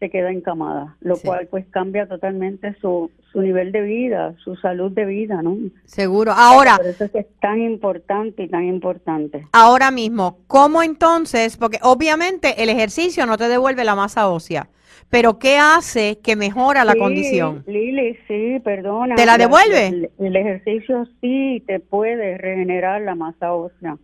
se 0.00 0.10
queda 0.10 0.32
encamada, 0.32 0.96
lo 0.98 1.18
cual 1.18 1.46
pues 1.52 1.64
cambia 1.70 2.08
totalmente 2.08 2.74
su, 2.80 3.12
su 3.30 3.40
nivel 3.40 3.70
de 3.70 3.82
vida, 3.82 4.34
su 4.42 4.56
salud 4.56 4.90
de 4.90 5.04
vida, 5.04 5.40
¿no? 5.40 5.56
Seguro. 5.84 6.32
Ahora. 6.32 6.78
Por 6.78 6.86
eso 6.86 7.04
es 7.04 7.12
que 7.12 7.20
es 7.20 7.34
tan 7.40 7.62
importante 7.62 8.42
y 8.42 8.48
tan 8.48 8.64
importante. 8.64 9.46
Ahora 9.52 9.92
mismo, 9.92 10.40
¿cómo 10.48 10.82
entonces? 10.82 11.56
Porque 11.56 11.78
obviamente 11.80 12.60
el 12.60 12.70
ejercicio 12.70 13.24
no 13.24 13.38
te 13.38 13.46
devuelve 13.46 13.84
la 13.84 13.94
masa 13.94 14.28
ósea. 14.28 14.68
Pero 15.10 15.38
¿qué 15.38 15.56
hace 15.58 16.18
que 16.22 16.34
mejora 16.36 16.84
la 16.84 16.96
condición? 16.96 17.62
Lili, 17.66 18.16
sí, 18.26 18.60
perdona. 18.64 19.14
¿Te 19.14 19.26
la 19.26 19.38
devuelve? 19.38 20.10
El, 20.18 20.36
ejercicio 20.36 21.06
sí 21.20 21.62
te 21.66 21.78
puede 21.80 22.38
regenerar 22.38 23.02
la 23.02 23.14
masa 23.14 23.54
ósea. 23.54 23.96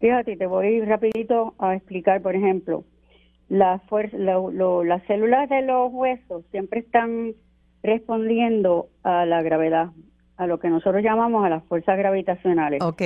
Fíjate, 0.00 0.36
te 0.36 0.46
voy 0.46 0.80
rapidito 0.82 1.54
a 1.58 1.74
explicar, 1.74 2.20
por 2.22 2.36
ejemplo, 2.36 2.84
la 3.48 3.80
fuerza, 3.88 4.16
las 4.18 5.02
células 5.06 5.48
de 5.48 5.62
los 5.62 5.92
huesos 5.92 6.44
siempre 6.50 6.80
están 6.80 7.32
respondiendo 7.82 8.88
a 9.02 9.24
la 9.24 9.42
gravedad, 9.42 9.90
a 10.36 10.46
lo 10.46 10.58
que 10.58 10.68
nosotros 10.68 11.02
llamamos 11.02 11.44
a 11.44 11.48
las 11.48 11.64
fuerzas 11.64 11.96
gravitacionales. 11.96 12.82
Ok. 12.82 13.02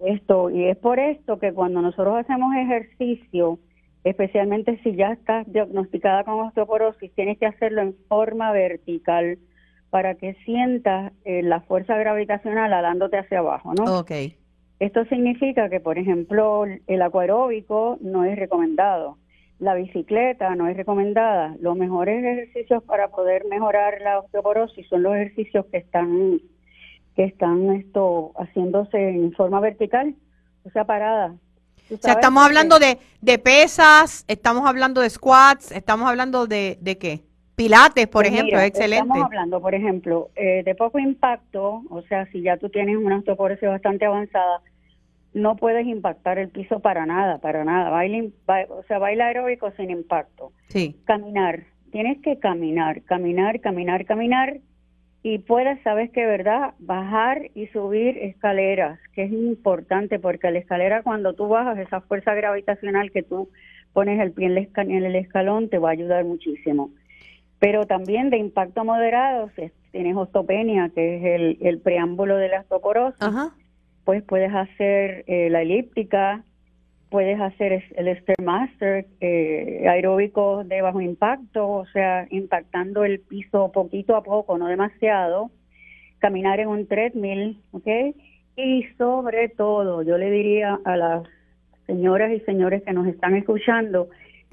Esto, 0.00 0.50
y 0.50 0.64
es 0.64 0.76
por 0.78 0.98
esto 0.98 1.38
que 1.38 1.52
cuando 1.52 1.80
nosotros 1.80 2.16
hacemos 2.18 2.56
ejercicio, 2.56 3.58
especialmente 4.04 4.80
si 4.82 4.94
ya 4.96 5.12
estás 5.12 5.50
diagnosticada 5.50 6.24
con 6.24 6.40
osteoporosis, 6.40 7.12
tienes 7.14 7.38
que 7.38 7.46
hacerlo 7.46 7.82
en 7.82 7.96
forma 8.08 8.52
vertical 8.52 9.38
para 9.90 10.14
que 10.14 10.34
sientas 10.44 11.12
eh, 11.24 11.42
la 11.42 11.60
fuerza 11.60 11.96
gravitacional 11.96 12.72
alándote 12.72 13.18
hacia 13.18 13.40
abajo, 13.40 13.74
¿no? 13.74 13.98
Okay. 13.98 14.36
Esto 14.78 15.04
significa 15.04 15.68
que, 15.68 15.80
por 15.80 15.98
ejemplo, 15.98 16.64
el 16.86 17.02
acuaróbico 17.02 17.98
no 18.00 18.24
es 18.24 18.36
recomendado, 18.36 19.18
la 19.62 19.74
bicicleta 19.74 20.56
no 20.56 20.66
es 20.66 20.76
recomendada. 20.76 21.54
Los 21.60 21.76
mejores 21.76 22.24
ejercicios 22.24 22.82
para 22.82 23.08
poder 23.08 23.44
mejorar 23.44 24.00
la 24.00 24.18
osteoporosis 24.18 24.88
son 24.88 25.04
los 25.04 25.14
ejercicios 25.14 25.66
que 25.66 25.76
están 25.76 26.40
que 27.14 27.24
están 27.24 27.70
esto 27.72 28.32
haciéndose 28.36 28.96
en 28.96 29.32
forma 29.32 29.60
vertical, 29.60 30.16
o 30.64 30.70
sea, 30.70 30.84
parada, 30.84 31.36
o 31.90 31.96
sea, 31.96 32.14
estamos 32.14 32.44
hablando 32.44 32.78
de, 32.78 32.98
de, 33.20 33.38
pesas, 33.38 34.24
estamos 34.28 34.66
hablando 34.66 35.00
de 35.00 35.10
squats, 35.10 35.72
estamos 35.72 36.08
hablando 36.08 36.46
de, 36.46 36.78
de 36.80 36.98
qué? 36.98 37.20
Pilates, 37.54 38.06
por 38.06 38.24
pues 38.24 38.32
ejemplo, 38.32 38.60
excelente. 38.60 39.02
Estamos 39.02 39.24
hablando, 39.24 39.60
por 39.60 39.74
ejemplo, 39.74 40.30
eh, 40.34 40.62
de 40.64 40.74
poco 40.74 40.98
impacto, 40.98 41.82
o 41.90 42.02
sea, 42.02 42.26
si 42.32 42.42
ya 42.42 42.56
tú 42.56 42.70
tienes 42.70 42.96
una 42.96 43.18
osteoporosis 43.18 43.68
bastante 43.68 44.06
avanzada, 44.06 44.62
no 45.34 45.56
puedes 45.56 45.86
impactar 45.86 46.38
el 46.38 46.48
piso 46.48 46.80
para 46.80 47.06
nada, 47.06 47.38
para 47.38 47.64
nada. 47.64 47.90
Baile, 47.90 48.32
o 48.68 48.82
sea, 48.84 48.98
baila 48.98 49.26
aeróbico 49.26 49.70
sin 49.72 49.90
impacto. 49.90 50.52
Sí. 50.68 50.96
Caminar, 51.04 51.64
tienes 51.90 52.20
que 52.22 52.38
caminar, 52.38 53.02
caminar, 53.02 53.60
caminar, 53.60 54.04
caminar 54.06 54.60
y 55.22 55.38
puedes, 55.38 55.80
sabes 55.82 56.10
que 56.10 56.26
verdad, 56.26 56.74
bajar 56.80 57.50
y 57.54 57.68
subir 57.68 58.18
escaleras, 58.18 58.98
que 59.14 59.24
es 59.24 59.32
importante 59.32 60.18
porque 60.18 60.50
la 60.50 60.58
escalera 60.58 61.02
cuando 61.02 61.34
tú 61.34 61.46
bajas, 61.48 61.78
esa 61.78 62.00
fuerza 62.00 62.34
gravitacional 62.34 63.12
que 63.12 63.22
tú 63.22 63.48
pones 63.92 64.20
el 64.20 64.32
pie 64.32 64.46
en 64.46 65.04
el 65.04 65.16
escalón 65.16 65.68
te 65.68 65.78
va 65.78 65.90
a 65.90 65.92
ayudar 65.92 66.24
muchísimo. 66.24 66.90
Pero 67.60 67.86
también 67.86 68.30
de 68.30 68.38
impacto 68.38 68.84
moderado, 68.84 69.50
si 69.54 69.70
tienes 69.92 70.16
ostopenia, 70.16 70.90
que 70.92 71.16
es 71.16 71.60
el, 71.60 71.78
preámbulo 71.80 72.36
de 72.36 72.48
la 72.48 72.60
osteoporosis, 72.62 73.28
pues 74.04 74.24
puedes 74.24 74.52
hacer 74.52 75.22
eh, 75.28 75.48
la 75.50 75.62
elíptica, 75.62 76.42
puedes 77.12 77.38
hacer 77.38 77.84
el 77.94 78.18
Stairmaster, 78.20 79.06
eh, 79.20 79.84
aeróbicos 79.86 80.66
de 80.66 80.80
bajo 80.80 81.02
impacto, 81.02 81.68
o 81.68 81.86
sea, 81.92 82.26
impactando 82.30 83.04
el 83.04 83.20
piso 83.20 83.70
poquito 83.70 84.16
a 84.16 84.22
poco, 84.22 84.56
no 84.56 84.66
demasiado, 84.66 85.50
caminar 86.18 86.58
en 86.58 86.68
un 86.68 86.88
treadmill, 86.88 87.60
¿ok? 87.72 87.86
Y 88.56 88.84
sobre 88.96 89.50
todo, 89.50 90.02
yo 90.02 90.16
le 90.16 90.30
diría 90.30 90.78
a 90.86 90.96
las 90.96 91.22
señoras 91.86 92.32
y 92.32 92.40
señores 92.40 92.82
que 92.82 92.94
nos 92.94 93.06
están 93.06 93.36
escuchando 93.36 94.08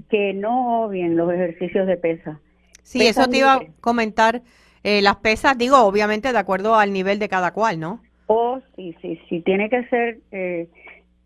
que 0.10 0.34
no 0.34 0.84
obvien 0.84 1.16
los 1.16 1.32
ejercicios 1.32 1.88
de 1.88 1.96
pesa. 1.96 2.42
Sí, 2.84 3.08
eso 3.08 3.28
te 3.28 3.38
iba 3.38 3.54
a 3.54 3.62
comentar. 3.80 4.42
Eh, 4.84 5.02
las 5.02 5.18
pesas, 5.18 5.58
digo, 5.58 5.78
obviamente 5.78 6.34
de 6.34 6.38
acuerdo 6.38 6.76
al 6.76 6.92
nivel 6.92 7.20
de 7.20 7.30
cada 7.30 7.52
cual, 7.54 7.80
¿no? 7.80 8.02
Oh, 8.28 8.60
sí, 8.76 8.96
sí, 9.02 9.20
sí, 9.30 9.42
tiene 9.42 9.70
que 9.70 9.86
ser, 9.86 10.20
eh, 10.32 10.68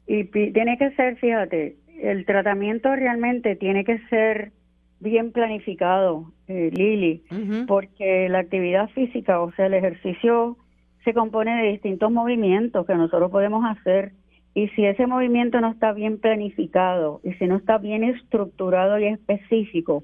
y 0.07 0.25
tiene 0.25 0.77
que 0.77 0.91
ser, 0.91 1.17
fíjate, 1.17 1.77
el 2.01 2.25
tratamiento 2.25 2.93
realmente 2.95 3.55
tiene 3.55 3.85
que 3.85 3.99
ser 4.09 4.51
bien 4.99 5.31
planificado, 5.31 6.31
eh, 6.47 6.71
Lili, 6.73 7.23
porque 7.67 8.29
la 8.29 8.39
actividad 8.39 8.89
física, 8.89 9.41
o 9.41 9.51
sea, 9.53 9.65
el 9.67 9.73
ejercicio 9.73 10.57
se 11.03 11.13
compone 11.13 11.61
de 11.61 11.71
distintos 11.71 12.11
movimientos 12.11 12.85
que 12.85 12.95
nosotros 12.95 13.29
podemos 13.29 13.65
hacer 13.65 14.13
y 14.53 14.69
si 14.69 14.85
ese 14.85 15.07
movimiento 15.07 15.59
no 15.59 15.71
está 15.71 15.91
bien 15.93 16.19
planificado 16.19 17.19
y 17.23 17.33
si 17.33 17.47
no 17.47 17.57
está 17.57 17.77
bien 17.77 18.03
estructurado 18.03 18.99
y 18.99 19.05
específico 19.05 20.03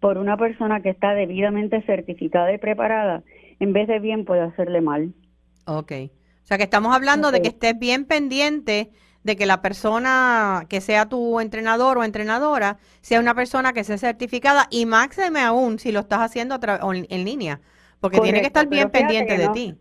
por 0.00 0.18
una 0.18 0.36
persona 0.36 0.80
que 0.80 0.88
está 0.88 1.14
debidamente 1.14 1.82
certificada 1.82 2.52
y 2.52 2.58
preparada, 2.58 3.22
en 3.60 3.72
vez 3.72 3.86
de 3.86 4.00
bien 4.00 4.24
puede 4.24 4.40
hacerle 4.40 4.80
mal. 4.80 5.12
Ok. 5.66 5.92
O 6.42 6.46
sea 6.46 6.56
que 6.56 6.64
estamos 6.64 6.94
hablando 6.96 7.30
de 7.30 7.42
que 7.42 7.48
estés 7.48 7.78
bien 7.78 8.06
pendiente 8.06 8.90
de 9.22 9.36
que 9.36 9.46
la 9.46 9.60
persona 9.60 10.64
que 10.68 10.80
sea 10.80 11.06
tu 11.06 11.40
entrenador 11.40 11.98
o 11.98 12.04
entrenadora 12.04 12.78
sea 13.00 13.20
una 13.20 13.34
persona 13.34 13.72
que 13.72 13.84
sea 13.84 13.98
certificada 13.98 14.66
y 14.70 14.86
máxime 14.86 15.40
aún 15.40 15.78
si 15.78 15.92
lo 15.92 16.00
estás 16.00 16.20
haciendo 16.20 16.58
en 16.82 17.24
línea, 17.24 17.60
porque 18.00 18.20
tiene 18.20 18.40
que 18.40 18.46
estar 18.46 18.68
bien 18.68 18.90
pendiente 18.90 19.36
de 19.36 19.48
ti. 19.48 19.74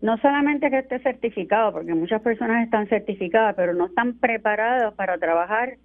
No 0.00 0.16
solamente 0.18 0.70
que 0.70 0.78
esté 0.78 0.98
certificado, 1.00 1.72
porque 1.72 1.94
muchas 1.94 2.22
personas 2.22 2.64
están 2.64 2.88
certificadas, 2.88 3.54
pero 3.54 3.74
no 3.74 3.86
están 3.86 4.18
preparadas 4.18 4.94
para 4.94 5.18
trabajar 5.18 5.76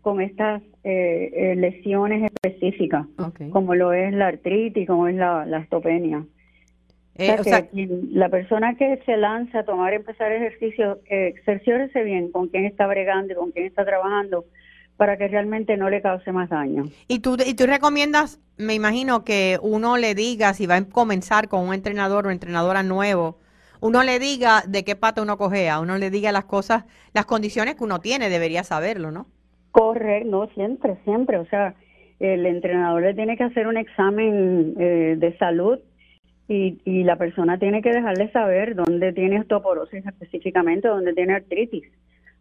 con 0.00 0.20
estas 0.20 0.62
eh, 0.84 1.30
eh, 1.34 1.56
lesiones 1.56 2.30
específicas, 2.30 3.06
como 3.50 3.74
lo 3.74 3.92
es 3.92 4.12
la 4.12 4.28
artritis, 4.28 4.86
como 4.86 5.08
es 5.08 5.16
la, 5.16 5.44
la. 5.44 5.66
Eh, 7.16 7.36
la 8.10 8.28
persona 8.28 8.74
que 8.74 9.00
se 9.06 9.16
lanza 9.16 9.60
a 9.60 9.64
tomar, 9.64 9.94
empezar 9.94 10.32
ejercicio, 10.32 10.98
eh, 11.08 11.34
bien 12.04 12.32
con 12.32 12.48
quién 12.48 12.64
está 12.64 12.86
bregando 12.88 13.32
y 13.32 13.36
con 13.36 13.52
quién 13.52 13.66
está 13.66 13.84
trabajando 13.84 14.44
para 14.96 15.16
que 15.16 15.28
realmente 15.28 15.76
no 15.76 15.90
le 15.90 16.02
cause 16.02 16.32
más 16.32 16.50
daño. 16.50 16.84
¿Y 17.08 17.20
tú, 17.20 17.36
y 17.44 17.54
tú 17.54 17.66
recomiendas, 17.66 18.40
me 18.56 18.74
imagino, 18.74 19.24
que 19.24 19.58
uno 19.62 19.96
le 19.96 20.14
diga 20.14 20.54
si 20.54 20.66
va 20.66 20.76
a 20.76 20.84
comenzar 20.84 21.48
con 21.48 21.66
un 21.66 21.74
entrenador 21.74 22.26
o 22.26 22.30
entrenadora 22.30 22.82
nuevo, 22.82 23.38
uno 23.80 24.02
le 24.02 24.18
diga 24.18 24.62
de 24.66 24.84
qué 24.84 24.96
pata 24.96 25.22
uno 25.22 25.36
cogea, 25.36 25.80
uno 25.80 25.98
le 25.98 26.10
diga 26.10 26.32
las 26.32 26.44
cosas, 26.44 26.84
las 27.12 27.26
condiciones 27.26 27.74
que 27.74 27.84
uno 27.84 28.00
tiene, 28.00 28.28
debería 28.28 28.64
saberlo, 28.64 29.10
¿no? 29.10 29.26
Correcto, 29.72 30.28
no, 30.30 30.46
siempre, 30.54 30.96
siempre. 31.04 31.38
O 31.38 31.46
sea, 31.46 31.74
el 32.20 32.46
entrenador 32.46 33.02
le 33.02 33.14
tiene 33.14 33.36
que 33.36 33.44
hacer 33.44 33.66
un 33.66 33.76
examen 33.76 34.74
eh, 34.78 35.16
de 35.18 35.36
salud 35.38 35.78
y, 36.48 36.78
y 36.84 37.04
la 37.04 37.16
persona 37.16 37.58
tiene 37.58 37.82
que 37.82 37.92
dejarle 37.92 38.30
saber 38.30 38.74
dónde 38.74 39.12
tiene 39.12 39.40
osteoporosis 39.40 40.04
específicamente, 40.06 40.88
dónde 40.88 41.14
tiene 41.14 41.34
artritis. 41.34 41.84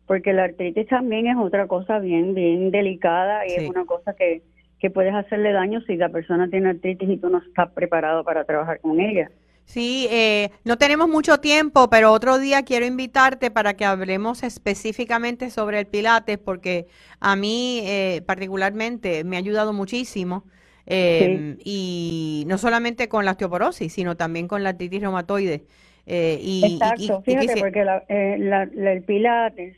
Porque 0.06 0.34
la 0.34 0.44
artritis 0.44 0.88
también 0.88 1.28
es 1.28 1.38
otra 1.38 1.68
cosa 1.68 2.00
bien, 2.00 2.34
bien 2.34 2.72
delicada 2.72 3.48
y 3.48 3.54
es 3.54 3.70
una 3.70 3.86
cosa 3.86 4.14
que, 4.14 4.42
que 4.80 4.90
puedes 4.90 5.14
hacerle 5.14 5.54
daño 5.54 5.82
si 5.88 5.96
la 5.96 6.10
persona 6.10 6.50
tiene 6.50 6.70
artritis 6.70 7.10
y 7.10 7.18
tú 7.18 7.30
no 7.30 7.38
estás 7.38 7.72
preparado 7.72 8.24
para 8.24 8.44
trabajar 8.44 8.82
con 8.82 9.00
ella. 9.00 9.32
Sí, 9.66 10.08
eh, 10.12 10.52
no 10.66 10.78
tenemos 10.78 11.08
mucho 11.08 11.38
tiempo, 11.40 11.90
pero 11.90 12.12
otro 12.12 12.38
día 12.38 12.64
quiero 12.64 12.86
invitarte 12.86 13.50
para 13.50 13.76
que 13.76 13.86
hablemos 13.86 14.44
específicamente 14.44 15.50
sobre 15.50 15.80
el 15.80 15.88
Pilates, 15.88 16.38
porque 16.38 16.88
a 17.20 17.36
mí 17.36 17.82
eh, 17.86 18.22
particularmente 18.26 19.24
me 19.24 19.38
ha 19.38 19.40
ayudado 19.40 19.72
muchísimo. 19.72 20.44
Eh, 20.86 21.58
y 21.64 22.44
no 22.48 22.58
solamente 22.58 23.08
con 23.08 23.26
la 23.26 23.32
osteoporosis, 23.32 23.94
sino 23.94 24.18
también 24.18 24.48
con 24.48 24.64
la 24.64 24.70
artritis 24.70 25.02
reumatoide. 25.02 25.64
y, 26.06 26.62
Exacto, 26.74 27.22
fíjate, 27.22 27.60
porque 27.60 27.86
el 28.10 29.04
Pilates, 29.04 29.78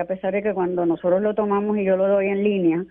a 0.00 0.04
pesar 0.04 0.32
de 0.32 0.42
que 0.42 0.54
cuando 0.54 0.86
nosotros 0.86 1.20
lo 1.20 1.34
tomamos 1.34 1.76
y 1.78 1.84
yo 1.84 1.96
lo 1.96 2.08
doy 2.08 2.28
en 2.28 2.42
línea, 2.42 2.84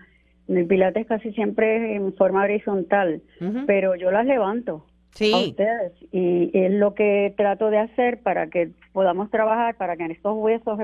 el 0.48 0.66
Pilates 0.66 1.06
casi 1.06 1.32
siempre 1.32 1.76
es 1.76 1.96
en 1.96 2.14
forma 2.14 2.44
horizontal, 2.44 3.22
pero 3.66 3.96
yo 3.96 4.10
las 4.10 4.26
levanto 4.26 4.86
sí. 5.16 5.32
a 5.32 5.38
ustedes. 5.38 5.92
Y 6.12 6.50
es 6.54 6.72
lo 6.72 6.94
que 6.94 7.34
trato 7.36 7.70
de 7.70 7.78
hacer 7.78 8.20
para 8.22 8.46
que 8.48 8.70
podamos 8.92 9.30
trabajar, 9.30 9.76
para 9.76 9.96
que 9.96 10.04
en 10.04 10.12
estos 10.12 10.34
huesos 10.36 10.78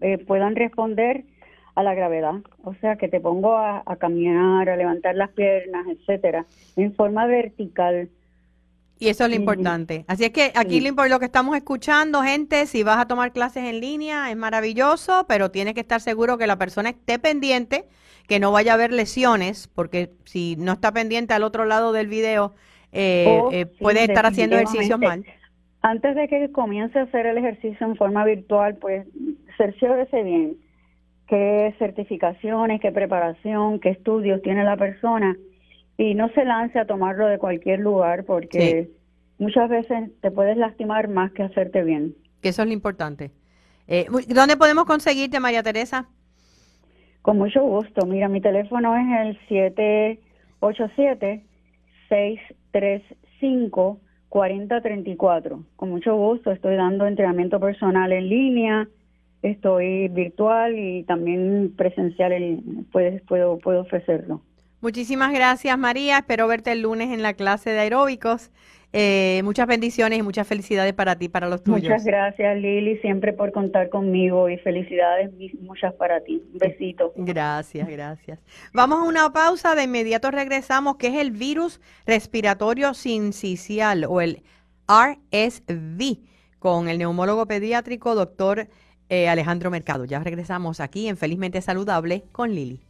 eh, 0.00 0.18
puedan 0.18 0.56
responder 0.56 1.24
a 1.74 1.82
la 1.82 1.94
gravedad. 1.94 2.34
O 2.64 2.74
sea, 2.74 2.96
que 2.96 3.08
te 3.08 3.20
pongo 3.20 3.56
a, 3.56 3.82
caminar, 3.98 4.68
a 4.68 4.76
levantar 4.76 5.14
las 5.14 5.30
piernas, 5.30 5.86
etcétera, 5.88 6.46
en 6.76 6.94
forma 6.94 7.26
vertical. 7.26 8.08
Y 8.98 9.08
eso 9.08 9.24
es 9.24 9.30
lo 9.30 9.36
importante. 9.36 10.04
Así 10.06 10.24
es 10.24 10.30
que 10.30 10.52
aquí 10.54 10.80
lo, 10.80 10.92
lo 11.08 11.18
que 11.18 11.24
estamos 11.24 11.56
escuchando, 11.56 12.22
gente, 12.22 12.66
si 12.66 12.82
vas 12.82 12.98
a 12.98 13.08
tomar 13.08 13.32
clases 13.32 13.64
en 13.64 13.80
línea, 13.80 14.30
es 14.30 14.36
maravilloso, 14.36 15.26
pero 15.28 15.50
tienes 15.50 15.74
que 15.74 15.80
estar 15.80 16.00
seguro 16.00 16.38
que 16.38 16.46
la 16.46 16.56
persona 16.56 16.90
esté 16.90 17.18
pendiente, 17.18 17.86
que 18.28 18.38
no 18.38 18.52
vaya 18.52 18.72
a 18.72 18.74
haber 18.74 18.92
lesiones, 18.92 19.66
porque 19.66 20.10
si 20.24 20.54
no 20.56 20.72
está 20.72 20.92
pendiente 20.92 21.34
al 21.34 21.42
otro 21.42 21.64
lado 21.64 21.92
del 21.92 22.06
video, 22.06 22.54
eh, 22.92 23.40
oh, 23.42 23.50
eh, 23.50 23.66
puede 23.66 24.04
estar 24.04 24.24
haciendo 24.26 24.56
ejercicio 24.56 24.98
mal. 24.98 25.24
Antes 25.80 26.14
de 26.14 26.28
que 26.28 26.52
comience 26.52 26.96
a 26.96 27.02
hacer 27.02 27.26
el 27.26 27.38
ejercicio 27.38 27.84
en 27.84 27.96
forma 27.96 28.24
virtual, 28.24 28.76
pues 28.76 29.04
cerciórese 29.56 30.22
bien 30.22 30.58
qué 31.32 31.74
certificaciones, 31.78 32.78
qué 32.82 32.92
preparación, 32.92 33.80
qué 33.80 33.88
estudios 33.88 34.42
tiene 34.42 34.64
la 34.64 34.76
persona 34.76 35.34
y 35.96 36.14
no 36.14 36.28
se 36.34 36.44
lance 36.44 36.78
a 36.78 36.84
tomarlo 36.84 37.26
de 37.26 37.38
cualquier 37.38 37.80
lugar 37.80 38.26
porque 38.26 38.90
muchas 39.38 39.70
veces 39.70 40.10
te 40.20 40.30
puedes 40.30 40.58
lastimar 40.58 41.08
más 41.08 41.32
que 41.32 41.42
hacerte 41.42 41.84
bien. 41.84 42.14
Que 42.42 42.50
eso 42.50 42.60
es 42.60 42.68
lo 42.68 42.74
importante. 42.74 43.30
Eh, 43.88 44.08
¿Dónde 44.28 44.58
podemos 44.58 44.84
conseguirte, 44.84 45.40
María 45.40 45.62
Teresa? 45.62 46.06
Con 47.22 47.38
mucho 47.38 47.62
gusto. 47.62 48.04
Mira, 48.04 48.28
mi 48.28 48.42
teléfono 48.42 48.94
es 48.94 49.06
el 49.26 49.38
787 49.48 51.46
635 52.10 54.00
4034. 54.28 55.64
Con 55.76 55.88
mucho 55.88 56.14
gusto 56.14 56.50
estoy 56.50 56.76
dando 56.76 57.06
entrenamiento 57.06 57.58
personal 57.58 58.12
en 58.12 58.28
línea, 58.28 58.86
estoy 59.42 60.08
virtual 60.08 60.78
y 60.78 61.02
también 61.04 61.74
presencial, 61.76 62.32
en, 62.32 62.86
puedo, 62.92 63.58
puedo 63.58 63.80
ofrecerlo. 63.80 64.40
Muchísimas 64.80 65.32
gracias 65.32 65.78
María, 65.78 66.18
espero 66.18 66.48
verte 66.48 66.72
el 66.72 66.82
lunes 66.82 67.10
en 67.10 67.22
la 67.22 67.34
clase 67.34 67.70
de 67.70 67.80
aeróbicos 67.80 68.50
eh, 68.94 69.40
muchas 69.42 69.66
bendiciones 69.66 70.18
y 70.18 70.22
muchas 70.22 70.46
felicidades 70.46 70.92
para 70.92 71.16
ti, 71.16 71.30
para 71.30 71.48
los 71.48 71.62
tuyos. 71.62 71.82
Muchas 71.84 72.04
gracias, 72.04 72.58
Lili, 72.58 72.98
siempre 72.98 73.32
por 73.32 73.50
contar 73.50 73.88
conmigo 73.88 74.50
y 74.50 74.58
felicidades 74.58 75.30
muchas 75.60 75.94
para 75.94 76.20
ti. 76.20 76.42
Un 76.52 76.58
besito. 76.58 77.12
Gracias, 77.16 77.88
gracias. 77.88 78.38
Vamos 78.74 78.98
a 78.98 79.08
una 79.08 79.32
pausa, 79.32 79.74
de 79.74 79.84
inmediato 79.84 80.30
regresamos, 80.30 80.96
que 80.96 81.06
es 81.06 81.14
el 81.14 81.30
virus 81.30 81.80
respiratorio 82.04 82.92
sincicial 82.92 84.04
o 84.04 84.20
el 84.20 84.42
RSV 84.88 86.18
con 86.58 86.88
el 86.88 86.98
neumólogo 86.98 87.46
pediátrico 87.46 88.14
doctor 88.14 88.68
eh, 89.12 89.28
Alejandro 89.28 89.70
Mercado. 89.70 90.06
Ya 90.06 90.20
regresamos 90.20 90.80
aquí 90.80 91.06
en 91.06 91.18
Felizmente 91.18 91.60
Saludable 91.60 92.24
con 92.32 92.54
Lili. 92.54 92.80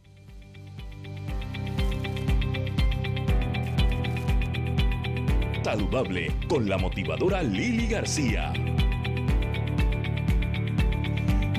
Saludable 5.65 6.31
con 6.47 6.69
la 6.69 6.77
motivadora 6.77 7.43
Lili 7.43 7.87
García. 7.87 8.53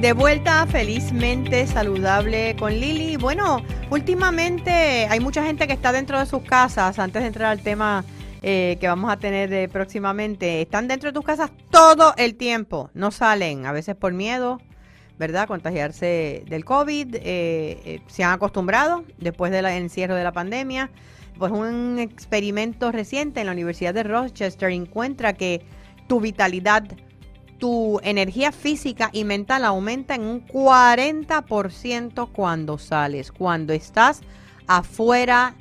De 0.01 0.15
vuelta 0.15 0.67
felizmente 0.67 1.67
saludable 1.67 2.57
con 2.57 2.73
Lili. 2.73 3.19
Bueno, 3.19 3.63
últimamente 3.91 5.07
hay 5.11 5.21
mucha 5.21 5.45
gente 5.45 5.67
que 5.67 5.75
está 5.75 5.93
dentro 5.93 6.19
de 6.19 6.25
sus 6.25 6.41
casas, 6.43 6.99
antes 6.99 7.21
de 7.21 7.29
entrar 7.29 7.51
al 7.51 7.61
tema 7.61 8.03
eh, 8.47 8.77
que 8.79 8.89
vamos 8.89 9.11
a 9.11 9.17
tener 9.17 9.51
eh, 9.55 9.71
próximamente, 9.71 10.61
están 10.61 10.87
dentro 10.87 11.09
de 11.09 11.15
tus 11.15 11.25
casas 11.25 11.51
todo 11.71 12.13
el 12.19 12.35
tiempo, 12.35 12.91
no 12.93 13.11
salen, 13.11 13.65
a 13.65 13.73
veces 13.73 13.97
por 13.97 14.13
miedo, 14.13 14.61
¿verdad? 15.19 15.49
Contagiarse 15.49 16.45
del 16.47 16.63
COVID, 16.63 17.17
eh, 17.23 18.03
se 18.07 18.23
han 18.23 18.33
acostumbrado 18.33 19.07
después 19.17 19.51
del 19.51 19.65
encierro 19.65 20.15
de 20.15 20.25
la 20.25 20.33
pandemia. 20.33 20.91
Pues 21.39 21.53
un 21.53 21.99
experimento 21.99 22.93
reciente 22.93 23.41
en 23.41 23.47
la 23.47 23.53
Universidad 23.53 23.95
de 23.95 24.03
Rochester 24.03 24.71
encuentra 24.71 25.33
que 25.33 25.63
tu 26.07 26.21
vitalidad 26.21 26.85
tu 27.57 27.99
energía 28.03 28.53
física 28.53 29.09
y 29.15 29.25
mental 29.25 29.65
aumenta 29.65 30.17
en 30.17 30.21
un 30.21 30.47
40% 30.47 32.29
cuando 32.31 32.77
sales, 32.77 33.33
cuando 33.33 33.73
estás 33.73 34.21
afuera 34.67 35.55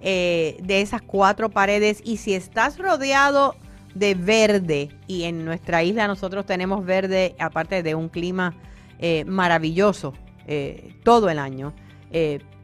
eh, 0.00 0.56
de 0.62 0.80
esas 0.80 1.02
cuatro 1.02 1.50
paredes 1.50 2.00
y 2.04 2.18
si 2.18 2.34
estás 2.34 2.78
rodeado 2.78 3.56
de 3.94 4.14
verde 4.14 4.90
y 5.06 5.24
en 5.24 5.44
nuestra 5.44 5.82
isla 5.82 6.06
nosotros 6.06 6.44
tenemos 6.46 6.84
verde 6.84 7.34
aparte 7.38 7.82
de 7.82 7.94
un 7.94 8.08
clima 8.08 8.54
eh, 8.98 9.24
maravilloso 9.24 10.12
eh, 10.46 10.94
todo 11.02 11.30
el 11.30 11.38
año. 11.38 11.74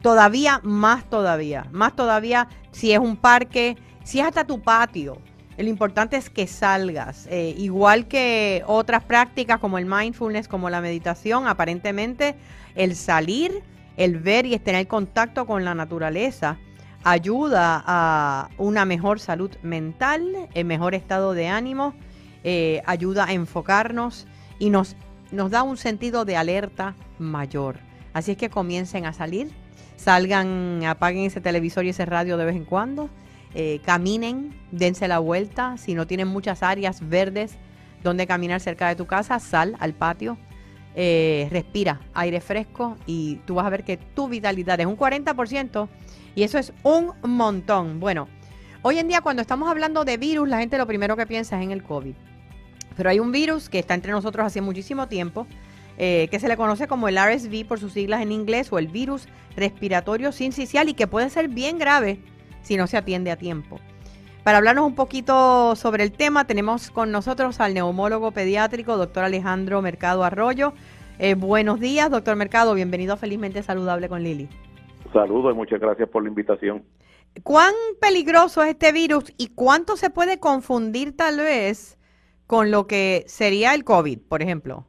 todavía 0.01 0.59
más 0.63 1.09
todavía, 1.09 1.67
más 1.71 1.95
todavía 1.95 2.47
si 2.71 2.91
es 2.91 2.99
un 2.99 3.17
parque, 3.17 3.77
si 4.03 4.19
es 4.19 4.25
hasta 4.25 4.45
tu 4.45 4.61
patio, 4.61 5.21
lo 5.57 5.69
importante 5.69 6.17
es 6.17 6.29
que 6.29 6.47
salgas. 6.47 7.27
Eh, 7.29 7.53
igual 7.57 8.07
que 8.07 8.63
otras 8.65 9.03
prácticas 9.03 9.59
como 9.59 9.77
el 9.77 9.85
mindfulness, 9.85 10.47
como 10.47 10.69
la 10.69 10.81
meditación, 10.81 11.47
aparentemente 11.47 12.35
el 12.75 12.95
salir, 12.95 13.61
el 13.97 14.17
ver 14.17 14.45
y 14.45 14.57
tener 14.57 14.87
contacto 14.87 15.45
con 15.45 15.63
la 15.63 15.75
naturaleza 15.75 16.57
ayuda 17.03 17.83
a 17.85 18.49
una 18.57 18.85
mejor 18.85 19.19
salud 19.19 19.51
mental, 19.61 20.49
el 20.53 20.65
mejor 20.65 20.95
estado 20.95 21.33
de 21.33 21.47
ánimo, 21.47 21.93
eh, 22.43 22.81
ayuda 22.85 23.25
a 23.25 23.33
enfocarnos 23.33 24.27
y 24.59 24.69
nos, 24.69 24.95
nos 25.31 25.51
da 25.51 25.63
un 25.63 25.77
sentido 25.77 26.25
de 26.25 26.37
alerta 26.37 26.95
mayor. 27.19 27.77
Así 28.13 28.31
es 28.31 28.37
que 28.37 28.49
comiencen 28.49 29.05
a 29.05 29.13
salir, 29.13 29.51
salgan, 29.95 30.83
apaguen 30.85 31.25
ese 31.25 31.41
televisor 31.41 31.85
y 31.85 31.89
ese 31.89 32.05
radio 32.05 32.37
de 32.37 32.45
vez 32.45 32.55
en 32.55 32.65
cuando 32.65 33.09
eh, 33.55 33.81
caminen, 33.85 34.55
dense 34.71 35.07
la 35.07 35.19
vuelta. 35.19 35.77
Si 35.77 35.93
no 35.93 36.07
tienen 36.07 36.27
muchas 36.27 36.63
áreas 36.63 37.07
verdes 37.07 37.55
donde 38.03 38.27
caminar 38.27 38.59
cerca 38.59 38.87
de 38.87 38.95
tu 38.95 39.05
casa, 39.05 39.39
sal 39.39 39.75
al 39.79 39.93
patio, 39.93 40.37
eh, 40.95 41.47
respira 41.51 42.01
aire 42.13 42.39
fresco 42.39 42.97
y 43.05 43.37
tú 43.45 43.55
vas 43.55 43.65
a 43.65 43.69
ver 43.69 43.83
que 43.83 43.97
tu 43.97 44.27
vitalidad 44.27 44.79
es 44.79 44.85
un 44.85 44.97
40% 44.97 45.87
y 46.35 46.43
eso 46.43 46.57
es 46.57 46.73
un 46.83 47.13
montón. 47.23 47.99
Bueno, 47.99 48.27
hoy 48.81 48.99
en 48.99 49.07
día 49.07 49.21
cuando 49.21 49.41
estamos 49.41 49.69
hablando 49.69 50.05
de 50.05 50.17
virus, 50.17 50.47
la 50.47 50.59
gente 50.59 50.77
lo 50.77 50.87
primero 50.87 51.15
que 51.17 51.25
piensa 51.25 51.57
es 51.57 51.63
en 51.63 51.71
el 51.71 51.83
COVID. 51.83 52.15
Pero 52.95 53.09
hay 53.09 53.19
un 53.19 53.31
virus 53.31 53.69
que 53.69 53.79
está 53.79 53.93
entre 53.93 54.11
nosotros 54.11 54.45
hace 54.45 54.61
muchísimo 54.61 55.07
tiempo, 55.07 55.47
eh, 55.97 56.27
que 56.29 56.39
se 56.39 56.47
le 56.47 56.57
conoce 56.57 56.87
como 56.87 57.07
el 57.07 57.17
RSV 57.17 57.65
por 57.67 57.79
sus 57.79 57.93
siglas 57.93 58.21
en 58.21 58.31
inglés 58.31 58.71
o 58.71 58.79
el 58.79 58.87
virus 58.87 59.27
respiratorio 59.55 60.31
sincicial 60.31 60.89
y 60.89 60.93
que 60.93 61.07
puede 61.07 61.29
ser 61.29 61.47
bien 61.47 61.77
grave 61.77 62.19
si 62.61 62.77
no 62.77 62.87
se 62.87 62.97
atiende 62.97 63.31
a 63.31 63.37
tiempo. 63.37 63.79
Para 64.43 64.57
hablarnos 64.57 64.85
un 64.85 64.95
poquito 64.95 65.73
sobre 65.77 66.03
el 66.03 66.11
tema, 66.11 66.45
tenemos 66.45 66.91
con 66.91 67.13
nosotros 67.13 67.61
al 67.61 67.73
neumólogo 67.73 68.31
pediátrico, 68.31 68.97
doctor 68.97 69.23
Alejandro 69.23 69.81
Mercado 69.81 70.25
Arroyo. 70.25 70.73
Eh, 71.17 71.35
buenos 71.35 71.79
días, 71.79 72.11
doctor 72.11 72.35
Mercado, 72.35 72.73
bienvenido 72.73 73.13
a 73.13 73.17
Felizmente 73.17 73.63
Saludable 73.63 74.09
con 74.09 74.21
Lili. 74.21 74.49
Saludos 75.13 75.53
y 75.53 75.55
muchas 75.55 75.79
gracias 75.79 76.09
por 76.09 76.23
la 76.23 76.27
invitación. 76.27 76.83
¿Cuán 77.43 77.73
peligroso 78.01 78.61
es 78.63 78.71
este 78.71 78.91
virus 78.91 79.33
y 79.37 79.53
cuánto 79.55 79.95
se 79.95 80.09
puede 80.09 80.41
confundir 80.41 81.15
tal 81.15 81.37
vez 81.37 81.97
con 82.45 82.69
lo 82.69 82.85
que 82.85 83.23
sería 83.27 83.73
el 83.73 83.85
COVID, 83.85 84.19
por 84.27 84.41
ejemplo? 84.41 84.85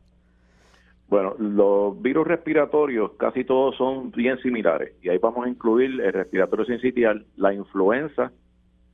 Bueno, 1.08 1.36
los 1.38 2.02
virus 2.02 2.26
respiratorios 2.26 3.12
casi 3.18 3.44
todos 3.44 3.76
son 3.76 4.10
bien 4.10 4.36
similares 4.38 4.94
y 5.00 5.10
ahí 5.10 5.18
vamos 5.18 5.46
a 5.46 5.48
incluir 5.48 6.00
el 6.00 6.12
respiratorio 6.12 6.64
sincitial, 6.64 7.24
la 7.36 7.54
influenza, 7.54 8.32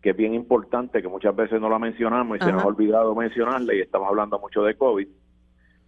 que 0.02 0.10
es 0.10 0.16
bien 0.16 0.34
importante, 0.34 1.02
que 1.02 1.08
muchas 1.08 1.34
veces 1.36 1.60
no 1.60 1.68
la 1.68 1.78
mencionamos 1.78 2.38
y 2.38 2.44
se 2.44 2.52
nos 2.52 2.62
ha 2.62 2.66
olvidado 2.66 3.14
mencionarla 3.14 3.74
y 3.74 3.80
estamos 3.80 4.08
hablando 4.08 4.38
mucho 4.38 4.62
de 4.62 4.74
COVID. 4.74 5.08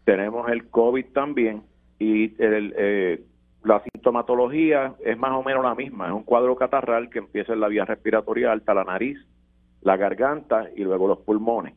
Tenemos 0.04 0.50
el 0.50 0.68
COVID 0.68 1.06
también 1.12 1.62
y 1.98 2.42
el, 2.42 2.74
eh, 2.76 3.24
la 3.64 3.82
sintomatología 3.82 4.94
es 5.04 5.16
más 5.16 5.32
o 5.32 5.42
menos 5.42 5.64
la 5.64 5.74
misma, 5.74 6.08
es 6.08 6.12
un 6.12 6.24
cuadro 6.24 6.56
catarral 6.56 7.08
que 7.08 7.20
empieza 7.20 7.52
en 7.52 7.60
la 7.60 7.68
vía 7.68 7.84
respiratoria 7.84 8.52
alta, 8.52 8.74
la 8.74 8.84
nariz, 8.84 9.18
la 9.80 9.96
garganta 9.96 10.68
y 10.74 10.82
luego 10.84 11.08
los 11.08 11.18
pulmones. 11.18 11.74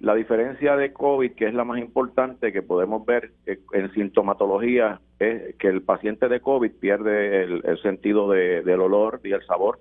La 0.00 0.14
diferencia 0.14 0.76
de 0.76 0.92
COVID, 0.92 1.32
que 1.32 1.46
es 1.46 1.54
la 1.54 1.64
más 1.64 1.78
importante 1.78 2.52
que 2.52 2.62
podemos 2.62 3.06
ver 3.06 3.32
en 3.46 3.92
sintomatología, 3.94 5.00
es 5.18 5.54
que 5.56 5.68
el 5.68 5.82
paciente 5.82 6.28
de 6.28 6.40
COVID 6.40 6.72
pierde 6.72 7.44
el, 7.44 7.78
sentido 7.80 8.28
del 8.28 8.80
olor 8.80 9.20
y 9.24 9.32
el 9.32 9.46
sabor, 9.46 9.78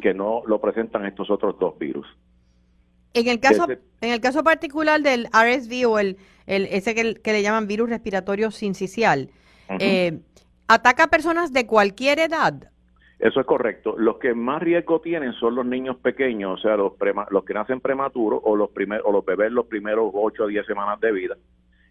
que 0.00 0.14
no 0.14 0.42
lo 0.46 0.60
presentan 0.60 1.04
estos 1.04 1.30
otros 1.30 1.58
dos 1.58 1.78
virus. 1.78 2.06
En 3.14 3.28
el 3.28 3.40
caso, 3.40 3.66
en 3.68 4.12
el 4.12 4.20
caso 4.20 4.44
particular 4.44 5.00
del 5.00 5.26
RSV 5.26 5.88
o 5.88 5.98
el, 5.98 6.16
ese 6.46 6.94
que, 6.94 7.32
le 7.32 7.42
llaman 7.42 7.66
virus 7.66 7.88
respiratorio 7.88 8.50
sincicial, 8.50 9.30
eh, 9.80 10.18
¿ataca 10.68 11.04
a 11.04 11.08
personas 11.08 11.52
de 11.52 11.66
cualquier 11.66 12.18
edad? 12.18 12.70
Eso 13.18 13.40
es 13.40 13.46
correcto. 13.46 13.94
Los 13.96 14.18
que 14.18 14.34
más 14.34 14.62
riesgo 14.62 15.00
tienen 15.00 15.32
son 15.34 15.54
los 15.54 15.64
niños 15.64 15.96
pequeños, 15.96 16.58
o 16.58 16.62
sea, 16.62 16.76
los, 16.76 16.92
los 17.30 17.44
que 17.44 17.54
nacen 17.54 17.80
prematuros 17.80 18.40
o 18.44 18.54
los, 18.54 18.70
primer 18.70 19.00
o 19.04 19.12
los 19.12 19.24
bebés 19.24 19.50
los 19.50 19.66
primeros 19.66 20.10
8 20.12 20.44
o 20.44 20.46
10 20.46 20.66
semanas 20.66 21.00
de 21.00 21.12
vida. 21.12 21.36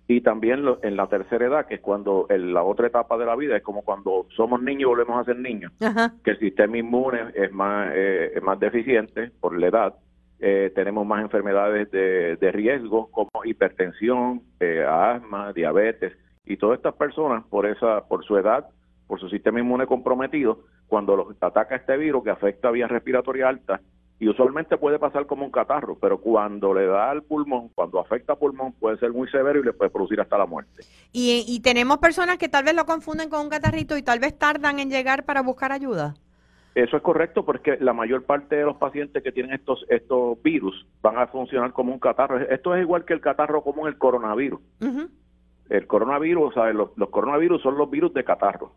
Y 0.08 0.22
también 0.22 0.64
en 0.84 0.96
la 0.96 1.08
tercera 1.08 1.46
edad, 1.46 1.66
que 1.66 1.76
es 1.76 1.82
cuando 1.82 2.28
en 2.30 2.54
la 2.54 2.64
otra 2.64 2.88
etapa 2.88 3.18
de 3.18 3.26
la 3.26 3.36
vida, 3.36 3.58
es 3.58 3.64
como 3.64 3.82
cuando 3.82 4.28
somos 4.36 4.62
niños 4.62 4.82
y 4.82 4.86
volvemos 4.86 5.20
a 5.20 5.24
ser 5.24 5.40
niños, 5.40 5.72
que 6.24 6.32
el 6.32 6.40
sistema 6.40 6.78
inmune 6.78 7.32
es 7.34 7.52
más, 7.52 7.92
eh, 7.96 8.34
es 8.36 8.44
más 8.44 8.60
deficiente 8.60 9.32
por 9.40 9.58
la 9.58 9.68
edad. 9.68 9.96
Eh, 10.40 10.72
tenemos 10.76 11.08
más 11.08 11.22
enfermedades 11.22 11.90
de, 11.90 12.36
de 12.36 12.52
riesgo 12.52 13.10
como 13.10 13.32
hipertensión, 13.46 14.42
eh, 14.60 14.86
asma, 14.88 15.54
diabetes 15.54 16.14
y 16.46 16.58
todas 16.58 16.78
estas 16.78 16.94
personas 16.96 17.44
por 17.46 17.66
esa 17.66 18.06
por 18.08 18.24
su 18.24 18.38
edad, 18.38 18.68
por 19.08 19.20
su 19.20 19.28
sistema 19.30 19.60
inmune 19.60 19.88
comprometido, 19.88 20.60
cuando 20.88 21.16
los 21.16 21.28
ataca 21.42 21.78
este 21.78 21.98
virus 21.98 22.24
que 22.24 22.30
afecta 22.30 22.70
vía 22.70 22.88
respiratoria 22.88 23.48
alta 23.50 23.82
y 24.18 24.30
usualmente 24.30 24.78
puede 24.78 24.98
pasar 24.98 25.26
como 25.26 25.44
un 25.44 25.52
catarro, 25.52 25.98
pero 26.00 26.20
cuando 26.20 26.74
le 26.74 26.86
da 26.86 27.12
al 27.12 27.24
pulmón, 27.24 27.70
cuando 27.76 28.00
afecta 28.00 28.34
al 28.34 28.40
pulmón, 28.40 28.72
puede 28.74 28.98
ser 28.98 29.12
muy 29.12 29.28
severo 29.30 29.60
y 29.60 29.64
le 29.64 29.74
puede 29.74 29.92
producir 29.92 30.22
hasta 30.22 30.38
la 30.38 30.46
muerte. 30.46 30.84
Y, 31.12 31.60
tenemos 31.62 31.98
personas 31.98 32.38
que 32.38 32.48
tal 32.48 32.64
vez 32.64 32.76
lo 32.76 32.86
confunden 32.86 33.30
con 33.30 33.42
un 33.42 33.50
catarrito 33.50 33.98
y 33.98 34.04
tal 34.04 34.20
vez 34.20 34.38
tardan 34.38 34.80
en 34.80 34.90
llegar 34.90 35.26
para 35.26 35.42
buscar 35.42 35.72
ayuda. 35.72 36.16
Eso 36.76 36.98
es 36.98 37.04
correcto 37.04 37.46
porque 37.46 37.78
la 37.80 37.94
mayor 37.94 38.24
parte 38.24 38.56
de 38.56 38.64
los 38.64 38.78
pacientes 38.78 39.24
que 39.24 39.32
tienen 39.32 39.54
estos 39.54 39.86
estos 39.90 40.42
virus 40.44 40.86
van 41.02 41.18
a 41.18 41.28
funcionar 41.28 41.72
como 41.72 41.94
un 41.94 42.00
catarro. 42.00 42.38
Esto 42.38 42.76
es 42.76 42.82
igual 42.82 43.06
que 43.06 43.14
el 43.14 43.22
catarro 43.22 43.64
común, 43.64 43.88
el 43.88 43.98
coronavirus. 43.98 44.60
El 45.70 45.88
coronavirus, 45.88 46.54
¿sabes? 46.54 46.76
Los, 46.76 46.92
los 46.98 47.10
coronavirus 47.10 47.62
son 47.62 47.78
los 47.78 47.90
virus 47.90 48.14
de 48.14 48.24
catarro. 48.24 48.74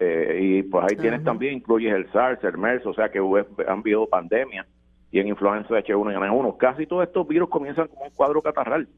Eh, 0.00 0.38
y 0.42 0.62
pues 0.64 0.84
ahí 0.90 0.96
tienes 0.96 1.22
también, 1.22 1.54
incluyes 1.54 1.94
el 1.94 2.10
SARS, 2.10 2.42
el 2.42 2.58
MERS, 2.58 2.84
o 2.86 2.94
sea 2.94 3.10
que 3.10 3.18
han 3.18 3.78
habido 3.78 4.06
pandemias 4.08 4.66
y 5.12 5.20
en 5.20 5.28
influenza 5.28 5.68
H1 5.74 6.12
y 6.12 6.16
N1. 6.16 6.56
Casi 6.56 6.86
todos 6.86 7.06
estos 7.06 7.28
virus 7.28 7.50
comienzan 7.50 7.86
con 7.88 7.98
un 8.02 8.10
cuadro 8.10 8.42
catarral. 8.42 8.88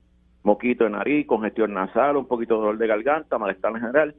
Moquito 0.45 0.85
de 0.85 0.91
nariz, 0.91 1.27
congestión 1.27 1.75
nasal, 1.75 2.17
un 2.17 2.27
poquito 2.27 2.55
de 2.55 2.61
dolor 2.61 2.79
de 2.79 2.87
garganta, 2.87 3.37
malestar 3.37 3.73
en 3.73 3.81
general. 3.81 4.15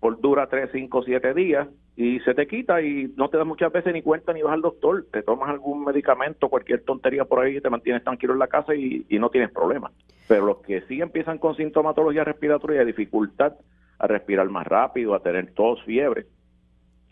Por 0.00 0.20
dura 0.20 0.48
3, 0.48 0.70
5, 0.72 1.02
7 1.04 1.34
días 1.34 1.68
y 1.96 2.18
se 2.20 2.34
te 2.34 2.46
quita 2.46 2.82
y 2.82 3.12
no 3.16 3.28
te 3.28 3.36
das 3.36 3.46
muchas 3.46 3.72
veces 3.72 3.92
ni 3.92 4.02
cuenta 4.02 4.32
ni 4.32 4.42
vas 4.42 4.54
al 4.54 4.62
doctor. 4.62 5.06
Te 5.12 5.22
tomas 5.22 5.50
algún 5.50 5.84
medicamento, 5.84 6.48
cualquier 6.48 6.82
tontería 6.82 7.24
por 7.24 7.40
ahí 7.40 7.58
y 7.58 7.60
te 7.60 7.70
mantienes 7.70 8.02
tranquilo 8.02 8.32
en 8.32 8.38
la 8.38 8.48
casa 8.48 8.74
y, 8.74 9.04
y 9.08 9.18
no 9.18 9.28
tienes 9.30 9.50
problemas. 9.50 9.92
Pero 10.26 10.46
los 10.46 10.58
que 10.58 10.80
sí 10.82 11.00
empiezan 11.00 11.38
con 11.38 11.56
sintomatología 11.56 12.24
respiratoria, 12.24 12.84
dificultad 12.84 13.54
a 13.98 14.06
respirar 14.06 14.48
más 14.48 14.66
rápido, 14.66 15.14
a 15.14 15.20
tener 15.20 15.52
tos, 15.52 15.82
fiebre. 15.84 16.26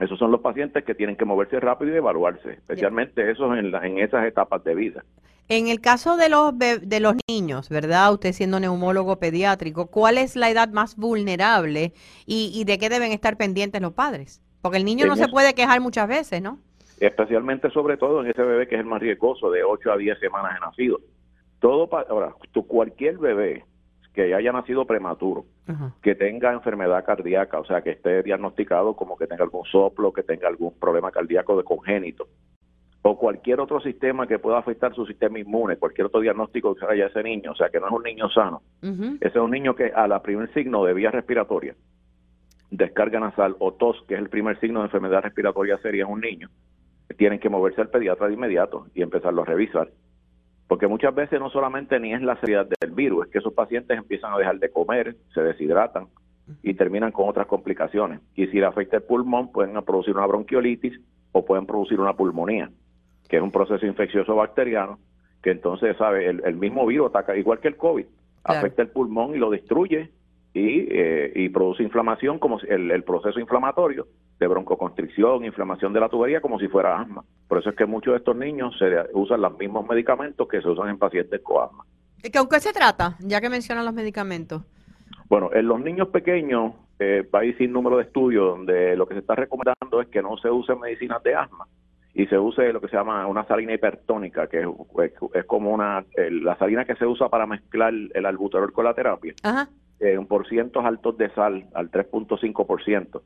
Esos 0.03 0.19
son 0.19 0.33
los 0.33 0.41
pacientes 0.41 0.85
que 0.85 0.97
tienen 0.97 1.17
que 1.17 1.25
moverse 1.25 1.61
rápido 1.61 1.95
y 1.95 1.97
evaluarse, 1.97 2.55
especialmente 2.55 3.31
esos 3.31 3.57
en, 3.57 3.73
en 3.73 3.99
esas 3.99 4.27
etapas 4.27 4.65
de 4.65 4.75
vida. 4.75 5.05
En 5.49 5.69
el 5.69 5.81
caso 5.81 6.17
de 6.17 6.29
los, 6.29 6.59
de 6.59 7.01
los 7.01 7.15
niños, 7.29 7.69
¿verdad? 7.69 8.13
Usted 8.13 8.33
siendo 8.33 8.59
neumólogo 8.59 9.21
pediátrico, 9.21 9.87
¿cuál 9.87 10.19
es 10.19 10.35
la 10.35 10.51
edad 10.51 10.71
más 10.71 10.97
vulnerable 10.97 11.93
y, 12.27 12.65
de 12.65 12.79
qué 12.79 12.89
deben 12.89 13.13
estar 13.13 13.37
pendientes 13.37 13.81
los 13.81 13.93
padres? 13.93 14.43
Porque 14.61 14.79
el 14.79 14.85
niño 14.85 15.07
no 15.07 15.15
se 15.15 15.29
puede 15.29 15.55
quejar 15.55 15.81
muchas 15.81 16.09
veces, 16.09 16.43
¿no? 16.43 16.59
Especialmente, 16.99 17.71
sobre 17.71 17.97
todo, 17.97 18.25
en 18.25 18.31
ese 18.31 18.43
bebé 18.43 18.67
que 18.67 18.77
es 18.77 18.81
el 18.81 18.87
más 18.87 19.01
riesgoso, 19.01 19.51
de 19.51 19.63
8 19.63 19.93
a 19.93 19.97
10 19.97 20.19
semanas 20.19 20.55
de 20.55 20.61
nacido. 20.61 21.01
Todo, 21.61 21.89
ahora, 22.09 22.35
tu, 22.53 22.67
cualquier 22.67 23.19
bebé 23.19 23.65
que 24.13 24.35
haya 24.35 24.53
nacido 24.53 24.87
prematuro, 24.87 25.45
que 26.03 26.15
tenga 26.15 26.53
enfermedad 26.53 27.05
cardíaca, 27.05 27.59
o 27.59 27.65
sea, 27.65 27.81
que 27.81 27.91
esté 27.91 28.23
diagnosticado 28.23 28.95
como 28.95 29.17
que 29.17 29.27
tenga 29.27 29.45
algún 29.45 29.65
soplo, 29.65 30.13
que 30.13 30.23
tenga 30.23 30.49
algún 30.49 30.79
problema 30.79 31.11
cardíaco 31.11 31.57
de 31.57 31.65
congénito, 31.65 32.29
o 33.03 33.19
cualquier 33.19 33.61
otro 33.61 33.81
sistema 33.81 34.27
que 34.27 34.39
pueda 34.39 34.59
afectar 34.59 34.95
su 34.95 35.07
sistema 35.07 35.39
inmune, 35.39 35.77
cualquier 35.77 36.07
otro 36.07 36.21
diagnóstico 36.21 36.75
que 36.75 36.87
haya 36.87 37.07
ese 37.07 37.23
niño, 37.23 37.53
o 37.53 37.55
sea, 37.55 37.71
que 37.71 37.81
no 37.81 37.87
es 37.87 37.93
un 37.93 38.03
niño 38.03 38.29
sano. 38.29 38.63
Ese 38.83 39.29
es 39.29 39.37
un 39.37 39.51
niño 39.51 39.75
que 39.75 39.93
a 39.95 40.07
la 40.07 40.23
primer 40.23 40.53
signo 40.53 40.85
de 40.85 40.95
vía 40.95 41.11
respiratoria, 41.11 41.75
descarga 42.71 43.19
nasal 43.19 43.57
o 43.59 43.73
tos, 43.73 44.05
que 44.07 44.15
es 44.15 44.21
el 44.21 44.29
primer 44.29 44.61
signo 44.61 44.81
de 44.81 44.87
enfermedad 44.87 45.23
respiratoria 45.23 45.79
seria 45.79 46.05
en 46.05 46.11
un 46.11 46.21
niño, 46.21 46.49
tienen 47.17 47.41
que 47.41 47.49
moverse 47.49 47.81
al 47.81 47.91
pediatra 47.91 48.29
de 48.29 48.35
inmediato 48.35 48.87
y 48.95 49.03
empezarlo 49.03 49.43
a 49.43 49.47
revisar 49.47 49.89
porque 50.73 50.89
muchas 50.89 51.15
veces 51.15 51.39
no 51.39 51.51
solamente 51.51 52.01
ni 52.01 52.15
es 52.15 52.23
la 52.23 52.41
seriedad 52.41 52.67
del 52.81 52.93
virus, 52.93 53.27
es 53.27 53.31
que 53.31 53.41
esos 53.41 53.53
pacientes 53.53 53.99
empiezan 53.99 54.33
a 54.33 54.39
dejar 54.39 54.59
de 54.59 54.71
comer, 54.71 55.17
se 55.35 55.43
deshidratan 55.43 56.07
y 56.63 56.73
terminan 56.73 57.13
con 57.13 57.29
otras 57.29 57.47
complicaciones. 57.47 58.21
Y 58.35 58.47
si 58.47 58.59
le 58.59 58.65
afecta 58.65 58.97
el 58.97 59.03
pulmón, 59.03 59.53
pueden 59.53 59.75
producir 59.85 60.17
una 60.17 60.25
bronquiolitis 60.25 60.99
o 61.33 61.45
pueden 61.45 61.67
producir 61.67 62.01
una 62.01 62.15
pulmonía, 62.15 62.71
que 63.29 63.37
es 63.37 63.43
un 63.43 63.51
proceso 63.51 63.85
infeccioso 63.85 64.35
bacteriano, 64.35 64.99
que 65.43 65.51
entonces, 65.51 65.95
¿sabe? 65.99 66.27
El, 66.27 66.57
mismo 66.57 66.87
virus 66.87 67.11
ataca, 67.11 67.37
igual 67.37 67.61
que 67.61 67.69
el 67.69 67.77
COVID, 67.77 68.07
afecta 68.43 68.81
el 68.81 68.89
pulmón 68.89 69.35
y 69.35 69.39
lo 69.39 69.51
destruye 69.51 70.11
y, 70.55 70.87
eh, 70.91 71.33
y 71.35 71.49
produce 71.49 71.83
inflamación, 71.83 72.39
como 72.39 72.59
el, 72.61 72.91
el 72.91 73.05
proceso 73.05 73.41
inflamatorio 73.41 74.07
de 74.39 74.47
broncoconstricción, 74.47 75.45
inflamación 75.45 75.93
de 75.93 76.01
la 76.01 76.09
tubería, 76.09 76.41
como 76.41 76.59
si 76.59 76.69
fuera 76.69 77.01
asma. 77.01 77.25
Por 77.49 77.59
eso 77.59 77.71
es 77.71 77.77
que 77.77 77.87
muchos 77.87 78.13
de 78.13 78.19
estos 78.19 78.37
niños 78.37 78.77
se 78.79 78.87
usan 79.15 79.41
los 79.41 79.57
mismos 79.57 79.87
medicamentos 79.89 80.49
que 80.49 80.61
se 80.61 80.69
usan 80.69 80.89
en 80.89 80.99
pacientes 80.99 81.41
con 81.43 81.65
asma. 81.65 81.85
¿Con 82.33 82.49
qué 82.49 82.61
se 82.61 82.73
trata, 82.73 83.17
ya 83.21 83.41
que 83.41 83.49
mencionan 83.49 83.85
los 83.85 83.95
medicamentos? 83.95 84.63
Bueno, 85.29 85.51
en 85.53 85.67
los 85.67 85.81
niños 85.81 86.09
pequeños 86.09 86.75
eh, 86.99 87.27
hay 87.33 87.55
sin 87.55 87.73
número 87.73 87.97
de 87.97 88.05
estudios 88.05 88.57
donde 88.57 88.97
lo 88.97 89.07
que 89.07 89.15
se 89.15 89.21
está 89.21 89.35
recomendando 89.35 90.01
es 90.01 90.09
que 90.09 90.23
no 90.23 90.37
se 90.37 90.51
use 90.51 90.75
medicinas 90.77 91.23
de 91.23 91.35
asma 91.35 91.67
y 92.15 92.27
se 92.27 92.39
use 92.39 92.73
lo 92.73 92.81
que 92.81 92.89
se 92.89 92.97
llama 92.97 93.27
una 93.27 93.45
salina 93.47 93.73
hipertónica, 93.73 94.47
que 94.47 94.61
es, 94.63 95.45
como 95.47 95.73
una 95.73 96.05
la 96.17 96.57
salina 96.59 96.85
que 96.85 96.95
se 96.97 97.07
usa 97.07 97.29
para 97.29 97.47
mezclar 97.47 97.93
el 98.13 98.27
albuterol 98.27 98.73
con 98.73 98.85
la 98.85 98.95
terapia. 98.95 99.35
Ajá. 99.43 99.69
Eh, 100.03 100.15
en 100.15 100.27
porcientos 100.27 100.85
altos 100.85 101.17
de 101.17 101.31
sal, 101.31 101.67
al 101.75 101.89
3.5%. 101.89 103.23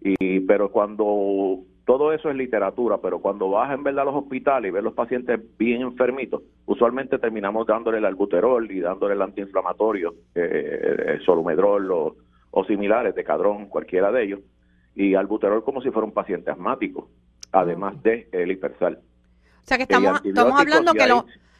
Y, 0.00 0.40
pero 0.40 0.70
cuando 0.70 1.58
todo 1.84 2.14
eso 2.14 2.30
es 2.30 2.36
literatura, 2.36 2.96
pero 2.96 3.18
cuando 3.18 3.50
vas 3.50 3.74
en 3.74 3.82
verdad 3.82 4.02
a 4.02 4.04
los 4.06 4.14
hospitales 4.22 4.70
y 4.70 4.72
ves 4.72 4.82
los 4.82 4.94
pacientes 4.94 5.38
bien 5.58 5.82
enfermitos, 5.82 6.40
usualmente 6.64 7.18
terminamos 7.18 7.66
dándole 7.66 7.98
el 7.98 8.06
albuterol 8.06 8.70
y 8.70 8.80
dándole 8.80 9.12
el 9.12 9.20
antiinflamatorio, 9.20 10.14
eh, 10.34 11.08
el 11.08 11.24
solumedrol 11.26 11.92
o, 11.92 12.16
o, 12.52 12.64
similares 12.64 13.14
de 13.14 13.22
cadrón, 13.22 13.66
cualquiera 13.66 14.10
de 14.10 14.24
ellos, 14.24 14.40
y 14.94 15.14
albuterol 15.14 15.62
como 15.62 15.82
si 15.82 15.90
fuera 15.90 16.06
un 16.06 16.14
paciente 16.14 16.50
asmático, 16.50 17.10
además 17.52 18.02
de 18.02 18.30
el 18.32 18.50
hipersal. 18.50 18.98
O 19.62 19.66
sea 19.66 19.76
que 19.76 19.82
estamos, 19.82 20.22
estamos 20.24 20.58
hablando 20.58 20.94
que 20.94 21.06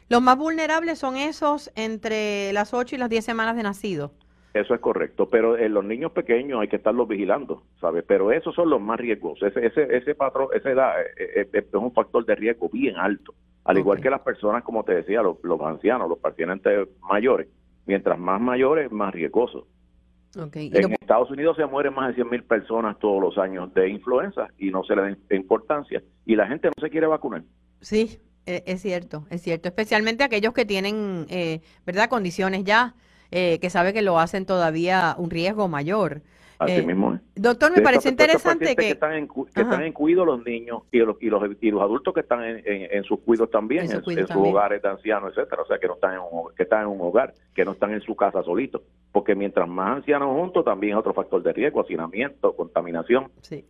los 0.09 0.21
más 0.23 0.37
vulnerables 0.39 0.97
son 0.97 1.17
esos 1.17 1.71
entre 1.75 2.51
las 2.51 2.73
8 2.73 2.95
y 2.95 2.97
las 2.97 3.09
10 3.11 3.23
semanas 3.23 3.55
de 3.55 3.61
nacido. 3.61 4.11
Eso 4.55 4.73
es 4.73 4.79
correcto, 4.79 5.27
pero 5.27 5.57
en 5.57 5.73
los 5.73 5.83
niños 5.83 6.13
pequeños 6.13 6.61
hay 6.61 6.69
que 6.69 6.77
estarlos 6.77 7.09
vigilando, 7.09 7.63
¿sabes? 7.81 8.05
Pero 8.07 8.31
esos 8.31 8.55
son 8.55 8.69
los 8.69 8.79
más 8.79 8.97
riesgos. 8.97 9.43
Ese, 9.43 9.65
ese, 9.65 9.97
ese 9.97 10.15
patrón, 10.15 10.47
esa 10.53 10.71
edad 10.71 11.01
eh, 11.01 11.07
eh, 11.17 11.49
eh, 11.51 11.65
es, 11.67 11.73
un 11.73 11.91
factor 11.91 12.25
de 12.25 12.35
riesgo 12.35 12.69
bien 12.69 12.95
alto. 12.95 13.33
Al 13.65 13.77
igual 13.79 13.99
que 13.99 14.09
las 14.09 14.21
personas, 14.21 14.63
como 14.63 14.85
te 14.85 14.95
decía, 14.95 15.21
los, 15.21 15.37
ancianos, 15.61 16.07
los 16.07 16.19
pacientes 16.19 16.87
mayores. 17.01 17.49
Mientras 17.85 18.17
más 18.17 18.39
mayores, 18.39 18.89
más 18.93 19.13
riesgosos. 19.13 19.65
En 20.37 20.93
Estados 20.93 21.29
Unidos 21.31 21.57
se 21.57 21.65
mueren 21.65 21.93
más 21.93 22.07
de 22.07 22.15
100 22.15 22.29
mil 22.29 22.43
personas 22.43 22.97
todos 22.99 23.21
los 23.21 23.37
años 23.37 23.73
de 23.73 23.89
influenza 23.89 24.47
y 24.57 24.71
no 24.71 24.85
se 24.85 24.95
le 24.95 25.01
da 25.01 25.35
importancia. 25.35 26.01
Y 26.25 26.37
la 26.37 26.47
gente 26.47 26.69
no 26.69 26.81
se 26.81 26.89
quiere 26.89 27.07
vacunar. 27.07 27.43
Sí, 27.81 28.19
es 28.45 28.81
cierto, 28.81 29.25
es 29.29 29.41
cierto. 29.41 29.67
Especialmente 29.67 30.23
aquellos 30.23 30.53
que 30.53 30.63
tienen, 30.63 31.25
¿verdad?, 31.85 32.07
condiciones 32.07 32.63
ya 32.63 32.95
eh, 33.37 33.59
que 33.59 33.69
sabe 33.69 33.91
que 33.91 34.01
lo 34.01 34.17
hacen 34.17 34.45
todavía 34.45 35.13
un 35.17 35.29
riesgo 35.29 35.67
mayor. 35.67 36.21
Así 36.57 36.71
eh, 36.71 36.83
mismo 36.83 37.19
Doctor, 37.35 37.75
me 37.75 37.81
parece 37.81 38.07
interesante 38.07 38.77
que... 38.77 38.81
que 38.81 38.89
están, 38.91 39.11
en, 39.11 39.27
que 39.27 39.61
están 39.61 39.83
en 39.83 39.91
cuido 39.91 40.23
los 40.23 40.41
niños 40.45 40.83
y 40.89 40.99
los, 40.99 41.17
y 41.19 41.29
los, 41.29 41.43
y 41.59 41.69
los 41.69 41.81
adultos 41.81 42.13
que 42.13 42.21
están 42.21 42.45
en, 42.45 42.63
en, 42.65 43.03
sus 43.03 43.19
cuidos 43.19 43.51
también, 43.51 43.91
en, 43.91 44.01
sus 44.01 44.35
hogares 44.37 44.81
de 44.81 44.87
ancianos, 44.87 45.33
etcétera, 45.35 45.63
o 45.63 45.67
sea, 45.67 45.77
que 45.79 45.85
no 45.85 45.95
están 45.95 46.13
en 46.13 46.19
un, 46.19 46.55
que 46.55 46.63
están 46.63 46.83
en 46.83 46.87
un 46.87 47.01
hogar, 47.01 47.33
que 47.53 47.65
no 47.65 47.73
están 47.73 47.91
en 47.91 47.99
su 47.99 48.15
casa 48.15 48.41
solitos, 48.41 48.81
porque 49.11 49.35
mientras 49.35 49.67
más 49.67 49.97
ancianos 49.97 50.29
juntos 50.29 50.63
también 50.63 50.93
es 50.93 50.99
otro 50.99 51.13
factor 51.13 51.43
de 51.43 51.51
riesgo, 51.51 51.81
hacinamiento, 51.81 52.55
contaminación. 52.55 53.29
Sí. 53.41 53.65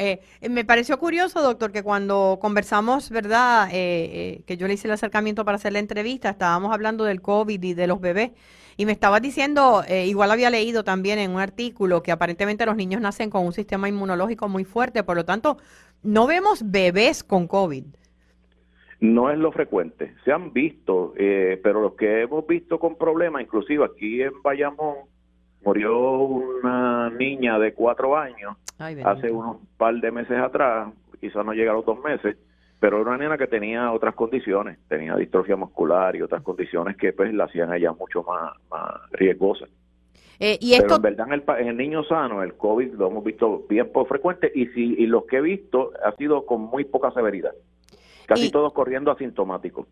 Eh, 0.00 0.20
me 0.48 0.64
pareció 0.64 0.96
curioso, 1.00 1.42
doctor, 1.42 1.72
que 1.72 1.82
cuando 1.82 2.38
conversamos, 2.40 3.10
¿verdad? 3.10 3.68
que 3.68 4.56
yo 4.56 4.68
le 4.68 4.74
hice 4.74 4.86
el 4.86 4.94
acercamiento 4.94 5.44
para 5.44 5.56
hacer 5.56 5.72
la 5.72 5.80
entrevista, 5.80 6.30
estábamos 6.30 6.72
hablando 6.72 7.02
del 7.02 7.20
COVID 7.20 7.60
y 7.60 7.74
de 7.74 7.88
los 7.88 8.00
bebés. 8.00 8.30
Y 8.78 8.86
me 8.86 8.92
estabas 8.92 9.20
diciendo, 9.20 9.82
eh, 9.88 10.06
igual 10.06 10.30
había 10.30 10.50
leído 10.50 10.84
también 10.84 11.18
en 11.18 11.32
un 11.32 11.40
artículo 11.40 12.00
que 12.00 12.12
aparentemente 12.12 12.64
los 12.64 12.76
niños 12.76 13.00
nacen 13.00 13.28
con 13.28 13.44
un 13.44 13.52
sistema 13.52 13.88
inmunológico 13.88 14.48
muy 14.48 14.62
fuerte, 14.64 15.02
por 15.02 15.16
lo 15.16 15.24
tanto, 15.24 15.58
no 16.04 16.28
vemos 16.28 16.62
bebés 16.70 17.24
con 17.24 17.48
COVID. 17.48 17.84
No 19.00 19.32
es 19.32 19.38
lo 19.38 19.50
frecuente. 19.50 20.14
Se 20.24 20.30
han 20.30 20.52
visto, 20.52 21.12
eh, 21.16 21.60
pero 21.60 21.80
los 21.80 21.94
que 21.94 22.22
hemos 22.22 22.46
visto 22.46 22.78
con 22.78 22.96
problemas, 22.96 23.42
inclusive 23.42 23.84
aquí 23.84 24.22
en 24.22 24.40
Bayamón, 24.42 24.98
murió 25.64 26.20
una 26.20 27.10
niña 27.10 27.58
de 27.58 27.74
cuatro 27.74 28.16
años 28.16 28.56
hace 28.78 29.32
unos 29.32 29.56
par 29.76 29.96
de 29.96 30.12
meses 30.12 30.38
atrás, 30.38 30.92
quizás 31.20 31.44
no 31.44 31.52
llega 31.52 31.72
a 31.72 31.74
los 31.74 31.84
dos 31.84 31.98
meses, 32.04 32.36
pero 32.80 33.00
era 33.00 33.10
una 33.10 33.18
nena 33.18 33.38
que 33.38 33.46
tenía 33.46 33.92
otras 33.92 34.14
condiciones, 34.14 34.78
tenía 34.88 35.16
distrofia 35.16 35.56
muscular 35.56 36.14
y 36.14 36.22
otras 36.22 36.42
condiciones 36.42 36.96
que 36.96 37.12
pues 37.12 37.34
la 37.34 37.44
hacían 37.44 37.72
ella 37.74 37.92
mucho 37.92 38.22
más, 38.22 38.52
más 38.70 39.10
riesgosa. 39.12 39.66
Eh, 40.40 40.56
y 40.60 40.74
esto... 40.74 40.86
Pero 40.86 40.96
en 40.96 41.02
verdad 41.02 41.26
en 41.26 41.32
el, 41.32 41.44
en 41.60 41.68
el, 41.68 41.76
niño 41.76 42.04
sano 42.04 42.42
el 42.44 42.54
COVID 42.54 42.94
lo 42.94 43.08
hemos 43.08 43.24
visto 43.24 43.64
bien 43.68 43.90
por 43.90 44.06
frecuente 44.06 44.52
y, 44.54 44.66
si, 44.68 44.94
y 44.94 45.06
los 45.06 45.24
que 45.24 45.38
he 45.38 45.40
visto 45.40 45.90
ha 46.04 46.12
sido 46.12 46.46
con 46.46 46.60
muy 46.60 46.84
poca 46.84 47.10
severidad, 47.10 47.52
casi 48.26 48.50
todos 48.50 48.72
corriendo 48.72 49.10
asintomáticos. 49.10 49.86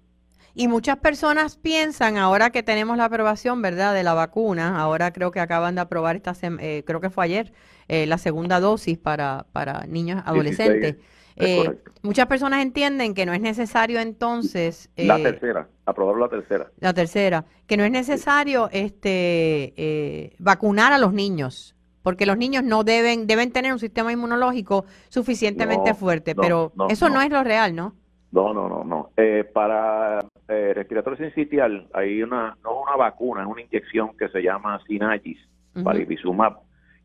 Y 0.54 0.68
muchas 0.68 0.96
personas 0.98 1.58
piensan, 1.58 2.16
ahora 2.16 2.48
que 2.48 2.62
tenemos 2.62 2.96
la 2.96 3.06
aprobación, 3.06 3.60
¿verdad?, 3.60 3.92
de 3.92 4.02
la 4.02 4.14
vacuna, 4.14 4.80
ahora 4.80 5.12
creo 5.12 5.30
que 5.30 5.40
acaban 5.40 5.74
de 5.74 5.82
aprobar, 5.82 6.16
esta 6.16 6.32
eh, 6.60 6.82
creo 6.86 7.00
que 7.00 7.10
fue 7.10 7.24
ayer, 7.24 7.52
eh, 7.88 8.06
la 8.06 8.16
segunda 8.16 8.58
dosis 8.58 8.96
para, 8.96 9.44
para 9.52 9.84
niños 9.86 10.22
adolescentes. 10.24 10.96
Eh, 11.36 11.78
muchas 12.02 12.26
personas 12.26 12.62
entienden 12.62 13.14
que 13.14 13.26
no 13.26 13.34
es 13.34 13.40
necesario 13.40 14.00
entonces... 14.00 14.90
la 14.96 15.18
eh, 15.18 15.22
tercera, 15.22 15.68
aprobar 15.84 16.16
la 16.16 16.28
tercera. 16.28 16.70
La 16.80 16.94
tercera, 16.94 17.44
que 17.66 17.76
no 17.76 17.84
es 17.84 17.90
necesario 17.90 18.68
este 18.72 19.74
eh, 19.76 20.36
vacunar 20.38 20.92
a 20.92 20.98
los 20.98 21.12
niños, 21.12 21.76
porque 22.02 22.24
los 22.24 22.38
niños 22.38 22.64
no 22.64 22.84
deben 22.84 23.26
deben 23.26 23.52
tener 23.52 23.72
un 23.72 23.78
sistema 23.78 24.12
inmunológico 24.12 24.86
suficientemente 25.08 25.94
fuerte, 25.94 26.34
pero 26.34 26.72
eso 26.88 27.08
no. 27.10 27.20
es 27.20 27.30
lo 27.30 27.44
real, 27.44 27.74
¿no? 27.74 27.94
No, 28.32 28.54
no, 28.54 28.68
no, 28.68 28.84
no. 28.84 29.10
para 29.52 30.20
respiratorio 30.46 31.18
sincitial 31.18 31.88
hay 31.92 32.22
una, 32.22 32.56
no 32.64 32.80
una 32.80 32.96
vacuna, 32.96 33.42
es 33.42 33.48
una 33.48 33.62
inyección 33.62 34.16
que 34.16 34.28
se 34.28 34.42
llama 34.42 34.80
Synagis, 34.86 35.38
uh 35.74 35.84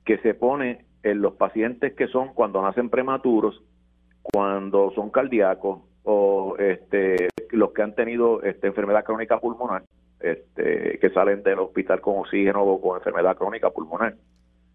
que 0.03 0.17
se 0.17 0.33
pone 0.33 0.85
en 1.03 1.21
los 1.21 1.33
pacientes 1.33 1.93
que 1.93 2.07
son 2.07 2.33
cuando 2.33 2.61
nacen 2.61 2.89
prematuros 2.89 3.61
cuando 4.21 4.91
son 4.91 5.09
cardíacos 5.09 5.79
o 6.03 6.55
este, 6.57 7.29
los 7.51 7.71
que 7.71 7.81
han 7.81 7.95
tenido 7.95 8.41
este, 8.43 8.67
enfermedad 8.67 9.03
crónica 9.03 9.39
pulmonar, 9.39 9.83
este, 10.19 10.99
que 10.99 11.09
salen 11.11 11.43
del 11.43 11.59
hospital 11.59 12.01
con 12.01 12.19
oxígeno 12.19 12.63
o 12.63 12.81
con 12.81 12.97
enfermedad 12.97 13.35
crónica 13.35 13.69
pulmonar. 13.69 14.15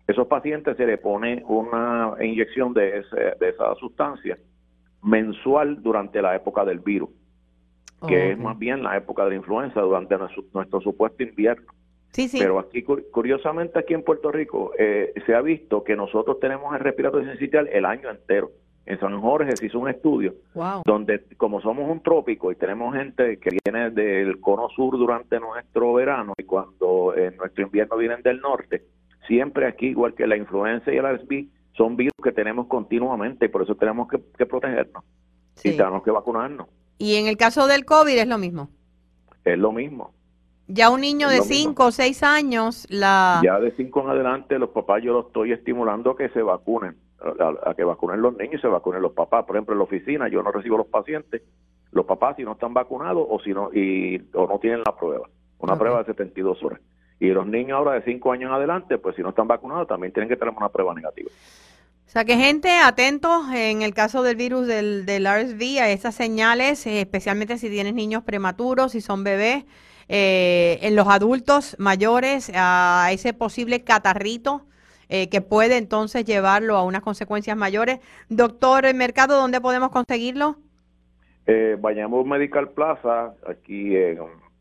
Esos 0.06 0.26
pacientes 0.28 0.76
se 0.76 0.86
le 0.86 0.98
pone 0.98 1.42
una 1.48 2.14
inyección 2.20 2.72
de, 2.72 3.04
de 3.40 3.48
esa 3.48 3.74
sustancia 3.74 4.38
mensual 5.02 5.82
durante 5.82 6.22
la 6.22 6.36
época 6.36 6.64
del 6.64 6.78
virus, 6.78 7.10
que 8.06 8.32
es 8.32 8.38
más 8.38 8.56
bien 8.58 8.82
la 8.82 8.96
época 8.96 9.24
de 9.24 9.30
la 9.30 9.36
influenza 9.36 9.80
durante 9.80 10.16
nuestro, 10.16 10.80
supuesto 10.80 11.22
invierno. 11.22 11.72
Sí, 12.12 12.28
sí. 12.28 12.38
Pero 12.38 12.58
aquí, 12.58 12.82
curiosamente, 12.82 13.78
aquí 13.78 13.94
en 13.94 14.02
Puerto 14.02 14.30
Rico 14.30 14.72
eh, 14.78 15.12
se 15.26 15.34
ha 15.34 15.42
visto 15.42 15.82
que 15.82 15.96
nosotros 15.96 16.38
tenemos 16.40 16.72
el 16.74 16.80
respiratorio 16.80 17.28
sensitial 17.28 17.68
el 17.68 17.84
año 17.84 18.08
entero 18.10 18.50
en 18.86 19.00
San 19.00 19.20
Jorge 19.20 19.56
se 19.56 19.66
hizo 19.66 19.80
un 19.80 19.88
estudio 19.88 20.34
donde 20.84 21.24
como 21.36 21.60
somos 21.60 21.90
un 21.90 22.00
trópico 22.02 22.52
y 22.52 22.56
tenemos 22.56 22.94
gente 22.94 23.38
que 23.38 23.58
viene 23.64 23.90
del 23.90 24.40
cono 24.40 24.68
sur 24.68 24.96
durante 24.96 25.40
nuestro 25.40 25.92
verano 25.92 26.32
y 26.38 26.44
cuando 26.44 27.14
en 27.16 27.36
nuestro 27.36 27.64
invierno 27.64 27.96
vienen 27.96 28.22
del 28.22 28.40
norte, 28.40 28.84
siempre 29.26 29.66
aquí, 29.66 29.88
igual 29.88 30.14
que 30.14 30.26
la 30.26 30.36
influenza 30.36 30.92
y 30.92 30.98
el 30.98 31.04
RSV, 31.04 31.46
son 31.76 31.96
virus 31.96 32.14
que 32.22 32.32
tenemos 32.32 32.68
continuamente 32.68 33.46
y 33.46 33.48
por 33.48 33.62
eso 33.62 33.74
tenemos 33.74 34.08
que, 34.08 34.46
protegernos 34.46 35.04
y 35.64 35.72
tenemos 35.76 36.04
que 36.04 36.12
vacunarnos. 36.12 36.68
Y 36.96 37.16
en 37.16 37.26
el 37.26 37.36
caso 37.36 37.66
del 37.66 37.84
COVID 37.84 38.16
es 38.16 38.28
lo 38.28 38.38
mismo. 38.38 38.70
Es 39.44 39.58
lo 39.58 39.72
mismo. 39.72 40.14
Ya 40.68 40.90
un 40.90 41.00
niño 41.00 41.28
de 41.28 41.42
5 41.42 41.84
o 41.84 41.90
6 41.92 42.22
años, 42.22 42.86
la... 42.88 43.40
Ya 43.44 43.60
de 43.60 43.72
5 43.72 44.00
en 44.00 44.08
adelante, 44.08 44.58
los 44.58 44.70
papás 44.70 45.02
yo 45.02 45.12
los 45.12 45.26
estoy 45.26 45.52
estimulando 45.52 46.12
a 46.12 46.16
que 46.16 46.28
se 46.30 46.42
vacunen 46.42 46.96
a, 47.28 47.74
que 47.74 47.84
vacunen 47.84 48.22
los 48.22 48.36
niños 48.36 48.54
y 48.54 48.60
se 48.60 48.68
vacunen 48.68 49.02
los 49.02 49.12
papás. 49.12 49.44
Por 49.44 49.56
ejemplo, 49.56 49.74
en 49.74 49.78
la 49.78 49.84
oficina 49.84 50.28
yo 50.28 50.42
no 50.42 50.52
recibo 50.52 50.76
los 50.78 50.86
pacientes, 50.86 51.42
los 51.92 52.06
papás 52.06 52.36
si 52.36 52.44
no 52.44 52.52
están 52.52 52.74
vacunados 52.74 53.26
o 53.28 53.40
si 53.40 53.52
no 53.52 53.70
y 53.72 54.22
o 54.34 54.46
no 54.46 54.58
tienen 54.58 54.82
la 54.84 54.96
prueba, 54.96 55.28
una 55.58 55.76
prueba 55.76 55.98
de 56.00 56.06
72 56.06 56.62
horas. 56.62 56.80
Y 57.18 57.28
los 57.28 57.46
niños 57.46 57.78
ahora 57.78 57.92
de 57.92 58.02
5 58.02 58.32
años 58.32 58.48
en 58.48 58.54
adelante, 58.54 58.98
pues 58.98 59.16
si 59.16 59.22
no 59.22 59.30
están 59.30 59.48
vacunados 59.48 59.88
también 59.88 60.12
tienen 60.12 60.28
que 60.28 60.36
tener 60.36 60.54
una 60.54 60.68
prueba 60.68 60.94
negativa. 60.94 61.30
O 61.30 62.08
sea 62.08 62.24
que 62.24 62.36
gente, 62.36 62.70
atentos 62.70 63.46
en 63.52 63.82
el 63.82 63.92
caso 63.92 64.22
del 64.22 64.36
virus 64.36 64.66
del, 64.66 65.06
del 65.06 65.26
RSV 65.26 65.80
a 65.80 65.90
esas 65.90 66.14
señales, 66.14 66.86
eh, 66.86 67.00
especialmente 67.00 67.58
si 67.58 67.68
tienes 67.68 67.94
niños 67.94 68.22
prematuros, 68.22 68.92
si 68.92 69.00
son 69.00 69.24
bebés, 69.24 69.64
eh, 70.08 70.78
en 70.82 70.94
los 70.94 71.08
adultos 71.08 71.74
mayores, 71.78 72.52
a 72.54 73.08
ese 73.10 73.32
posible 73.32 73.82
catarrito 73.82 74.66
eh, 75.08 75.28
que 75.28 75.40
puede 75.40 75.76
entonces 75.76 76.24
llevarlo 76.24 76.76
a 76.76 76.84
unas 76.84 77.02
consecuencias 77.02 77.56
mayores. 77.56 78.00
Doctor 78.28 78.92
Mercado, 78.94 79.36
¿dónde 79.36 79.60
podemos 79.60 79.90
conseguirlo? 79.90 80.56
Eh, 81.46 81.76
Bayamón 81.80 82.28
Medical 82.28 82.70
Plaza, 82.70 83.34
aquí 83.46 83.96
en 83.96 84.18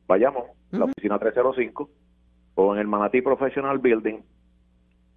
Bayamón, 0.08 0.46
la 0.72 0.86
oficina 0.86 1.18
305, 1.18 1.90
o 2.56 2.74
en 2.74 2.80
el 2.80 2.88
Manatí 2.88 3.22
Professional 3.22 3.80
Building, 3.80 4.20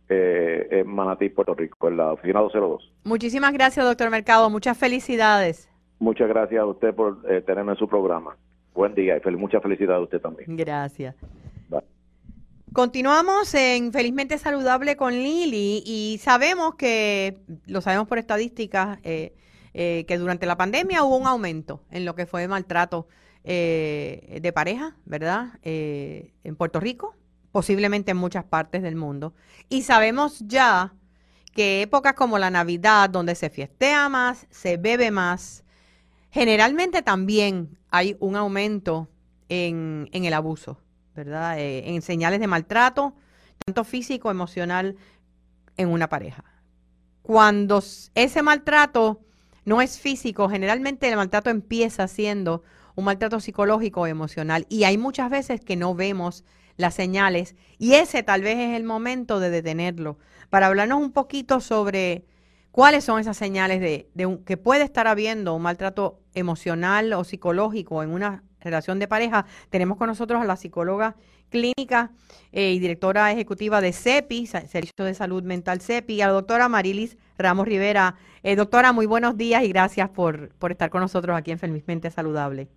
eh, 0.08 0.68
en 0.70 0.88
Manatí, 0.88 1.28
Puerto 1.28 1.54
Rico, 1.54 1.88
en 1.88 1.98
la 1.98 2.12
oficina 2.12 2.40
202. 2.40 2.92
Muchísimas 3.04 3.52
gracias, 3.52 3.84
doctor 3.84 4.10
Mercado. 4.10 4.48
Muchas 4.48 4.78
felicidades. 4.78 5.68
Muchas 5.98 6.28
gracias 6.28 6.60
a 6.60 6.66
usted 6.66 6.94
por 6.94 7.18
eh, 7.28 7.42
tenerme 7.42 7.72
en 7.72 7.78
su 7.78 7.88
programa. 7.88 8.36
Buen 8.74 8.94
día 8.94 9.20
y 9.22 9.30
mucha 9.36 9.60
felicidad 9.60 9.96
a 9.96 10.00
usted 10.00 10.20
también. 10.20 10.56
Gracias. 10.56 11.16
Continuamos 12.72 13.54
en 13.54 13.92
Felizmente 13.92 14.36
Saludable 14.36 14.96
con 14.96 15.14
Lili 15.14 15.82
y 15.86 16.20
sabemos 16.22 16.74
que, 16.74 17.38
lo 17.66 17.80
sabemos 17.80 18.06
por 18.06 18.18
estadísticas, 18.18 18.98
eh, 19.04 19.34
eh, 19.72 20.04
que 20.06 20.18
durante 20.18 20.44
la 20.44 20.56
pandemia 20.56 21.02
hubo 21.02 21.16
un 21.16 21.26
aumento 21.26 21.82
en 21.90 22.04
lo 22.04 22.14
que 22.14 22.26
fue 22.26 22.46
maltrato 22.46 23.08
eh, 23.42 24.38
de 24.42 24.52
pareja, 24.52 24.96
¿verdad? 25.06 25.58
en 25.62 26.56
Puerto 26.56 26.78
Rico, 26.78 27.16
posiblemente 27.52 28.10
en 28.10 28.18
muchas 28.18 28.44
partes 28.44 28.82
del 28.82 28.96
mundo. 28.96 29.34
Y 29.70 29.82
sabemos 29.82 30.40
ya 30.46 30.94
que 31.54 31.82
épocas 31.82 32.12
como 32.12 32.38
la 32.38 32.50
Navidad, 32.50 33.08
donde 33.08 33.34
se 33.34 33.48
fiestea 33.48 34.08
más, 34.10 34.46
se 34.50 34.76
bebe 34.76 35.10
más, 35.10 35.64
generalmente 36.30 37.00
también 37.02 37.78
hay 37.90 38.16
un 38.20 38.36
aumento 38.36 39.08
en 39.48 40.08
el 40.12 40.34
abuso 40.34 40.78
¿verdad? 41.18 41.58
Eh, 41.58 41.82
en 41.94 42.00
señales 42.00 42.38
de 42.38 42.46
maltrato, 42.46 43.12
tanto 43.66 43.82
físico, 43.82 44.30
emocional, 44.30 44.96
en 45.76 45.88
una 45.88 46.08
pareja. 46.08 46.44
Cuando 47.22 47.82
ese 48.14 48.42
maltrato 48.42 49.20
no 49.64 49.82
es 49.82 49.98
físico, 49.98 50.48
generalmente 50.48 51.08
el 51.08 51.16
maltrato 51.16 51.50
empieza 51.50 52.06
siendo 52.06 52.62
un 52.94 53.04
maltrato 53.04 53.40
psicológico 53.40 54.02
o 54.02 54.06
emocional 54.06 54.64
y 54.68 54.84
hay 54.84 54.96
muchas 54.96 55.28
veces 55.28 55.60
que 55.60 55.74
no 55.74 55.94
vemos 55.96 56.44
las 56.76 56.94
señales 56.94 57.56
y 57.78 57.94
ese 57.94 58.22
tal 58.22 58.42
vez 58.42 58.56
es 58.56 58.76
el 58.76 58.84
momento 58.84 59.40
de 59.40 59.50
detenerlo 59.50 60.18
para 60.50 60.68
hablarnos 60.68 61.00
un 61.00 61.10
poquito 61.10 61.60
sobre 61.60 62.26
cuáles 62.78 63.02
son 63.02 63.18
esas 63.18 63.36
señales 63.36 63.80
de, 63.80 64.06
de 64.14 64.38
que 64.46 64.56
puede 64.56 64.84
estar 64.84 65.08
habiendo 65.08 65.52
un 65.52 65.62
maltrato 65.62 66.20
emocional 66.32 67.12
o 67.12 67.24
psicológico 67.24 68.04
en 68.04 68.10
una 68.10 68.44
relación 68.60 69.00
de 69.00 69.08
pareja, 69.08 69.46
tenemos 69.68 69.98
con 69.98 70.06
nosotros 70.06 70.40
a 70.40 70.44
la 70.44 70.54
psicóloga 70.54 71.16
clínica 71.50 72.12
eh, 72.52 72.70
y 72.70 72.78
directora 72.78 73.32
ejecutiva 73.32 73.80
de 73.80 73.92
CEPI, 73.92 74.46
Servicio 74.46 75.04
de 75.04 75.14
Salud 75.14 75.42
Mental 75.42 75.80
CEPI, 75.80 76.22
a 76.22 76.28
la 76.28 76.34
doctora 76.34 76.68
Marilis 76.68 77.18
Ramos 77.36 77.66
Rivera. 77.66 78.14
Eh, 78.44 78.54
doctora, 78.54 78.92
muy 78.92 79.06
buenos 79.06 79.36
días 79.36 79.64
y 79.64 79.70
gracias 79.70 80.10
por, 80.10 80.50
por 80.50 80.70
estar 80.70 80.88
con 80.88 81.00
nosotros 81.00 81.36
aquí 81.36 81.50
en 81.50 81.58
Felizmente 81.58 82.12
Saludable. 82.12 82.68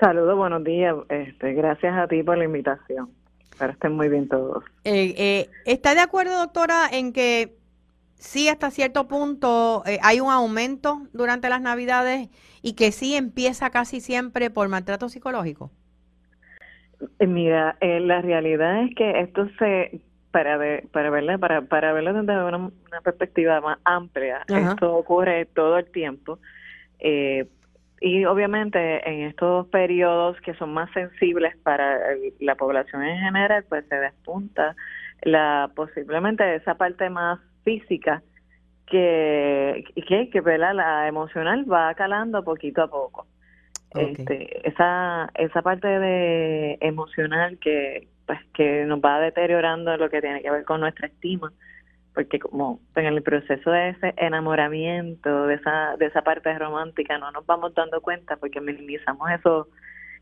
Saludos, 0.00 0.38
buenos 0.38 0.64
días. 0.64 0.96
Este, 1.10 1.52
gracias 1.52 1.94
a 1.94 2.08
ti 2.08 2.22
por 2.22 2.38
la 2.38 2.44
invitación. 2.44 3.10
Espero 3.50 3.72
estén 3.74 3.92
muy 3.92 4.08
bien 4.08 4.26
todos. 4.26 4.64
Eh, 4.84 5.50
¿Está 5.66 5.94
de 5.94 6.00
acuerdo, 6.00 6.38
doctora, 6.38 6.88
en 6.90 7.12
que 7.12 7.58
sí 8.16 8.48
hasta 8.48 8.70
cierto 8.70 9.06
punto 9.06 9.82
eh, 9.86 9.98
hay 10.02 10.20
un 10.20 10.30
aumento 10.30 11.02
durante 11.12 11.48
las 11.48 11.60
navidades 11.60 12.28
y 12.62 12.74
que 12.74 12.92
sí 12.92 13.14
empieza 13.14 13.70
casi 13.70 14.00
siempre 14.00 14.50
por 14.50 14.68
maltrato 14.68 15.08
psicológico? 15.08 15.70
Eh, 17.18 17.26
mira, 17.26 17.76
eh, 17.80 18.00
la 18.00 18.22
realidad 18.22 18.84
es 18.84 18.94
que 18.94 19.20
esto 19.20 19.48
se 19.58 20.00
para 20.30 20.56
ver, 20.56 20.88
para 20.88 21.10
verla 21.10 21.38
para 21.38 21.62
para 21.62 21.92
verlo 21.92 22.12
desde 22.12 22.44
una, 22.44 22.72
perspectiva 23.04 23.60
más 23.60 23.78
amplia 23.84 24.42
esto 24.48 24.92
ocurre 24.92 25.46
todo 25.46 25.78
el 25.78 25.88
tiempo 25.92 26.40
y 26.98 28.24
obviamente 28.24 29.08
en 29.08 29.28
estos 29.28 29.68
periodos 29.68 30.40
que 30.40 30.54
son 30.54 30.74
más 30.74 30.90
sensibles 30.90 31.56
para 31.58 32.00
la 32.40 32.56
población 32.56 33.04
en 33.04 33.20
general 33.20 33.64
pues 33.68 33.86
se 33.88 33.94
despunta 33.94 34.74
la 35.22 35.70
posiblemente 35.76 36.56
esa 36.56 36.74
parte 36.74 37.08
más 37.10 37.38
física 37.64 38.22
que, 38.86 39.84
que, 40.06 40.30
que 40.30 40.40
la 40.58 41.08
emocional 41.08 41.70
va 41.70 41.94
calando 41.94 42.44
poquito 42.44 42.82
a 42.82 42.88
poco. 42.88 43.26
Este, 43.94 44.68
esa, 44.68 45.30
esa 45.34 45.62
parte 45.62 45.86
de 45.86 46.78
emocional 46.80 47.58
que, 47.58 48.08
pues, 48.26 48.40
que 48.52 48.84
nos 48.86 48.98
va 48.98 49.20
deteriorando 49.20 49.96
lo 49.96 50.10
que 50.10 50.20
tiene 50.20 50.42
que 50.42 50.50
ver 50.50 50.64
con 50.64 50.80
nuestra 50.80 51.06
estima, 51.06 51.52
porque 52.12 52.40
como 52.40 52.80
en 52.96 53.06
el 53.06 53.22
proceso 53.22 53.70
de 53.70 53.90
ese 53.90 54.14
enamoramiento, 54.16 55.46
de 55.46 55.54
esa, 55.54 55.96
de 55.96 56.06
esa 56.06 56.22
parte 56.22 56.56
romántica, 56.58 57.18
no 57.18 57.30
nos 57.30 57.46
vamos 57.46 57.72
dando 57.74 58.00
cuenta 58.00 58.36
porque 58.36 58.60
minimizamos 58.60 59.30
esos, 59.30 59.68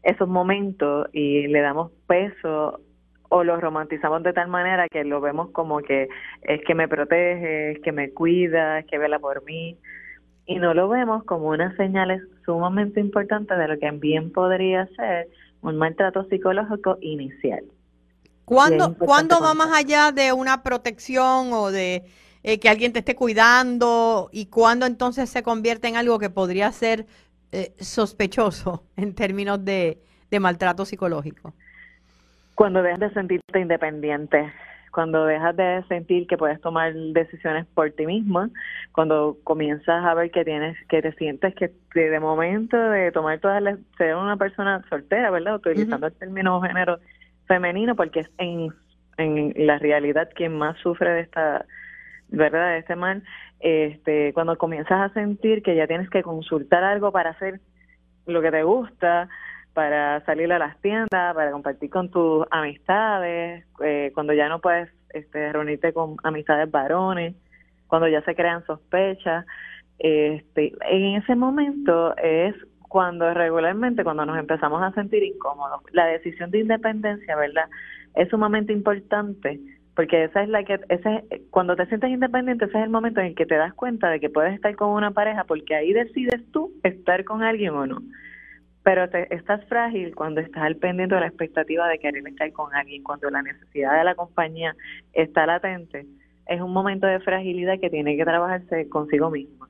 esos 0.03 0.29
momentos 0.29 1.09
y 1.13 1.47
le 1.49 1.61
damos 1.61 1.93
peso 2.07 2.79
o 3.35 3.45
lo 3.45 3.59
romantizamos 3.59 4.23
de 4.23 4.35
tal 4.35 4.49
manera 4.49 4.89
que 4.91 5.05
lo 5.05 5.23
vemos 5.23 5.49
como 5.53 5.79
que 5.79 6.07
es 6.43 6.61
que 6.67 6.75
me 6.75 6.87
protege, 6.87 7.73
es 7.73 7.81
que 7.81 7.91
me 7.91 8.11
cuida, 8.13 8.81
es 8.81 8.87
que 8.87 8.99
vela 8.99 9.19
por 9.19 9.43
mí, 9.45 9.79
y 10.45 10.57
no 10.57 10.75
lo 10.75 10.87
vemos 10.91 11.25
como 11.25 11.49
unas 11.49 11.75
señales 11.79 12.21
sumamente 12.45 13.01
importantes 13.01 13.57
de 13.57 13.69
lo 13.69 13.79
que 13.79 13.91
bien 13.93 14.33
podría 14.33 14.87
ser 14.97 15.29
un 15.63 15.79
maltrato 15.79 16.25
psicológico 16.29 16.99
inicial. 17.01 17.65
¿Cuándo, 18.45 18.99
¿cuándo 18.99 19.41
va 19.41 19.55
más 19.55 19.73
allá 19.73 20.13
de 20.13 20.35
una 20.35 20.63
protección 20.63 21.55
o 21.55 21.71
de 21.71 22.05
eh, 22.43 22.61
que 22.61 22.69
alguien 22.69 22.93
te 22.93 22.99
esté 22.99 23.17
cuidando 23.17 24.29
y 24.31 24.47
cuándo 24.47 24.85
entonces 24.85 25.31
se 25.31 25.43
convierte 25.43 25.89
en 25.89 25.97
algo 25.97 26.19
que 26.19 26.29
podría 26.29 26.71
ser 26.71 27.07
eh, 27.51 27.73
sospechoso 27.81 28.85
en 28.97 29.15
términos 29.15 29.65
de 29.65 29.97
maltrato 30.39 30.85
psicológico? 30.85 31.55
Cuando 32.55 32.83
dejas 32.83 33.01
de 33.01 33.11
sentirte 33.11 33.61
independiente, 33.61 34.53
cuando 34.93 35.25
dejas 35.25 35.57
de 35.57 35.83
sentir 35.89 36.27
que 36.27 36.37
puedes 36.37 36.61
tomar 36.61 36.93
decisiones 36.95 37.67
por 37.75 37.91
ti 37.93 38.07
misma, 38.07 38.51
cuando 38.93 39.39
comienzas 39.43 40.05
a 40.05 40.15
ver 40.15 40.31
que 40.31 40.45
tienes, 40.45 40.77
que 40.89 41.01
te 41.01 41.13
sientes 41.13 41.55
que 41.55 41.73
de 41.95 42.21
momento 42.21 42.77
de 42.77 43.11
tomar 43.11 43.41
todas 43.41 43.63
las, 43.63 43.79
ser 43.97 44.15
una 44.15 44.37
persona 44.37 44.85
soltera, 44.91 45.31
¿verdad? 45.31 45.57
Utilizando 45.57 46.07
el 46.07 46.13
término 46.13 46.61
género 46.61 46.99
femenino, 47.49 47.97
porque 47.97 48.21
es 48.21 48.31
en, 48.37 48.73
en 49.17 49.67
la 49.67 49.79
realidad 49.79 50.29
quien 50.35 50.57
más 50.57 50.77
sufre 50.79 51.11
de 51.11 51.21
esta, 51.23 51.65
¿verdad? 52.29 52.73
De 52.73 52.79
este 52.79 52.95
mal, 52.95 53.23
este, 53.61 54.33
cuando 54.35 54.59
comienzas 54.59 55.11
a 55.11 55.15
sentir 55.15 55.63
que 55.63 55.75
ya 55.75 55.87
tienes 55.87 56.11
que 56.11 56.23
consultar 56.23 56.85
algo 56.85 57.13
para 57.13 57.31
hacer 57.31 57.61
lo 58.27 58.43
que 58.43 58.51
te 58.51 58.63
gusta, 58.63 59.29
para 59.75 60.25
salir 60.25 60.53
a 60.53 60.59
las 60.59 60.79
tiendas, 60.81 61.35
para 61.35 61.51
compartir 61.51 61.91
con 61.91 62.11
tus 62.11 62.47
amistades, 62.51 63.65
eh, 63.83 64.11
cuando 64.15 64.33
ya 64.33 64.49
no 64.49 64.61
puedes 64.61 64.91
este, 65.11 65.53
reunirte 65.53 65.93
con 65.93 66.17
amistades 66.23 66.71
varones, 66.71 67.35
cuando 67.87 68.09
ya 68.09 68.23
se 68.23 68.35
crean 68.35 68.65
sospechas. 68.67 69.47
Este, 69.99 70.73
en 70.89 71.17
ese 71.17 71.35
momento 71.35 72.17
es 72.17 72.55
cuando 72.89 73.33
regularmente, 73.33 74.05
cuando 74.05 74.27
nos 74.27 74.39
empezamos 74.39 74.83
a 74.83 74.93
sentir 74.93 75.23
incómodos. 75.23 75.81
La 75.93 76.07
decisión 76.07 76.51
de 76.51 76.61
independencia, 76.61 77.37
¿verdad? 77.37 77.69
Es 78.15 78.29
sumamente 78.29 78.73
importante 78.73 79.61
porque 79.95 80.25
esa 80.25 80.43
es 80.43 80.49
la 80.49 80.65
que 80.65 80.81
ese 80.89 81.25
cuando 81.51 81.77
te 81.77 81.87
sientes 81.87 82.11
independiente 82.11 82.65
ese 82.65 82.79
es 82.79 82.85
el 82.85 82.91
momento 82.91 83.21
en 83.21 83.27
el 83.27 83.35
que 83.35 83.45
te 83.45 83.57
das 83.57 83.75
cuenta 83.75 84.09
de 84.09 84.21
que 84.21 84.31
puedes 84.31 84.55
estar 84.55 84.75
con 84.75 84.91
una 84.91 85.11
pareja 85.11 85.45
porque 85.45 85.75
ahí 85.75 85.93
decides 85.93 86.43
tú 86.51 86.73
estar 86.83 87.25
con 87.25 87.43
alguien 87.43 87.75
o 87.75 87.87
no 87.87 88.03
pero 88.83 89.09
te, 89.09 89.33
estás 89.35 89.65
frágil 89.67 90.15
cuando 90.15 90.41
estás 90.41 90.63
al 90.63 90.77
pendiente 90.77 91.15
de 91.15 91.21
la 91.21 91.29
expectativa 91.29 91.89
de 91.89 91.99
querer 91.99 92.27
estar 92.27 92.51
con 92.53 92.75
alguien, 92.75 93.03
cuando 93.03 93.31
la 93.31 93.43
necesidad 93.43 93.97
de 93.97 94.05
la 94.05 94.15
compañía 94.15 94.75
está 95.13 95.47
latente, 95.47 96.07
es 96.47 96.61
un 96.61 96.73
momento 96.73 97.07
de 97.07 97.21
fragilidad 97.21 97.79
que 97.79 97.91
tiene 97.91 98.17
que 98.17 98.25
trabajarse 98.25 98.89
consigo 98.89 99.31
mismo. 99.31 99.67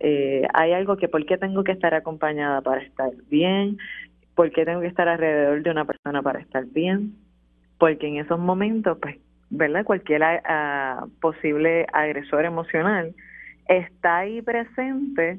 Eh, 0.00 0.46
hay 0.54 0.72
algo 0.72 0.96
que, 0.96 1.08
¿por 1.08 1.26
qué 1.26 1.36
tengo 1.36 1.64
que 1.64 1.72
estar 1.72 1.92
acompañada 1.94 2.60
para 2.62 2.82
estar 2.82 3.10
bien? 3.28 3.78
¿Por 4.34 4.50
qué 4.52 4.64
tengo 4.64 4.80
que 4.80 4.86
estar 4.86 5.08
alrededor 5.08 5.62
de 5.62 5.70
una 5.70 5.84
persona 5.84 6.22
para 6.22 6.40
estar 6.40 6.64
bien? 6.66 7.14
Porque 7.78 8.06
en 8.06 8.16
esos 8.18 8.38
momentos, 8.38 8.98
pues, 9.02 9.18
¿verdad? 9.50 9.84
Cualquier 9.84 10.22
ah, 10.22 11.06
posible 11.20 11.86
agresor 11.92 12.44
emocional 12.44 13.14
está 13.66 14.18
ahí 14.18 14.40
presente 14.40 15.38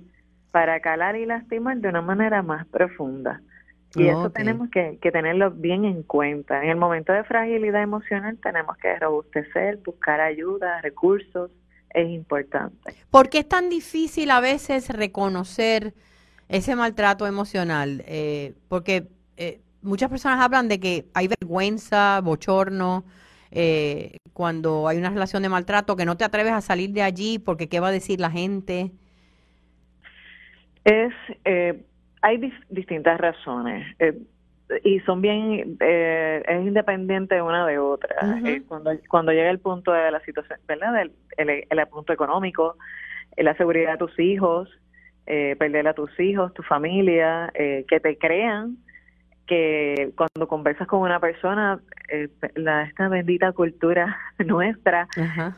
para 0.52 0.80
calar 0.80 1.16
y 1.16 1.26
lastimar 1.26 1.78
de 1.78 1.90
una 1.90 2.02
manera 2.02 2.42
más 2.42 2.66
profunda. 2.68 3.42
Y 3.96 4.08
eso 4.08 4.30
tenemos 4.30 4.70
que, 4.70 5.00
tenerlo 5.12 5.50
bien 5.50 5.84
en 5.84 6.04
cuenta. 6.04 6.64
En 6.64 6.70
el 6.70 6.78
momento 6.78 7.12
de 7.12 7.24
fragilidad 7.24 7.82
emocional 7.82 8.38
tenemos 8.42 8.78
que 8.78 8.96
robustecer, 9.00 9.78
buscar 9.78 10.22
ayuda, 10.22 10.80
recursos, 10.82 11.50
es 11.92 12.08
importante. 12.10 12.94
¿Por 13.10 13.30
qué 13.30 13.40
es 13.40 13.48
tan 13.48 13.70
difícil 13.70 14.30
a 14.30 14.42
veces 14.42 14.90
reconocer 14.90 15.96
ese 16.50 16.76
maltrato 16.76 17.26
emocional? 17.26 18.04
Eh, 18.06 18.54
porque 18.68 19.08
eh, 19.38 19.60
muchas 19.82 20.10
personas 20.10 20.40
hablan 20.40 20.68
de 20.68 20.80
que 20.80 21.06
hay 21.16 21.28
vergüenza, 21.28 22.22
bochorno, 22.22 23.06
eh, 23.50 24.18
cuando 24.34 24.88
hay 24.88 25.00
una 25.00 25.10
relación 25.10 25.42
de 25.42 25.50
maltrato, 25.50 25.96
que 25.96 26.06
no 26.06 26.16
te 26.16 26.26
atreves 26.26 26.54
a 26.54 26.62
salir 26.62 26.92
de 26.92 27.02
allí 27.02 27.40
porque 27.40 27.68
qué 27.68 27.80
va 27.80 27.88
a 27.88 27.92
decir 27.92 28.20
la 28.20 28.30
gente. 28.30 28.92
Es, 30.90 31.14
hay 32.22 32.54
distintas 32.70 33.20
razones 33.20 33.86
y 34.84 35.00
son 35.02 35.22
bien, 35.22 35.78
eh, 35.80 36.44
es 36.48 36.62
independiente 36.62 37.42
una 37.42 37.66
de 37.66 37.80
otra. 37.80 38.16
Eh, 38.46 38.62
cuando, 38.68 38.92
cuando 39.10 39.32
llega 39.32 39.50
el 39.50 39.60
punto 39.60 39.92
de 39.92 40.12
la 40.12 40.20
situación, 40.22 40.60
¿verdad? 40.68 41.02
El, 41.38 41.66
el, 41.70 41.88
punto 41.88 42.14
económico, 42.14 42.76
eh, 43.36 43.44
la 43.44 43.56
seguridad 43.56 43.94
de 43.94 43.98
tus 43.98 44.20
hijos, 44.20 44.70
perder 45.26 45.88
a 45.88 45.94
tus 45.94 46.20
hijos, 46.20 46.52
tu 46.56 46.64
familia, 46.64 47.52
que 47.54 48.00
te 48.02 48.18
crean 48.18 48.78
que 49.46 50.12
cuando 50.16 50.48
conversas 50.48 50.88
con 50.88 51.02
una 51.02 51.20
persona, 51.20 51.80
la, 52.56 52.84
esta 52.84 53.10
bendita 53.10 53.52
cultura 53.52 54.18
nuestra, 54.40 55.08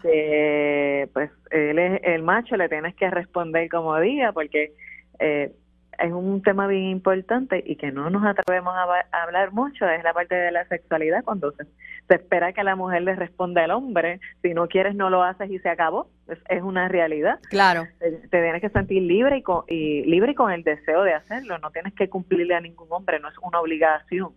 que 0.01 1.07
pues 1.13 1.31
él 1.51 1.79
es 1.79 2.01
el 2.03 2.21
macho, 2.23 2.57
le 2.57 2.67
tienes 2.67 2.95
que 2.95 3.09
responder 3.09 3.69
como 3.69 3.97
diga, 3.97 4.33
porque 4.33 4.73
eh, 5.19 5.53
es 5.99 6.11
un 6.11 6.41
tema 6.41 6.67
bien 6.67 6.85
importante 6.85 7.63
y 7.65 7.75
que 7.75 7.91
no 7.91 8.09
nos 8.09 8.25
atrevemos 8.25 8.73
a, 8.75 9.21
hablar 9.23 9.51
mucho, 9.51 9.87
es 9.87 10.03
la 10.03 10.13
parte 10.13 10.35
de 10.35 10.51
la 10.51 10.65
sexualidad, 10.67 11.23
cuando 11.23 11.51
se, 11.51 11.65
espera 12.09 12.53
que 12.53 12.63
la 12.63 12.75
mujer 12.75 13.03
le 13.03 13.15
responda 13.15 13.63
al 13.63 13.71
hombre, 13.71 14.19
si 14.41 14.53
no 14.53 14.67
quieres 14.67 14.95
no 14.95 15.09
lo 15.09 15.23
haces 15.23 15.49
y 15.49 15.59
se 15.59 15.69
acabó, 15.69 16.09
es, 16.49 16.61
una 16.61 16.87
realidad. 16.87 17.39
Claro. 17.49 17.87
Te, 17.99 18.11
tienes 18.29 18.61
que 18.61 18.69
sentir 18.69 19.01
libre 19.03 19.37
y, 19.37 19.41
con, 19.43 19.63
y 19.67 20.03
libre 20.03 20.35
con 20.35 20.51
el 20.51 20.63
deseo 20.63 21.03
de 21.03 21.13
hacerlo, 21.13 21.57
no 21.59 21.71
tienes 21.71 21.93
que 21.93 22.09
cumplirle 22.09 22.55
a 22.55 22.61
ningún 22.61 22.87
hombre, 22.89 23.19
no 23.19 23.29
es 23.29 23.35
una 23.41 23.59
obligación. 23.59 24.33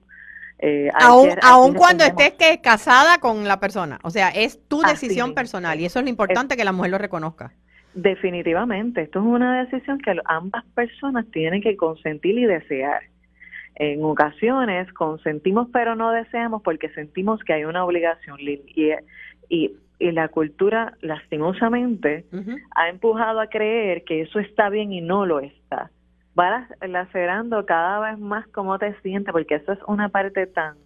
Eh, 0.58 0.88
aún, 0.94 1.74
cuando 1.74 2.04
estés 2.04 2.34
que 2.34 2.60
casada 2.60 3.18
con 3.18 3.46
la 3.48 3.58
persona, 3.58 3.98
o 4.02 4.10
sea, 4.10 4.28
es 4.28 4.60
tu 4.68 4.82
decisión 4.82 5.34
personal 5.34 5.80
y 5.80 5.84
eso 5.84 5.98
es 5.98 6.04
lo 6.04 6.10
importante 6.10 6.56
que 6.56 6.64
la 6.64 6.72
mujer 6.72 6.92
lo 6.92 6.98
reconozca. 6.98 7.52
Definitivamente, 7.94 9.02
esto 9.02 9.20
es 9.20 9.24
una 9.24 9.64
decisión 9.64 9.98
que 9.98 10.16
ambas 10.24 10.64
personas 10.74 11.26
tienen 11.30 11.62
que 11.62 11.76
consentir 11.76 12.36
y 12.38 12.44
desear. 12.44 13.02
En 13.76 14.04
ocasiones 14.04 14.92
consentimos 14.92 15.68
pero 15.72 15.94
no 15.94 16.10
deseamos 16.10 16.62
porque 16.62 16.88
sentimos 16.90 17.42
que 17.42 17.52
hay 17.52 17.64
una 17.64 17.84
obligación 17.84 18.38
y, 18.40 18.60
y, 19.48 19.72
y 19.98 20.12
la 20.12 20.28
cultura 20.28 20.96
lastimosamente 21.00 22.24
ha 22.74 22.88
empujado 22.88 23.40
a 23.40 23.48
creer 23.48 24.04
que 24.04 24.22
eso 24.22 24.38
está 24.38 24.70
bien 24.70 24.92
y 24.92 25.00
no 25.00 25.24
lo 25.26 25.40
está. 25.40 25.90
Va 26.38 26.68
lacerando 26.80 27.64
cada 27.64 28.10
vez 28.10 28.18
más 28.18 28.46
cómo 28.48 28.78
te 28.78 28.94
sientes 29.02 29.32
porque 29.32 29.56
eso 29.56 29.72
es 29.72 29.78
una 29.86 30.08
parte 30.08 30.46
tan... 30.46 30.76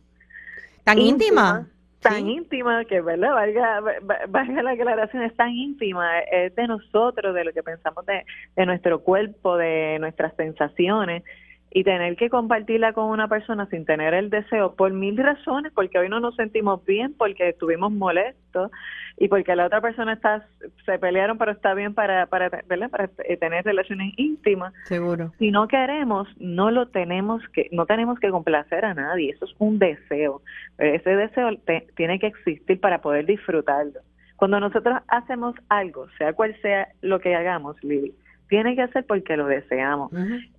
Tan 0.85 0.99
íntima 0.99 1.67
tan 2.01 2.29
íntima 2.29 2.85
que, 2.85 3.01
¿verdad? 3.01 3.35
Valga, 3.35 3.81
valga 4.29 4.63
la 4.63 4.71
aclaración, 4.71 5.23
es 5.25 5.35
tan 5.37 5.51
íntima, 5.51 6.21
es 6.21 6.55
de 6.55 6.67
nosotros, 6.67 7.35
de 7.35 7.45
lo 7.45 7.53
que 7.53 7.63
pensamos 7.63 8.07
de, 8.07 8.25
de 8.57 8.67
nuestro 8.67 9.01
cuerpo, 9.01 9.57
de 9.57 9.99
nuestras 9.99 10.35
sensaciones 10.37 11.25
y 11.71 11.85
tener 11.85 12.17
que 12.17 12.31
compartirla 12.31 12.93
con 12.93 13.11
una 13.11 13.29
persona 13.29 13.67
sin 13.67 13.85
tener 13.85 14.15
el 14.15 14.31
deseo 14.31 14.75
por 14.75 14.93
mil 14.93 15.17
razones, 15.17 15.73
porque 15.75 15.99
hoy 15.99 16.09
no 16.09 16.21
nos 16.21 16.35
sentimos 16.37 16.85
bien, 16.85 17.15
porque 17.15 17.51
estuvimos 17.51 17.93
molestos 17.93 18.71
y 19.19 19.29
porque 19.29 19.55
la 19.55 19.67
otra 19.67 19.81
persona 19.81 20.15
está 20.15 20.47
se 20.87 20.99
pelearon 20.99 21.39
pero 21.39 21.51
está 21.53 21.75
bien 21.75 21.93
para 21.93 22.27
para 22.27 22.51
para 22.51 23.11
eh, 23.25 23.37
tener 23.37 23.65
relaciones 23.65 24.15
íntimas. 24.17 24.73
Seguro. 24.85 25.33
Si 25.39 25.51
no 25.51 25.69
queremos, 25.69 26.29
no 26.39 26.71
lo 26.71 26.89
tenemos 26.89 27.43
que 27.53 27.69
no 27.73 27.85
tenemos 27.87 28.19
que 28.19 28.31
complacer 28.31 28.85
a 28.85 28.95
nadie, 28.95 29.31
eso 29.31 29.45
es 29.45 29.55
un 29.59 29.79
deseo. 29.79 30.41
Ese 30.79 31.17
deseo 31.17 31.51
tiene 31.97 32.19
que 32.19 32.29
existir 32.29 32.81
para 32.81 33.01
poder 33.01 33.27
disfrutarlo. 33.27 34.01
Cuando 34.37 34.61
nosotros 34.61 35.01
hacemos 35.09 35.57
algo, 35.69 36.07
sea 36.17 36.33
cual 36.33 36.57
sea 36.63 36.89
lo 37.03 37.19
que 37.19 37.35
hagamos, 37.35 37.77
Lili, 37.83 38.15
tiene 38.49 38.75
que 38.75 38.89
ser 38.89 39.05
porque 39.07 39.37
lo 39.37 39.47
deseamos. 39.47 40.11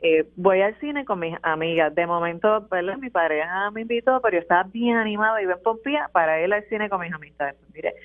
eh, 0.01 0.25
voy 0.35 0.61
al 0.61 0.79
cine 0.79 1.05
con 1.05 1.19
mis 1.19 1.35
amigas. 1.41 1.93
De 1.93 2.05
momento, 2.05 2.67
¿verdad? 2.69 2.97
mi 2.97 3.09
pareja 3.09 3.71
me 3.71 3.81
invitó, 3.81 4.21
pero 4.21 4.37
yo 4.37 4.41
estaba 4.41 4.63
bien 4.63 4.97
animada 4.97 5.41
y 5.41 5.45
bien 5.45 5.57
pompía 5.63 6.09
para 6.13 6.43
ir 6.43 6.53
al 6.53 6.63
cine 6.69 6.89
con 6.89 7.01
mis 7.01 7.13
amistades. 7.13 7.55
Pues 7.59 7.73
mire, 7.73 7.95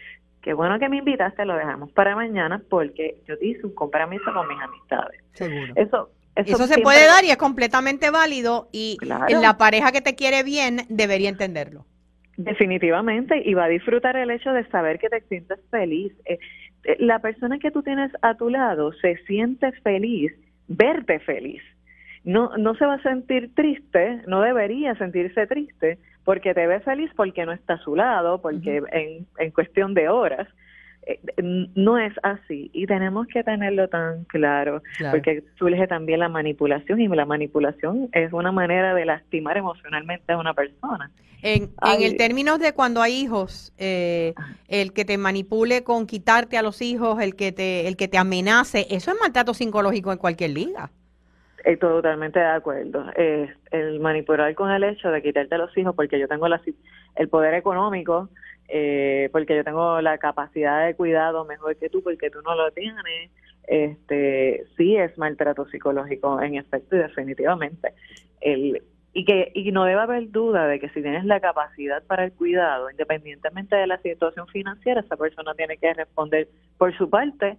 qué 0.42 0.54
bueno 0.54 0.78
que 0.78 0.88
me 0.88 0.98
invitaste, 0.98 1.44
lo 1.44 1.56
dejamos 1.56 1.92
para 1.92 2.16
mañana 2.16 2.62
porque 2.68 3.16
yo 3.26 3.34
hice 3.40 3.66
un 3.66 3.74
compromiso 3.74 4.24
con 4.32 4.48
mis 4.48 4.58
amistades. 4.60 5.20
Seguro. 5.32 5.72
Eso, 5.76 6.10
eso, 6.34 6.66
se 6.66 6.80
puede 6.80 7.06
dar 7.06 7.24
y 7.24 7.30
es 7.30 7.36
completamente 7.36 8.10
válido 8.10 8.68
y 8.72 8.98
la 9.02 9.56
pareja 9.58 9.92
que 9.92 10.00
te 10.00 10.14
quiere 10.14 10.42
bien 10.42 10.82
debería 10.88 11.28
entenderlo. 11.28 11.86
Definitivamente, 12.36 13.40
y 13.44 13.54
va 13.54 13.66
a 13.66 13.68
disfrutar 13.68 14.16
el 14.16 14.30
hecho 14.30 14.52
de 14.52 14.66
saber 14.68 14.98
que 14.98 15.08
te 15.08 15.20
sientes 15.22 15.58
feliz. 15.70 16.12
Eh, 16.24 16.38
la 16.98 17.18
persona 17.20 17.58
que 17.58 17.70
tú 17.70 17.82
tienes 17.82 18.12
a 18.22 18.34
tu 18.34 18.50
lado 18.50 18.92
se 18.92 19.16
siente 19.26 19.72
feliz, 19.82 20.32
verte 20.68 21.18
feliz. 21.20 21.62
No, 22.24 22.56
no 22.56 22.74
se 22.74 22.86
va 22.86 22.94
a 22.94 23.02
sentir 23.02 23.54
triste, 23.54 24.22
no 24.26 24.40
debería 24.40 24.94
sentirse 24.94 25.46
triste, 25.46 25.98
porque 26.24 26.54
te 26.54 26.66
ve 26.66 26.80
feliz 26.80 27.10
porque 27.14 27.44
no 27.44 27.52
está 27.52 27.74
a 27.74 27.78
su 27.78 27.94
lado, 27.94 28.40
porque 28.40 28.82
en, 28.92 29.26
en 29.38 29.50
cuestión 29.50 29.92
de 29.92 30.08
horas, 30.08 30.48
no 31.42 31.98
es 31.98 32.12
así 32.22 32.70
y 32.72 32.86
tenemos 32.86 33.26
que 33.26 33.42
tenerlo 33.42 33.88
tan 33.88 34.24
claro, 34.24 34.82
porque 35.10 35.42
surge 35.58 35.86
también 35.86 36.20
la 36.20 36.28
manipulación 36.28 37.00
y 37.00 37.08
la 37.08 37.26
manipulación 37.26 38.08
es 38.12 38.32
una 38.32 38.52
manera 38.52 38.94
de 38.94 39.04
lastimar 39.04 39.56
emocionalmente 39.56 40.32
a 40.32 40.38
una 40.38 40.54
persona. 40.54 41.10
En, 41.42 41.70
en 41.82 42.02
el 42.02 42.16
término 42.16 42.56
de 42.56 42.72
cuando 42.72 43.02
hay 43.02 43.12
hijos, 43.12 43.72
eh, 43.76 44.32
el 44.68 44.94
que 44.94 45.04
te 45.04 45.18
manipule 45.18 45.84
con 45.84 46.06
quitarte 46.06 46.56
a 46.56 46.62
los 46.62 46.80
hijos, 46.80 47.20
el 47.20 47.36
que 47.36 47.52
te 47.52 47.86
el 47.86 47.96
que 47.96 48.08
te 48.08 48.16
amenace, 48.16 48.86
eso 48.90 49.10
es 49.10 49.16
maltrato 49.20 49.52
psicológico 49.52 50.10
en 50.10 50.18
cualquier 50.18 50.50
liga. 50.50 50.90
Estoy 51.58 51.76
totalmente 51.76 52.38
de 52.38 52.46
acuerdo. 52.46 53.06
el 53.16 54.00
manipular 54.00 54.54
con 54.54 54.70
el 54.70 54.84
hecho 54.84 55.10
de 55.10 55.22
quitarte 55.22 55.54
a 55.54 55.58
los 55.58 55.76
hijos 55.76 55.94
porque 55.94 56.18
yo 56.18 56.28
tengo 56.28 56.48
la, 56.48 56.60
el 57.16 57.28
poder 57.28 57.54
económico, 57.54 58.28
eh, 58.68 59.28
porque 59.32 59.56
yo 59.56 59.64
tengo 59.64 60.00
la 60.00 60.18
capacidad 60.18 60.86
de 60.86 60.94
cuidado 60.94 61.44
mejor 61.44 61.76
que 61.76 61.88
tú, 61.88 62.02
porque 62.02 62.30
tú 62.30 62.40
no 62.42 62.54
lo 62.54 62.70
tienes, 62.70 63.30
este, 63.66 64.64
sí 64.76 64.96
es 64.96 65.16
maltrato 65.18 65.66
psicológico 65.68 66.40
en 66.40 66.56
efecto 66.56 66.96
y 66.96 67.00
definitivamente. 67.00 67.94
El, 68.40 68.82
y 69.12 69.24
que 69.24 69.52
y 69.54 69.70
no 69.70 69.84
debe 69.84 70.00
haber 70.00 70.30
duda 70.30 70.66
de 70.66 70.80
que 70.80 70.88
si 70.88 71.00
tienes 71.00 71.24
la 71.24 71.40
capacidad 71.40 72.02
para 72.04 72.24
el 72.24 72.32
cuidado, 72.32 72.90
independientemente 72.90 73.76
de 73.76 73.86
la 73.86 73.98
situación 73.98 74.46
financiera, 74.48 75.00
esa 75.00 75.16
persona 75.16 75.54
tiene 75.54 75.76
que 75.76 75.94
responder 75.94 76.48
por 76.76 76.96
su 76.98 77.08
parte 77.08 77.56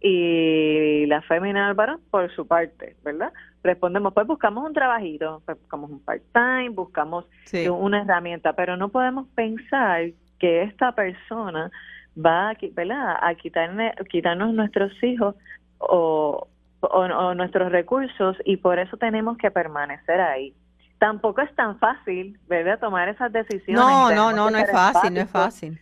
y 0.00 1.06
la 1.06 1.22
fémina 1.22 1.72
varón 1.72 2.00
por 2.10 2.30
su 2.34 2.46
parte, 2.46 2.96
¿verdad? 3.04 3.32
Respondemos, 3.62 4.12
pues 4.12 4.26
buscamos 4.26 4.66
un 4.66 4.74
trabajito, 4.74 5.42
pues 5.46 5.58
buscamos 5.58 5.90
un 5.90 6.00
part-time, 6.00 6.70
buscamos 6.70 7.24
una 7.70 8.02
herramienta, 8.02 8.52
pero 8.52 8.76
no 8.76 8.88
podemos 8.90 9.28
pensar 9.28 10.10
que 10.38 10.62
esta 10.62 10.92
persona 10.92 11.70
va 12.16 12.50
a, 12.50 12.56
¿verdad? 12.72 13.16
a 13.20 13.34
quitarme, 13.34 13.94
quitarnos 14.10 14.54
nuestros 14.54 14.92
hijos 15.02 15.34
o, 15.78 16.48
o, 16.80 17.34
nuestros 17.34 17.70
recursos 17.72 18.36
y 18.44 18.56
por 18.56 18.78
eso 18.78 18.96
tenemos 18.96 19.36
que 19.38 19.50
permanecer 19.50 20.20
ahí. 20.20 20.54
Tampoco 20.98 21.42
es 21.42 21.54
tan 21.54 21.78
fácil, 21.78 22.38
¿verdad? 22.48 22.78
Tomar 22.78 23.08
esas 23.08 23.30
decisiones. 23.32 23.76
No, 23.76 24.10
no, 24.10 24.32
no, 24.32 24.50
no 24.50 24.58
es 24.58 24.70
fácil, 24.70 25.12
no 25.12 25.20
es 25.20 25.30
fácil. 25.30 25.78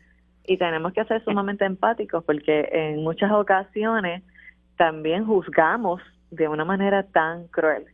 Y 0.47 0.59
tenemos 0.59 0.93
que 0.93 1.05
ser 1.05 1.23
sumamente 1.25 1.65
empáticos 1.65 2.25
porque 2.25 2.69
en 2.73 3.03
muchas 3.03 3.31
ocasiones 3.31 4.23
también 4.77 5.25
juzgamos 5.25 6.03
de 6.31 6.49
una 6.49 6.65
manera 6.65 7.05
tan 7.05 7.47
cruel, 7.49 7.87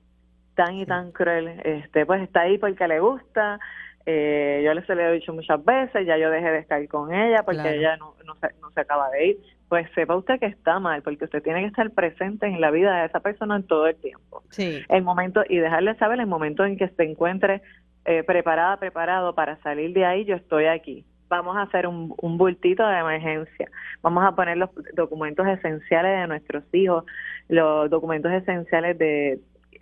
tan 0.54 0.74
y 0.76 0.86
tan 0.86 1.12
cruel. 1.12 1.60
Este, 1.62 2.06
pues 2.06 2.22
está 2.22 2.40
ahí 2.40 2.56
porque 2.58 2.88
le 2.88 3.00
gusta, 3.00 3.60
eh, 4.06 4.62
yo 4.64 4.80
se 4.82 4.94
le 4.94 5.08
he 5.08 5.12
dicho 5.12 5.32
muchas 5.32 5.62
veces, 5.64 6.06
ya 6.06 6.16
yo 6.16 6.30
dejé 6.30 6.50
de 6.50 6.58
estar 6.58 6.86
con 6.88 7.12
ella 7.12 7.42
porque 7.44 7.76
ella 7.76 7.96
no, 7.96 8.14
no, 8.24 8.34
se, 8.36 8.48
no 8.60 8.70
se 8.70 8.80
acaba 8.80 9.10
de 9.10 9.26
ir. 9.26 9.38
Pues 9.68 9.88
sepa 9.94 10.16
usted 10.16 10.40
que 10.40 10.46
está 10.46 10.80
mal, 10.80 11.02
porque 11.02 11.24
usted 11.24 11.42
tiene 11.42 11.60
que 11.60 11.68
estar 11.68 11.88
presente 11.90 12.46
en 12.46 12.60
la 12.60 12.70
vida 12.70 13.00
de 13.00 13.06
esa 13.06 13.20
persona 13.20 13.56
en 13.56 13.62
todo 13.64 13.86
el 13.86 13.96
tiempo. 13.96 14.42
Sí. 14.50 14.82
El 14.88 15.02
momento, 15.02 15.44
y 15.48 15.58
dejarle 15.58 15.94
saber 15.96 16.18
el 16.18 16.26
momento 16.26 16.64
en 16.64 16.76
que 16.76 16.88
se 16.88 17.04
encuentre 17.04 17.62
eh, 18.04 18.24
preparada, 18.24 18.78
preparado 18.78 19.34
para 19.34 19.60
salir 19.62 19.92
de 19.92 20.04
ahí, 20.04 20.24
yo 20.24 20.34
estoy 20.34 20.66
aquí. 20.66 21.04
Vamos 21.28 21.56
a 21.56 21.62
hacer 21.62 21.86
un, 21.86 22.12
un 22.20 22.36
bultito 22.36 22.84
de 22.84 22.98
emergencia. 22.98 23.70
Vamos 24.02 24.24
a 24.24 24.34
poner 24.34 24.56
los 24.56 24.70
documentos 24.94 25.46
esenciales 25.46 26.20
de 26.20 26.26
nuestros 26.26 26.64
hijos, 26.72 27.04
los 27.48 27.88
documentos 27.88 28.32
esenciales 28.32 28.98
de, 28.98 29.38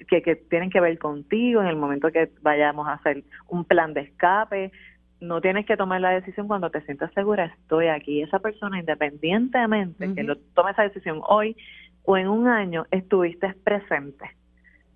que, 0.07 0.23
que 0.23 0.37
tienen 0.37 0.71
que 0.71 0.81
ver 0.81 0.99
contigo 0.99 1.61
en 1.61 1.69
el 1.69 1.77
momento 1.77 2.11
que 2.13 2.31
vayamos 2.43 2.87
a 2.87 2.95
hacer 2.95 3.25
un 3.49 3.65
plan 3.65 3.95
de 3.95 4.03
escape, 4.03 4.73
no 5.21 5.41
tienes 5.41 5.67
que 5.67 5.77
tomar 5.77 6.01
la 6.01 6.11
decisión 6.11 6.47
cuando 6.47 6.71
te 6.71 6.81
sientas 6.83 7.13
segura, 7.15 7.47
estoy 7.47 7.89
aquí. 7.89 8.23
Esa 8.23 8.39
persona, 8.39 8.79
independientemente 8.79 10.15
que 10.15 10.23
lo 10.23 10.37
tome 10.55 10.71
esa 10.71 10.83
decisión 10.83 11.21
hoy 11.27 11.57
o 12.05 12.17
en 12.17 12.29
un 12.29 12.49
año, 12.49 12.87
estuviste 12.91 13.53
presente. 13.65 14.31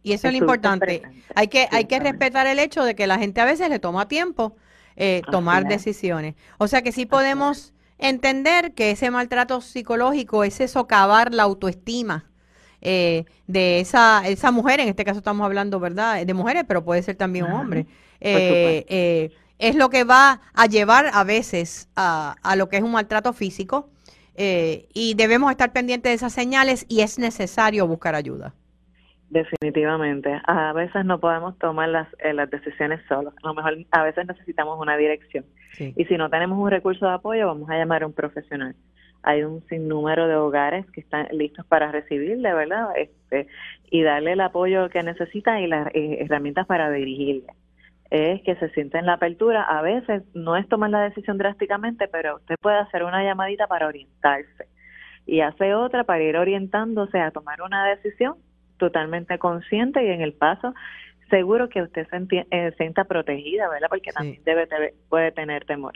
Y 0.03 0.13
eso 0.13 0.29
es 0.29 0.35
lo 0.35 0.39
importante. 0.39 1.03
Hay 1.35 1.49
que, 1.49 1.69
hay 1.71 1.85
que 1.85 2.01
respetar 2.01 2.47
el 2.47 2.59
hecho 2.59 2.85
de 2.85 2.95
que 2.95 3.07
la 3.07 3.19
gente 3.19 3.41
a 3.41 3.45
veces 3.45 3.69
le 3.69 3.79
toma 3.79 4.09
tiempo 4.09 4.57
eh, 4.97 5.23
tomar 5.31 5.67
decisiones. 5.67 6.35
O 6.59 6.69
sea 6.69 6.83
que 6.83 6.93
sí 6.93 7.07
podemos 7.07 7.75
entender 7.99 8.75
que 8.75 8.91
ese 8.91 9.11
maltrato 9.11 9.61
psicológico 9.61 10.45
es 10.45 10.55
socavar 10.71 11.33
la 11.33 11.45
autoestima 11.45 12.32
eh, 12.83 13.25
de 13.47 13.81
esa, 13.81 14.27
esa 14.27 14.51
mujer, 14.51 14.81
en 14.81 14.89
este 14.89 15.05
caso 15.05 15.19
estamos 15.19 15.45
hablando, 15.45 15.79
¿verdad?, 15.81 16.27
de 16.27 16.35
mujeres, 16.35 16.65
pero 16.67 16.85
puede 16.85 17.03
ser 17.03 17.17
también 17.17 17.47
un 17.47 17.53
hombre. 17.53 17.87
Eh, 18.21 18.85
eh, 18.89 19.31
es 19.59 19.77
lo 19.77 19.89
que 19.89 20.05
va 20.05 20.41
a 20.53 20.67
llevar 20.67 21.07
a 21.13 21.25
veces 21.25 21.89
a, 21.97 22.37
a 22.43 22.57
lo 22.57 22.69
que 22.69 22.77
es 22.77 22.83
un 22.83 22.93
maltrato 22.93 23.33
físico 23.33 23.89
y 24.37 25.15
debemos 25.15 25.51
estar 25.53 25.73
pendientes 25.73 26.11
de 26.11 26.15
esas 26.15 26.33
señales 26.33 26.85
y 26.89 27.03
es 27.03 27.19
necesario 27.19 27.87
buscar 27.87 28.15
ayuda. 28.17 28.55
Definitivamente. 29.31 30.41
A 30.47 30.73
veces 30.73 31.05
no 31.05 31.21
podemos 31.21 31.57
tomar 31.59 31.89
las, 31.89 32.09
las 32.35 32.51
decisiones 32.51 33.01
solos. 33.09 33.33
A 33.43 33.49
lo 33.49 33.55
mejor 33.55 33.79
a 33.93 34.03
veces 34.03 34.27
necesitamos 34.27 34.79
una 34.81 34.97
dirección. 34.97 35.45
Y 35.79 36.05
si 36.05 36.17
no 36.17 36.29
tenemos 36.29 36.59
un 36.59 36.71
recurso 36.71 37.07
de 37.07 37.15
apoyo, 37.15 37.47
vamos 37.47 37.71
a 37.71 37.77
llamar 37.77 38.03
a 38.03 38.07
un 38.07 38.13
profesional 38.13 38.75
hay 39.23 39.45
un 39.45 39.63
sinnúmero 39.69 40.27
de 40.27 40.37
hogares 40.37 40.85
que 40.91 41.01
están 41.01 41.29
listos 41.33 41.65
para 41.67 41.93
recibirle, 41.93 42.53
¿verdad? 42.53 42.89
Este, 42.97 43.47
y 43.91 44.03
darle 44.03 44.33
el 44.33 44.41
apoyo 44.41 44.89
que 44.89 45.03
necesita 45.03 45.61
y 45.61 45.67
las 45.67 45.89
eh, 45.95 46.19
herramientas 46.21 46.67
para 46.67 46.91
dirigirle. 46.91 47.53
Es 48.11 48.43
que 48.43 48.57
se 48.57 48.69
siente 48.71 48.99
en 48.99 49.07
la 49.07 49.15
apertura. 49.15 49.63
A 49.63 49.81
veces 49.81 50.23
no 50.35 50.57
es 50.57 50.69
tomar 50.69 50.91
la 50.91 51.03
decisión 51.03 51.39
drásticamente, 51.39 52.09
pero 52.09 52.37
usted 52.37 52.57
puede 52.61 52.79
hacer 52.79 53.05
una 53.05 53.23
llamadita 53.25 53.67
para 53.67 53.87
orientarse 53.87 54.67
y 55.25 55.41
hace 55.41 55.75
otra 55.75 56.05
para 56.05 56.23
ir 56.23 56.37
orientándose 56.37 57.19
a 57.19 57.31
tomar 57.31 57.63
una 57.63 57.87
decisión 57.87 58.35
totalmente 58.77 59.39
consciente 59.39 60.05
y 60.05 60.09
en 60.09 60.21
el 60.21 60.33
paso 60.33 60.75
seguro 61.31 61.69
que 61.69 61.81
usted 61.81 62.07
se 62.09 62.47
eh, 62.51 62.73
sienta 62.77 63.05
protegida, 63.05 63.69
¿verdad? 63.71 63.89
Porque 63.89 64.13
también 64.13 64.43
debe, 64.45 64.67
puede 65.09 65.33
tener 65.33 65.65
temor 65.65 65.95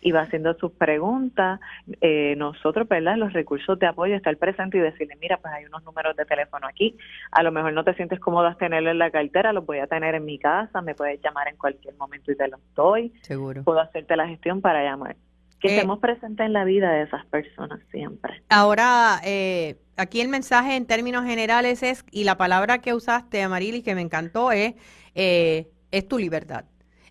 y 0.00 0.12
va 0.12 0.22
haciendo 0.22 0.54
sus 0.54 0.72
preguntas. 0.72 1.60
Eh, 2.00 2.34
nosotros, 2.36 2.88
¿verdad? 2.88 3.16
Los 3.16 3.32
recursos 3.32 3.78
de 3.78 3.86
apoyo, 3.86 4.14
estar 4.14 4.36
presente 4.36 4.78
y 4.78 4.80
decirle, 4.80 5.16
mira, 5.20 5.38
pues 5.38 5.52
hay 5.52 5.64
unos 5.64 5.82
números 5.84 6.16
de 6.16 6.24
teléfono 6.24 6.66
aquí. 6.66 6.96
A 7.32 7.42
lo 7.42 7.52
mejor 7.52 7.72
no 7.72 7.84
te 7.84 7.94
sientes 7.94 8.20
cómoda 8.20 8.54
tenerlo 8.56 8.90
en 8.90 8.98
la 8.98 9.10
cartera, 9.10 9.52
los 9.52 9.66
voy 9.66 9.78
a 9.78 9.86
tener 9.86 10.14
en 10.14 10.24
mi 10.24 10.38
casa, 10.38 10.80
me 10.82 10.94
puedes 10.94 11.20
llamar 11.22 11.48
en 11.48 11.56
cualquier 11.56 11.94
momento 11.96 12.30
y 12.32 12.36
te 12.36 12.48
lo 12.48 12.58
doy. 12.74 13.12
Seguro. 13.22 13.64
Puedo 13.64 13.80
hacerte 13.80 14.16
la 14.16 14.28
gestión 14.28 14.60
para 14.60 14.82
llamar. 14.82 15.16
Que 15.60 15.68
eh, 15.68 15.74
estemos 15.76 15.98
presentes 15.98 16.44
en 16.44 16.52
la 16.52 16.64
vida 16.64 16.92
de 16.92 17.02
esas 17.02 17.24
personas 17.26 17.80
siempre. 17.90 18.42
Ahora, 18.50 19.20
eh, 19.24 19.76
aquí 19.96 20.20
el 20.20 20.28
mensaje 20.28 20.76
en 20.76 20.86
términos 20.86 21.24
generales 21.24 21.82
es, 21.82 22.04
y 22.10 22.24
la 22.24 22.36
palabra 22.36 22.78
que 22.78 22.94
usaste, 22.94 23.42
Amarilis, 23.42 23.82
que 23.82 23.94
me 23.94 24.02
encantó, 24.02 24.52
es, 24.52 24.74
es 25.14 26.08
tu 26.08 26.18
libertad. 26.18 26.66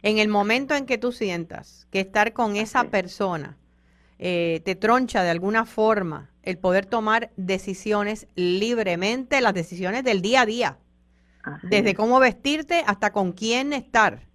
En 0.06 0.20
el 0.20 0.28
momento 0.28 0.76
en 0.76 0.86
que 0.86 1.00
tú 1.00 1.12
sientas 1.12 1.88
que 1.90 2.00
estar 2.00 2.32
con 2.32 2.58
esa 2.58 2.84
persona 2.92 3.58
eh, 4.20 4.62
te 4.64 4.76
troncha 4.76 5.24
de 5.24 5.32
alguna 5.32 5.66
forma 5.66 6.30
el 6.44 6.60
poder 6.60 6.86
tomar 6.86 7.32
decisiones 7.38 8.28
libremente, 8.36 9.42
las 9.42 9.56
decisiones 9.56 10.04
del 10.04 10.22
día 10.22 10.42
a 10.42 10.46
día, 10.46 10.78
desde 11.64 11.96
cómo 11.96 12.20
vestirte 12.20 12.84
hasta 12.86 13.12
con 13.12 13.32
quién 13.32 13.74
estar 13.74 14.28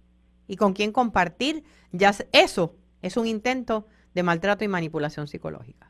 y 0.45 0.57
con 0.57 0.73
quién 0.73 0.91
compartir, 0.91 1.63
ya 1.93 2.13
eso 2.33 2.75
es 3.01 3.15
un 3.15 3.25
intento 3.25 3.87
de 4.13 4.23
maltrato 4.23 4.65
y 4.65 4.67
manipulación 4.67 5.29
psicológica. 5.29 5.89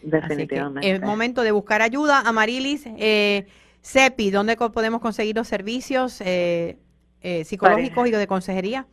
Definitivamente. 0.00 0.90
es 0.90 1.02
momento 1.02 1.42
de 1.42 1.52
buscar 1.52 1.82
ayuda. 1.82 2.20
Amarilis, 2.20 2.84
eh, 2.86 3.46
CEPI, 3.82 4.30
¿dónde 4.30 4.56
podemos 4.56 5.02
conseguir 5.02 5.36
los 5.36 5.46
servicios 5.46 6.22
eh, 6.22 6.78
eh 7.20 7.44
psicológicos 7.44 8.08
y 8.08 8.12
de 8.12 8.26
consejería? 8.26 8.86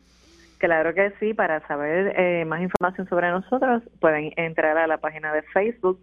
Claro 0.58 0.92
que 0.92 1.12
sí, 1.20 1.34
para 1.34 1.66
saber 1.68 2.14
eh, 2.16 2.44
más 2.44 2.60
información 2.60 3.08
sobre 3.08 3.30
nosotros 3.30 3.82
pueden 4.00 4.32
entrar 4.36 4.76
a 4.76 4.86
la 4.86 4.98
página 4.98 5.32
de 5.32 5.42
Facebook 5.42 6.00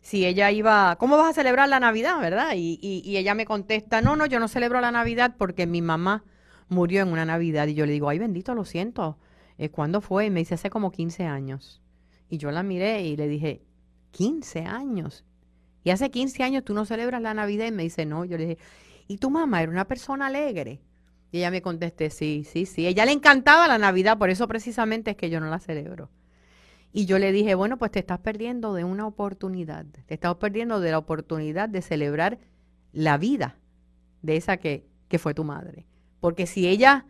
si 0.01 0.25
ella 0.25 0.51
iba, 0.51 0.97
¿cómo 0.97 1.15
vas 1.15 1.29
a 1.29 1.33
celebrar 1.33 1.69
la 1.69 1.79
Navidad, 1.79 2.19
verdad? 2.19 2.55
Y, 2.57 2.77
y 2.81 3.15
ella 3.15 3.35
me 3.35 3.45
contesta, 3.45 4.01
no, 4.01 4.17
no, 4.17 4.25
yo 4.25 4.41
no 4.41 4.49
celebro 4.49 4.81
la 4.81 4.91
Navidad 4.91 5.35
porque 5.37 5.65
mi 5.65 5.81
mamá 5.81 6.25
murió 6.67 7.03
en 7.03 7.07
una 7.07 7.23
Navidad. 7.23 7.67
Y 7.67 7.75
yo 7.75 7.85
le 7.85 7.93
digo, 7.93 8.09
ay 8.09 8.19
bendito, 8.19 8.53
lo 8.53 8.65
siento. 8.65 9.17
¿Cuándo 9.71 10.01
fue? 10.01 10.25
Y 10.25 10.29
me 10.31 10.39
dice, 10.39 10.55
hace 10.55 10.71
como 10.71 10.91
15 10.91 11.25
años. 11.25 11.81
Y 12.31 12.37
yo 12.37 12.49
la 12.49 12.63
miré 12.63 13.03
y 13.03 13.17
le 13.17 13.27
dije, 13.27 13.61
15 14.11 14.61
años. 14.61 15.25
Y 15.83 15.89
hace 15.89 16.09
15 16.09 16.43
años 16.43 16.63
tú 16.63 16.73
no 16.73 16.85
celebras 16.85 17.21
la 17.21 17.33
Navidad. 17.33 17.67
Y 17.67 17.71
me 17.71 17.83
dice, 17.83 18.05
no. 18.05 18.23
Yo 18.23 18.37
le 18.37 18.47
dije, 18.47 18.61
¿y 19.07 19.17
tu 19.17 19.29
mamá 19.29 19.61
era 19.61 19.69
una 19.69 19.85
persona 19.85 20.27
alegre? 20.27 20.79
Y 21.33 21.39
ella 21.39 21.51
me 21.51 21.61
contesté, 21.61 22.09
sí, 22.09 22.45
sí, 22.49 22.65
sí. 22.65 22.87
Ella 22.87 23.05
le 23.05 23.11
encantaba 23.11 23.67
la 23.67 23.77
Navidad, 23.77 24.17
por 24.17 24.29
eso 24.29 24.47
precisamente 24.47 25.11
es 25.11 25.17
que 25.17 25.29
yo 25.29 25.41
no 25.41 25.49
la 25.49 25.59
celebro. 25.59 26.09
Y 26.93 27.05
yo 27.05 27.19
le 27.19 27.33
dije, 27.33 27.53
bueno, 27.53 27.77
pues 27.77 27.91
te 27.91 27.99
estás 27.99 28.19
perdiendo 28.19 28.73
de 28.73 28.85
una 28.85 29.05
oportunidad. 29.05 29.85
Te 30.05 30.13
estás 30.13 30.35
perdiendo 30.35 30.79
de 30.79 30.91
la 30.91 30.99
oportunidad 30.99 31.67
de 31.67 31.81
celebrar 31.81 32.39
la 32.93 33.17
vida 33.17 33.57
de 34.21 34.37
esa 34.37 34.55
que, 34.55 34.87
que 35.09 35.19
fue 35.19 35.33
tu 35.33 35.43
madre. 35.43 35.85
Porque 36.21 36.47
si 36.47 36.69
ella 36.69 37.05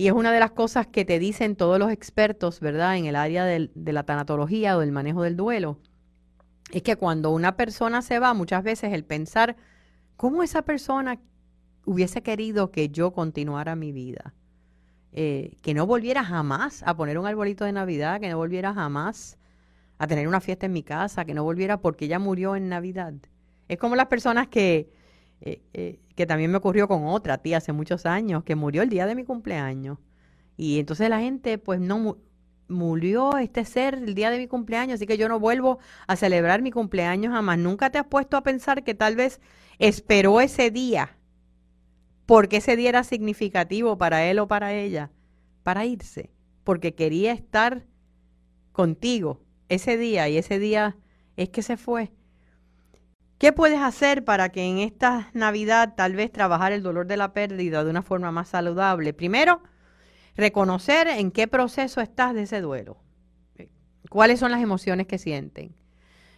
y 0.00 0.06
es 0.06 0.14
una 0.14 0.32
de 0.32 0.40
las 0.40 0.52
cosas 0.52 0.86
que 0.86 1.04
te 1.04 1.18
dicen 1.18 1.56
todos 1.56 1.78
los 1.78 1.92
expertos, 1.92 2.60
¿verdad?, 2.60 2.96
en 2.96 3.04
el 3.04 3.16
área 3.16 3.44
de 3.44 3.92
la 3.92 4.02
tanatología 4.04 4.74
o 4.74 4.80
del 4.80 4.92
manejo 4.92 5.20
del 5.22 5.36
duelo, 5.36 5.78
es 6.72 6.80
que 6.80 6.96
cuando 6.96 7.30
una 7.32 7.54
persona 7.58 8.00
se 8.00 8.18
va, 8.18 8.32
muchas 8.32 8.64
veces 8.64 8.94
el 8.94 9.04
pensar, 9.04 9.56
¿cómo 10.16 10.42
esa 10.42 10.62
persona 10.62 11.20
hubiese 11.84 12.22
querido 12.22 12.70
que 12.70 12.88
yo 12.88 13.12
continuara 13.12 13.76
mi 13.76 13.92
vida? 13.92 14.32
Eh, 15.12 15.58
que 15.60 15.74
no 15.74 15.86
volviera 15.86 16.24
jamás 16.24 16.82
a 16.86 16.96
poner 16.96 17.18
un 17.18 17.26
arbolito 17.26 17.66
de 17.66 17.72
Navidad, 17.72 18.20
que 18.20 18.30
no 18.30 18.38
volviera 18.38 18.72
jamás 18.72 19.36
a 19.98 20.06
tener 20.06 20.28
una 20.28 20.40
fiesta 20.40 20.64
en 20.64 20.72
mi 20.72 20.82
casa, 20.82 21.26
que 21.26 21.34
no 21.34 21.44
volviera 21.44 21.82
porque 21.82 22.06
ella 22.06 22.18
murió 22.18 22.56
en 22.56 22.70
Navidad. 22.70 23.12
Es 23.68 23.76
como 23.76 23.96
las 23.96 24.06
personas 24.06 24.48
que 24.48 24.94
eh, 25.42 25.60
eh, 25.74 26.00
que 26.20 26.26
también 26.26 26.50
me 26.50 26.58
ocurrió 26.58 26.86
con 26.86 27.06
otra 27.06 27.38
tía 27.38 27.56
hace 27.56 27.72
muchos 27.72 28.04
años, 28.04 28.44
que 28.44 28.54
murió 28.54 28.82
el 28.82 28.90
día 28.90 29.06
de 29.06 29.14
mi 29.14 29.24
cumpleaños. 29.24 29.96
Y 30.54 30.78
entonces 30.78 31.08
la 31.08 31.18
gente, 31.18 31.56
pues 31.56 31.80
no 31.80 32.18
murió 32.68 33.38
este 33.38 33.64
ser 33.64 33.94
el 33.94 34.14
día 34.14 34.30
de 34.30 34.36
mi 34.36 34.46
cumpleaños, 34.46 34.96
así 34.96 35.06
que 35.06 35.16
yo 35.16 35.30
no 35.30 35.40
vuelvo 35.40 35.78
a 36.06 36.16
celebrar 36.16 36.60
mi 36.60 36.72
cumpleaños 36.72 37.32
jamás. 37.32 37.56
Nunca 37.56 37.88
te 37.88 37.96
has 37.96 38.04
puesto 38.04 38.36
a 38.36 38.42
pensar 38.42 38.84
que 38.84 38.94
tal 38.94 39.16
vez 39.16 39.40
esperó 39.78 40.42
ese 40.42 40.70
día, 40.70 41.16
porque 42.26 42.58
ese 42.58 42.76
día 42.76 42.90
era 42.90 43.02
significativo 43.02 43.96
para 43.96 44.22
él 44.26 44.40
o 44.40 44.46
para 44.46 44.74
ella, 44.74 45.10
para 45.62 45.86
irse, 45.86 46.28
porque 46.64 46.94
quería 46.94 47.32
estar 47.32 47.86
contigo 48.72 49.40
ese 49.70 49.96
día 49.96 50.28
y 50.28 50.36
ese 50.36 50.58
día 50.58 50.98
es 51.38 51.48
que 51.48 51.62
se 51.62 51.78
fue. 51.78 52.12
¿Qué 53.40 53.54
puedes 53.54 53.80
hacer 53.80 54.22
para 54.22 54.50
que 54.50 54.64
en 54.64 54.80
esta 54.80 55.30
Navidad 55.32 55.94
tal 55.96 56.14
vez 56.14 56.30
trabajar 56.30 56.72
el 56.72 56.82
dolor 56.82 57.06
de 57.06 57.16
la 57.16 57.32
pérdida 57.32 57.82
de 57.82 57.88
una 57.88 58.02
forma 58.02 58.30
más 58.30 58.50
saludable? 58.50 59.14
Primero, 59.14 59.62
reconocer 60.36 61.08
en 61.08 61.30
qué 61.30 61.48
proceso 61.48 62.02
estás 62.02 62.34
de 62.34 62.42
ese 62.42 62.60
duelo. 62.60 62.98
¿Cuáles 64.10 64.40
son 64.40 64.50
las 64.50 64.60
emociones 64.60 65.06
que 65.06 65.16
sienten? 65.16 65.74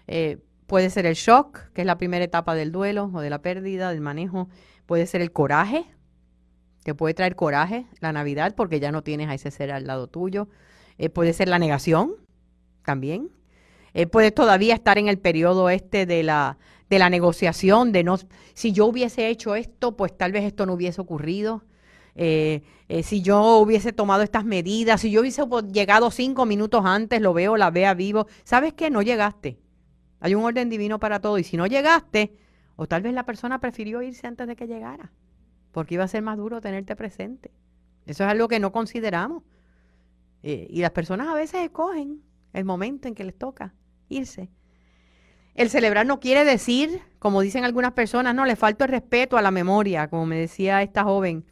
Eh, 0.06 0.38
puede 0.68 0.90
ser 0.90 1.06
el 1.06 1.16
shock, 1.16 1.72
que 1.72 1.80
es 1.80 1.86
la 1.88 1.98
primera 1.98 2.24
etapa 2.24 2.54
del 2.54 2.70
duelo 2.70 3.10
o 3.12 3.20
de 3.20 3.30
la 3.30 3.42
pérdida, 3.42 3.90
del 3.90 4.00
manejo. 4.00 4.48
Puede 4.86 5.08
ser 5.08 5.22
el 5.22 5.32
coraje, 5.32 5.84
que 6.84 6.94
puede 6.94 7.14
traer 7.14 7.34
coraje 7.34 7.84
la 7.98 8.12
Navidad 8.12 8.54
porque 8.54 8.78
ya 8.78 8.92
no 8.92 9.02
tienes 9.02 9.28
a 9.28 9.34
ese 9.34 9.50
ser 9.50 9.72
al 9.72 9.88
lado 9.88 10.06
tuyo. 10.06 10.46
Eh, 10.98 11.08
puede 11.08 11.32
ser 11.32 11.48
la 11.48 11.58
negación 11.58 12.14
también. 12.84 13.28
Eh, 13.92 14.06
puedes 14.06 14.32
todavía 14.32 14.74
estar 14.74 14.98
en 14.98 15.08
el 15.08 15.18
periodo 15.18 15.68
este 15.68 16.06
de 16.06 16.22
la, 16.22 16.58
de 16.92 16.98
la 16.98 17.08
negociación, 17.08 17.90
de 17.90 18.04
no, 18.04 18.18
si 18.52 18.72
yo 18.72 18.84
hubiese 18.84 19.28
hecho 19.28 19.54
esto, 19.54 19.96
pues 19.96 20.14
tal 20.14 20.30
vez 20.30 20.44
esto 20.44 20.66
no 20.66 20.74
hubiese 20.74 21.00
ocurrido. 21.00 21.64
Eh, 22.14 22.62
eh, 22.90 23.02
si 23.02 23.22
yo 23.22 23.56
hubiese 23.56 23.94
tomado 23.94 24.22
estas 24.22 24.44
medidas, 24.44 25.00
si 25.00 25.10
yo 25.10 25.22
hubiese 25.22 25.42
llegado 25.72 26.10
cinco 26.10 26.44
minutos 26.44 26.84
antes, 26.84 27.22
lo 27.22 27.32
veo, 27.32 27.56
la 27.56 27.70
vea 27.70 27.94
vivo, 27.94 28.26
¿sabes 28.44 28.74
qué? 28.74 28.90
No 28.90 29.00
llegaste. 29.00 29.58
Hay 30.20 30.34
un 30.34 30.44
orden 30.44 30.68
divino 30.68 30.98
para 30.98 31.18
todo. 31.18 31.38
Y 31.38 31.44
si 31.44 31.56
no 31.56 31.66
llegaste, 31.66 32.36
o 32.76 32.86
tal 32.86 33.00
vez 33.00 33.14
la 33.14 33.24
persona 33.24 33.58
prefirió 33.58 34.02
irse 34.02 34.26
antes 34.26 34.46
de 34.46 34.54
que 34.54 34.66
llegara, 34.66 35.12
porque 35.70 35.94
iba 35.94 36.04
a 36.04 36.08
ser 36.08 36.20
más 36.20 36.36
duro 36.36 36.60
tenerte 36.60 36.94
presente. 36.94 37.52
Eso 38.04 38.24
es 38.24 38.28
algo 38.30 38.48
que 38.48 38.60
no 38.60 38.70
consideramos. 38.70 39.44
Eh, 40.42 40.66
y 40.68 40.82
las 40.82 40.90
personas 40.90 41.26
a 41.28 41.34
veces 41.34 41.62
escogen 41.62 42.22
el 42.52 42.66
momento 42.66 43.08
en 43.08 43.14
que 43.14 43.24
les 43.24 43.38
toca 43.38 43.72
irse. 44.10 44.50
El 45.54 45.68
celebrar 45.68 46.06
no 46.06 46.18
quiere 46.18 46.44
decir, 46.44 47.02
como 47.18 47.40
dicen 47.40 47.64
algunas 47.64 47.92
personas, 47.92 48.34
no, 48.34 48.44
le 48.46 48.56
falta 48.56 48.84
el 48.84 48.90
respeto 48.90 49.36
a 49.36 49.42
la 49.42 49.50
memoria, 49.50 50.08
como 50.08 50.26
me 50.26 50.36
decía 50.36 50.82
esta 50.82 51.04
joven, 51.04 51.44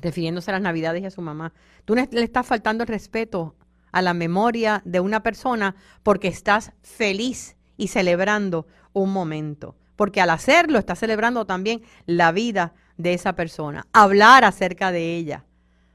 refiriéndose 0.00 0.50
a 0.50 0.54
las 0.54 0.62
navidades 0.62 1.02
y 1.02 1.06
a 1.06 1.10
su 1.10 1.20
mamá. 1.20 1.52
Tú 1.84 1.94
le 1.94 2.22
estás 2.22 2.46
faltando 2.46 2.84
el 2.84 2.88
respeto 2.88 3.56
a 3.90 4.02
la 4.02 4.14
memoria 4.14 4.82
de 4.84 5.00
una 5.00 5.22
persona 5.22 5.76
porque 6.02 6.28
estás 6.28 6.72
feliz 6.82 7.56
y 7.76 7.88
celebrando 7.88 8.66
un 8.92 9.12
momento. 9.12 9.76
Porque 9.96 10.20
al 10.20 10.30
hacerlo 10.30 10.78
estás 10.78 10.98
celebrando 10.98 11.44
también 11.44 11.82
la 12.06 12.32
vida 12.32 12.72
de 12.96 13.14
esa 13.14 13.34
persona. 13.34 13.86
Hablar 13.92 14.44
acerca 14.44 14.92
de 14.92 15.16
ella. 15.16 15.44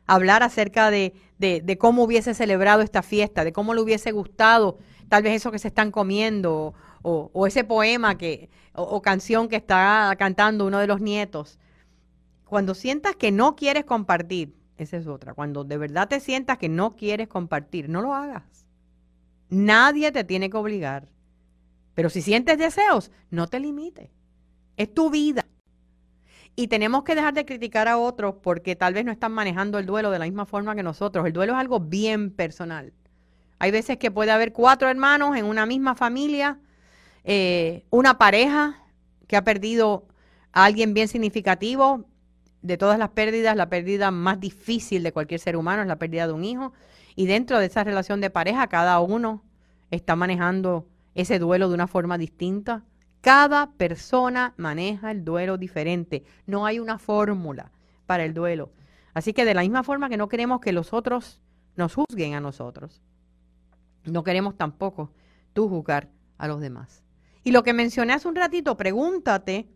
Hablar 0.05 0.43
acerca 0.43 0.89
de, 0.91 1.13
de, 1.37 1.77
cómo 1.77 2.03
hubiese 2.03 2.33
celebrado 2.33 2.81
esta 2.81 3.01
fiesta, 3.01 3.43
de 3.43 3.51
cómo 3.51 3.73
le 3.73 3.81
hubiese 3.81 4.11
gustado 4.11 4.77
tal 5.09 5.23
vez 5.23 5.35
eso 5.35 5.51
que 5.51 5.59
se 5.59 5.67
están 5.67 5.91
comiendo 5.91 6.73
o, 7.01 7.47
ese 7.47 7.63
poema 7.63 8.17
que, 8.17 8.49
o 8.73 9.01
canción 9.01 9.47
que 9.47 9.55
está 9.55 10.15
cantando 10.17 10.65
uno 10.65 10.79
de 10.79 10.87
los 10.87 11.01
nietos. 11.01 11.59
Cuando 12.45 12.75
sientas 12.75 13.15
que 13.15 13.31
no 13.31 13.55
quieres 13.55 13.85
compartir, 13.85 14.55
esa 14.77 14.97
es 14.97 15.07
otra. 15.07 15.33
Cuando 15.33 15.63
de 15.63 15.77
verdad 15.77 16.07
te 16.07 16.19
sientas 16.19 16.57
que 16.57 16.69
no 16.69 16.95
quieres 16.95 17.27
compartir, 17.27 17.89
no 17.89 18.01
lo 18.01 18.13
hagas. 18.13 18.65
Nadie 19.49 20.11
te 20.11 20.23
tiene 20.23 20.49
que 20.49 20.57
obligar. 20.57 21.09
Pero 21.93 22.09
si 22.09 22.21
sientes 22.21 22.57
deseos, 22.57 23.11
no 23.31 23.47
te 23.47 23.59
limites. 23.59 24.09
Es 24.75 24.93
tu 24.93 25.09
vida. 25.09 25.45
Y 26.55 26.67
tenemos 26.67 27.03
que 27.03 27.15
dejar 27.15 27.33
de 27.33 27.45
criticar 27.45 27.87
a 27.87 27.97
otros 27.97 28.35
porque 28.41 28.75
tal 28.75 28.93
vez 28.93 29.05
no 29.05 29.11
están 29.11 29.31
manejando 29.31 29.79
el 29.79 29.85
duelo 29.85 30.11
de 30.11 30.19
la 30.19 30.25
misma 30.25 30.45
forma 30.45 30.75
que 30.75 30.83
nosotros. 30.83 31.25
El 31.25 31.33
duelo 31.33 31.53
es 31.53 31.59
algo 31.59 31.79
bien 31.79 32.31
personal. 32.31 32.93
Hay 33.59 33.71
veces 33.71 33.97
que 33.97 34.11
puede 34.11 34.31
haber 34.31 34.53
cuatro 34.53 34.89
hermanos 34.89 35.35
en 35.35 35.45
una 35.45 35.65
misma 35.65 35.95
familia, 35.95 36.59
eh, 37.29 37.85
una 37.89 38.17
pareja 38.17 38.81
que 39.27 39.35
ha 39.35 39.43
perdido 39.43 40.07
a 40.53 40.63
alguien 40.63 40.93
bien 40.93 41.09
significativo, 41.09 42.05
de 42.61 42.77
todas 42.77 42.97
las 42.97 43.09
pérdidas, 43.09 43.55
la 43.57 43.69
pérdida 43.69 44.11
más 44.11 44.39
difícil 44.39 45.03
de 45.03 45.11
cualquier 45.11 45.41
ser 45.41 45.57
humano 45.57 45.81
es 45.81 45.89
la 45.89 45.97
pérdida 45.97 46.25
de 46.25 46.31
un 46.31 46.45
hijo. 46.45 46.71
Y 47.15 47.25
dentro 47.25 47.59
de 47.59 47.65
esa 47.65 47.83
relación 47.83 48.21
de 48.21 48.29
pareja, 48.29 48.67
cada 48.67 48.99
uno 49.01 49.43
está 49.91 50.15
manejando 50.15 50.87
ese 51.15 51.37
duelo 51.37 51.67
de 51.67 51.75
una 51.75 51.87
forma 51.87 52.17
distinta. 52.17 52.85
Cada 53.19 53.71
persona 53.71 54.53
maneja 54.55 55.11
el 55.11 55.25
duelo 55.25 55.57
diferente. 55.57 56.23
No 56.45 56.65
hay 56.65 56.79
una 56.79 56.97
fórmula 56.97 57.73
para 58.05 58.23
el 58.23 58.33
duelo. 58.33 58.71
Así 59.13 59.33
que 59.33 59.43
de 59.43 59.53
la 59.53 59.61
misma 59.61 59.83
forma 59.83 60.07
que 60.07 60.17
no 60.17 60.29
queremos 60.29 60.61
que 60.61 60.71
los 60.71 60.93
otros 60.93 61.41
nos 61.75 61.93
juzguen 61.93 62.35
a 62.35 62.39
nosotros, 62.39 63.01
no 64.05 64.23
queremos 64.23 64.55
tampoco 64.55 65.11
tú 65.51 65.67
juzgar 65.67 66.09
a 66.37 66.47
los 66.47 66.61
demás. 66.61 67.03
Y 67.47 67.51
lo 67.51 67.63
que 67.63 67.71
mencioné 67.71 68.11
hace 68.11 68.27
un 68.27 68.35
ratito, 68.35 68.75
pregúntate 68.75 69.69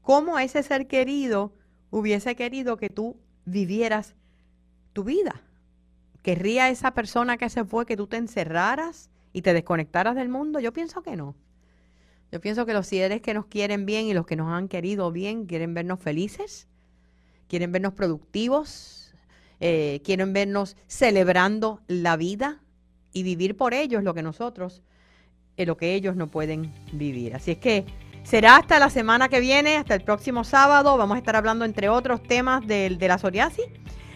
cómo 0.00 0.38
ese 0.38 0.62
ser 0.62 0.86
querido 0.86 1.52
hubiese 1.90 2.36
querido 2.36 2.76
que 2.76 2.88
tú 2.88 3.16
vivieras 3.44 4.14
tu 4.92 5.02
vida. 5.02 5.42
¿Querría 6.22 6.68
esa 6.68 6.94
persona 6.94 7.36
que 7.36 7.50
se 7.50 7.64
fue 7.64 7.84
que 7.84 7.96
tú 7.96 8.06
te 8.06 8.16
encerraras 8.16 9.10
y 9.32 9.42
te 9.42 9.52
desconectaras 9.52 10.14
del 10.14 10.28
mundo? 10.28 10.60
Yo 10.60 10.72
pienso 10.72 11.02
que 11.02 11.16
no. 11.16 11.34
Yo 12.30 12.40
pienso 12.40 12.64
que 12.64 12.74
los 12.74 12.86
seres 12.86 13.20
que 13.20 13.34
nos 13.34 13.46
quieren 13.46 13.86
bien 13.86 14.06
y 14.06 14.14
los 14.14 14.24
que 14.24 14.36
nos 14.36 14.52
han 14.52 14.68
querido 14.68 15.10
bien 15.10 15.46
quieren 15.46 15.74
vernos 15.74 15.98
felices, 15.98 16.68
quieren 17.48 17.72
vernos 17.72 17.94
productivos, 17.94 19.16
eh, 19.58 20.00
quieren 20.04 20.32
vernos 20.32 20.76
celebrando 20.86 21.80
la 21.88 22.16
vida 22.16 22.62
y 23.12 23.24
vivir 23.24 23.56
por 23.56 23.74
ellos 23.74 24.04
lo 24.04 24.14
que 24.14 24.22
nosotros, 24.22 24.84
eh, 25.62 25.66
lo 25.66 25.76
que 25.76 25.94
ellos 25.94 26.16
no 26.16 26.28
pueden 26.28 26.72
vivir. 26.92 27.34
Así 27.34 27.52
es 27.52 27.58
que 27.58 27.84
Será 28.22 28.56
hasta 28.56 28.78
la 28.78 28.90
semana 28.90 29.30
que 29.30 29.40
viene, 29.40 29.76
hasta 29.76 29.94
el 29.94 30.02
próximo 30.02 30.44
sábado. 30.44 30.96
Vamos 30.98 31.16
a 31.16 31.18
estar 31.18 31.36
hablando, 31.36 31.64
entre 31.64 31.88
otros 31.88 32.22
temas, 32.22 32.64
de, 32.66 32.90
de 32.90 33.08
la 33.08 33.16
psoriasis. 33.16 33.64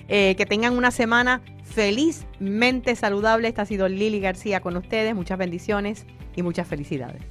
Eh, 0.08 0.34
que 0.36 0.44
tengan 0.44 0.76
una 0.76 0.90
semana 0.90 1.40
felizmente 1.64 2.94
saludable. 2.94 3.48
Esta 3.48 3.62
ha 3.62 3.66
sido 3.66 3.88
Lili 3.88 4.20
García 4.20 4.60
con 4.60 4.76
ustedes. 4.76 5.14
Muchas 5.14 5.38
bendiciones 5.38 6.04
y 6.36 6.42
muchas 6.42 6.68
felicidades. 6.68 7.22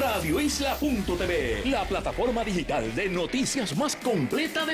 Radioisla.tv, 0.00 1.62
la 1.64 1.84
plataforma 1.84 2.44
digital 2.44 2.94
de 2.94 3.08
noticias 3.08 3.76
más 3.76 3.96
completa 3.96 4.64
de 4.64 4.70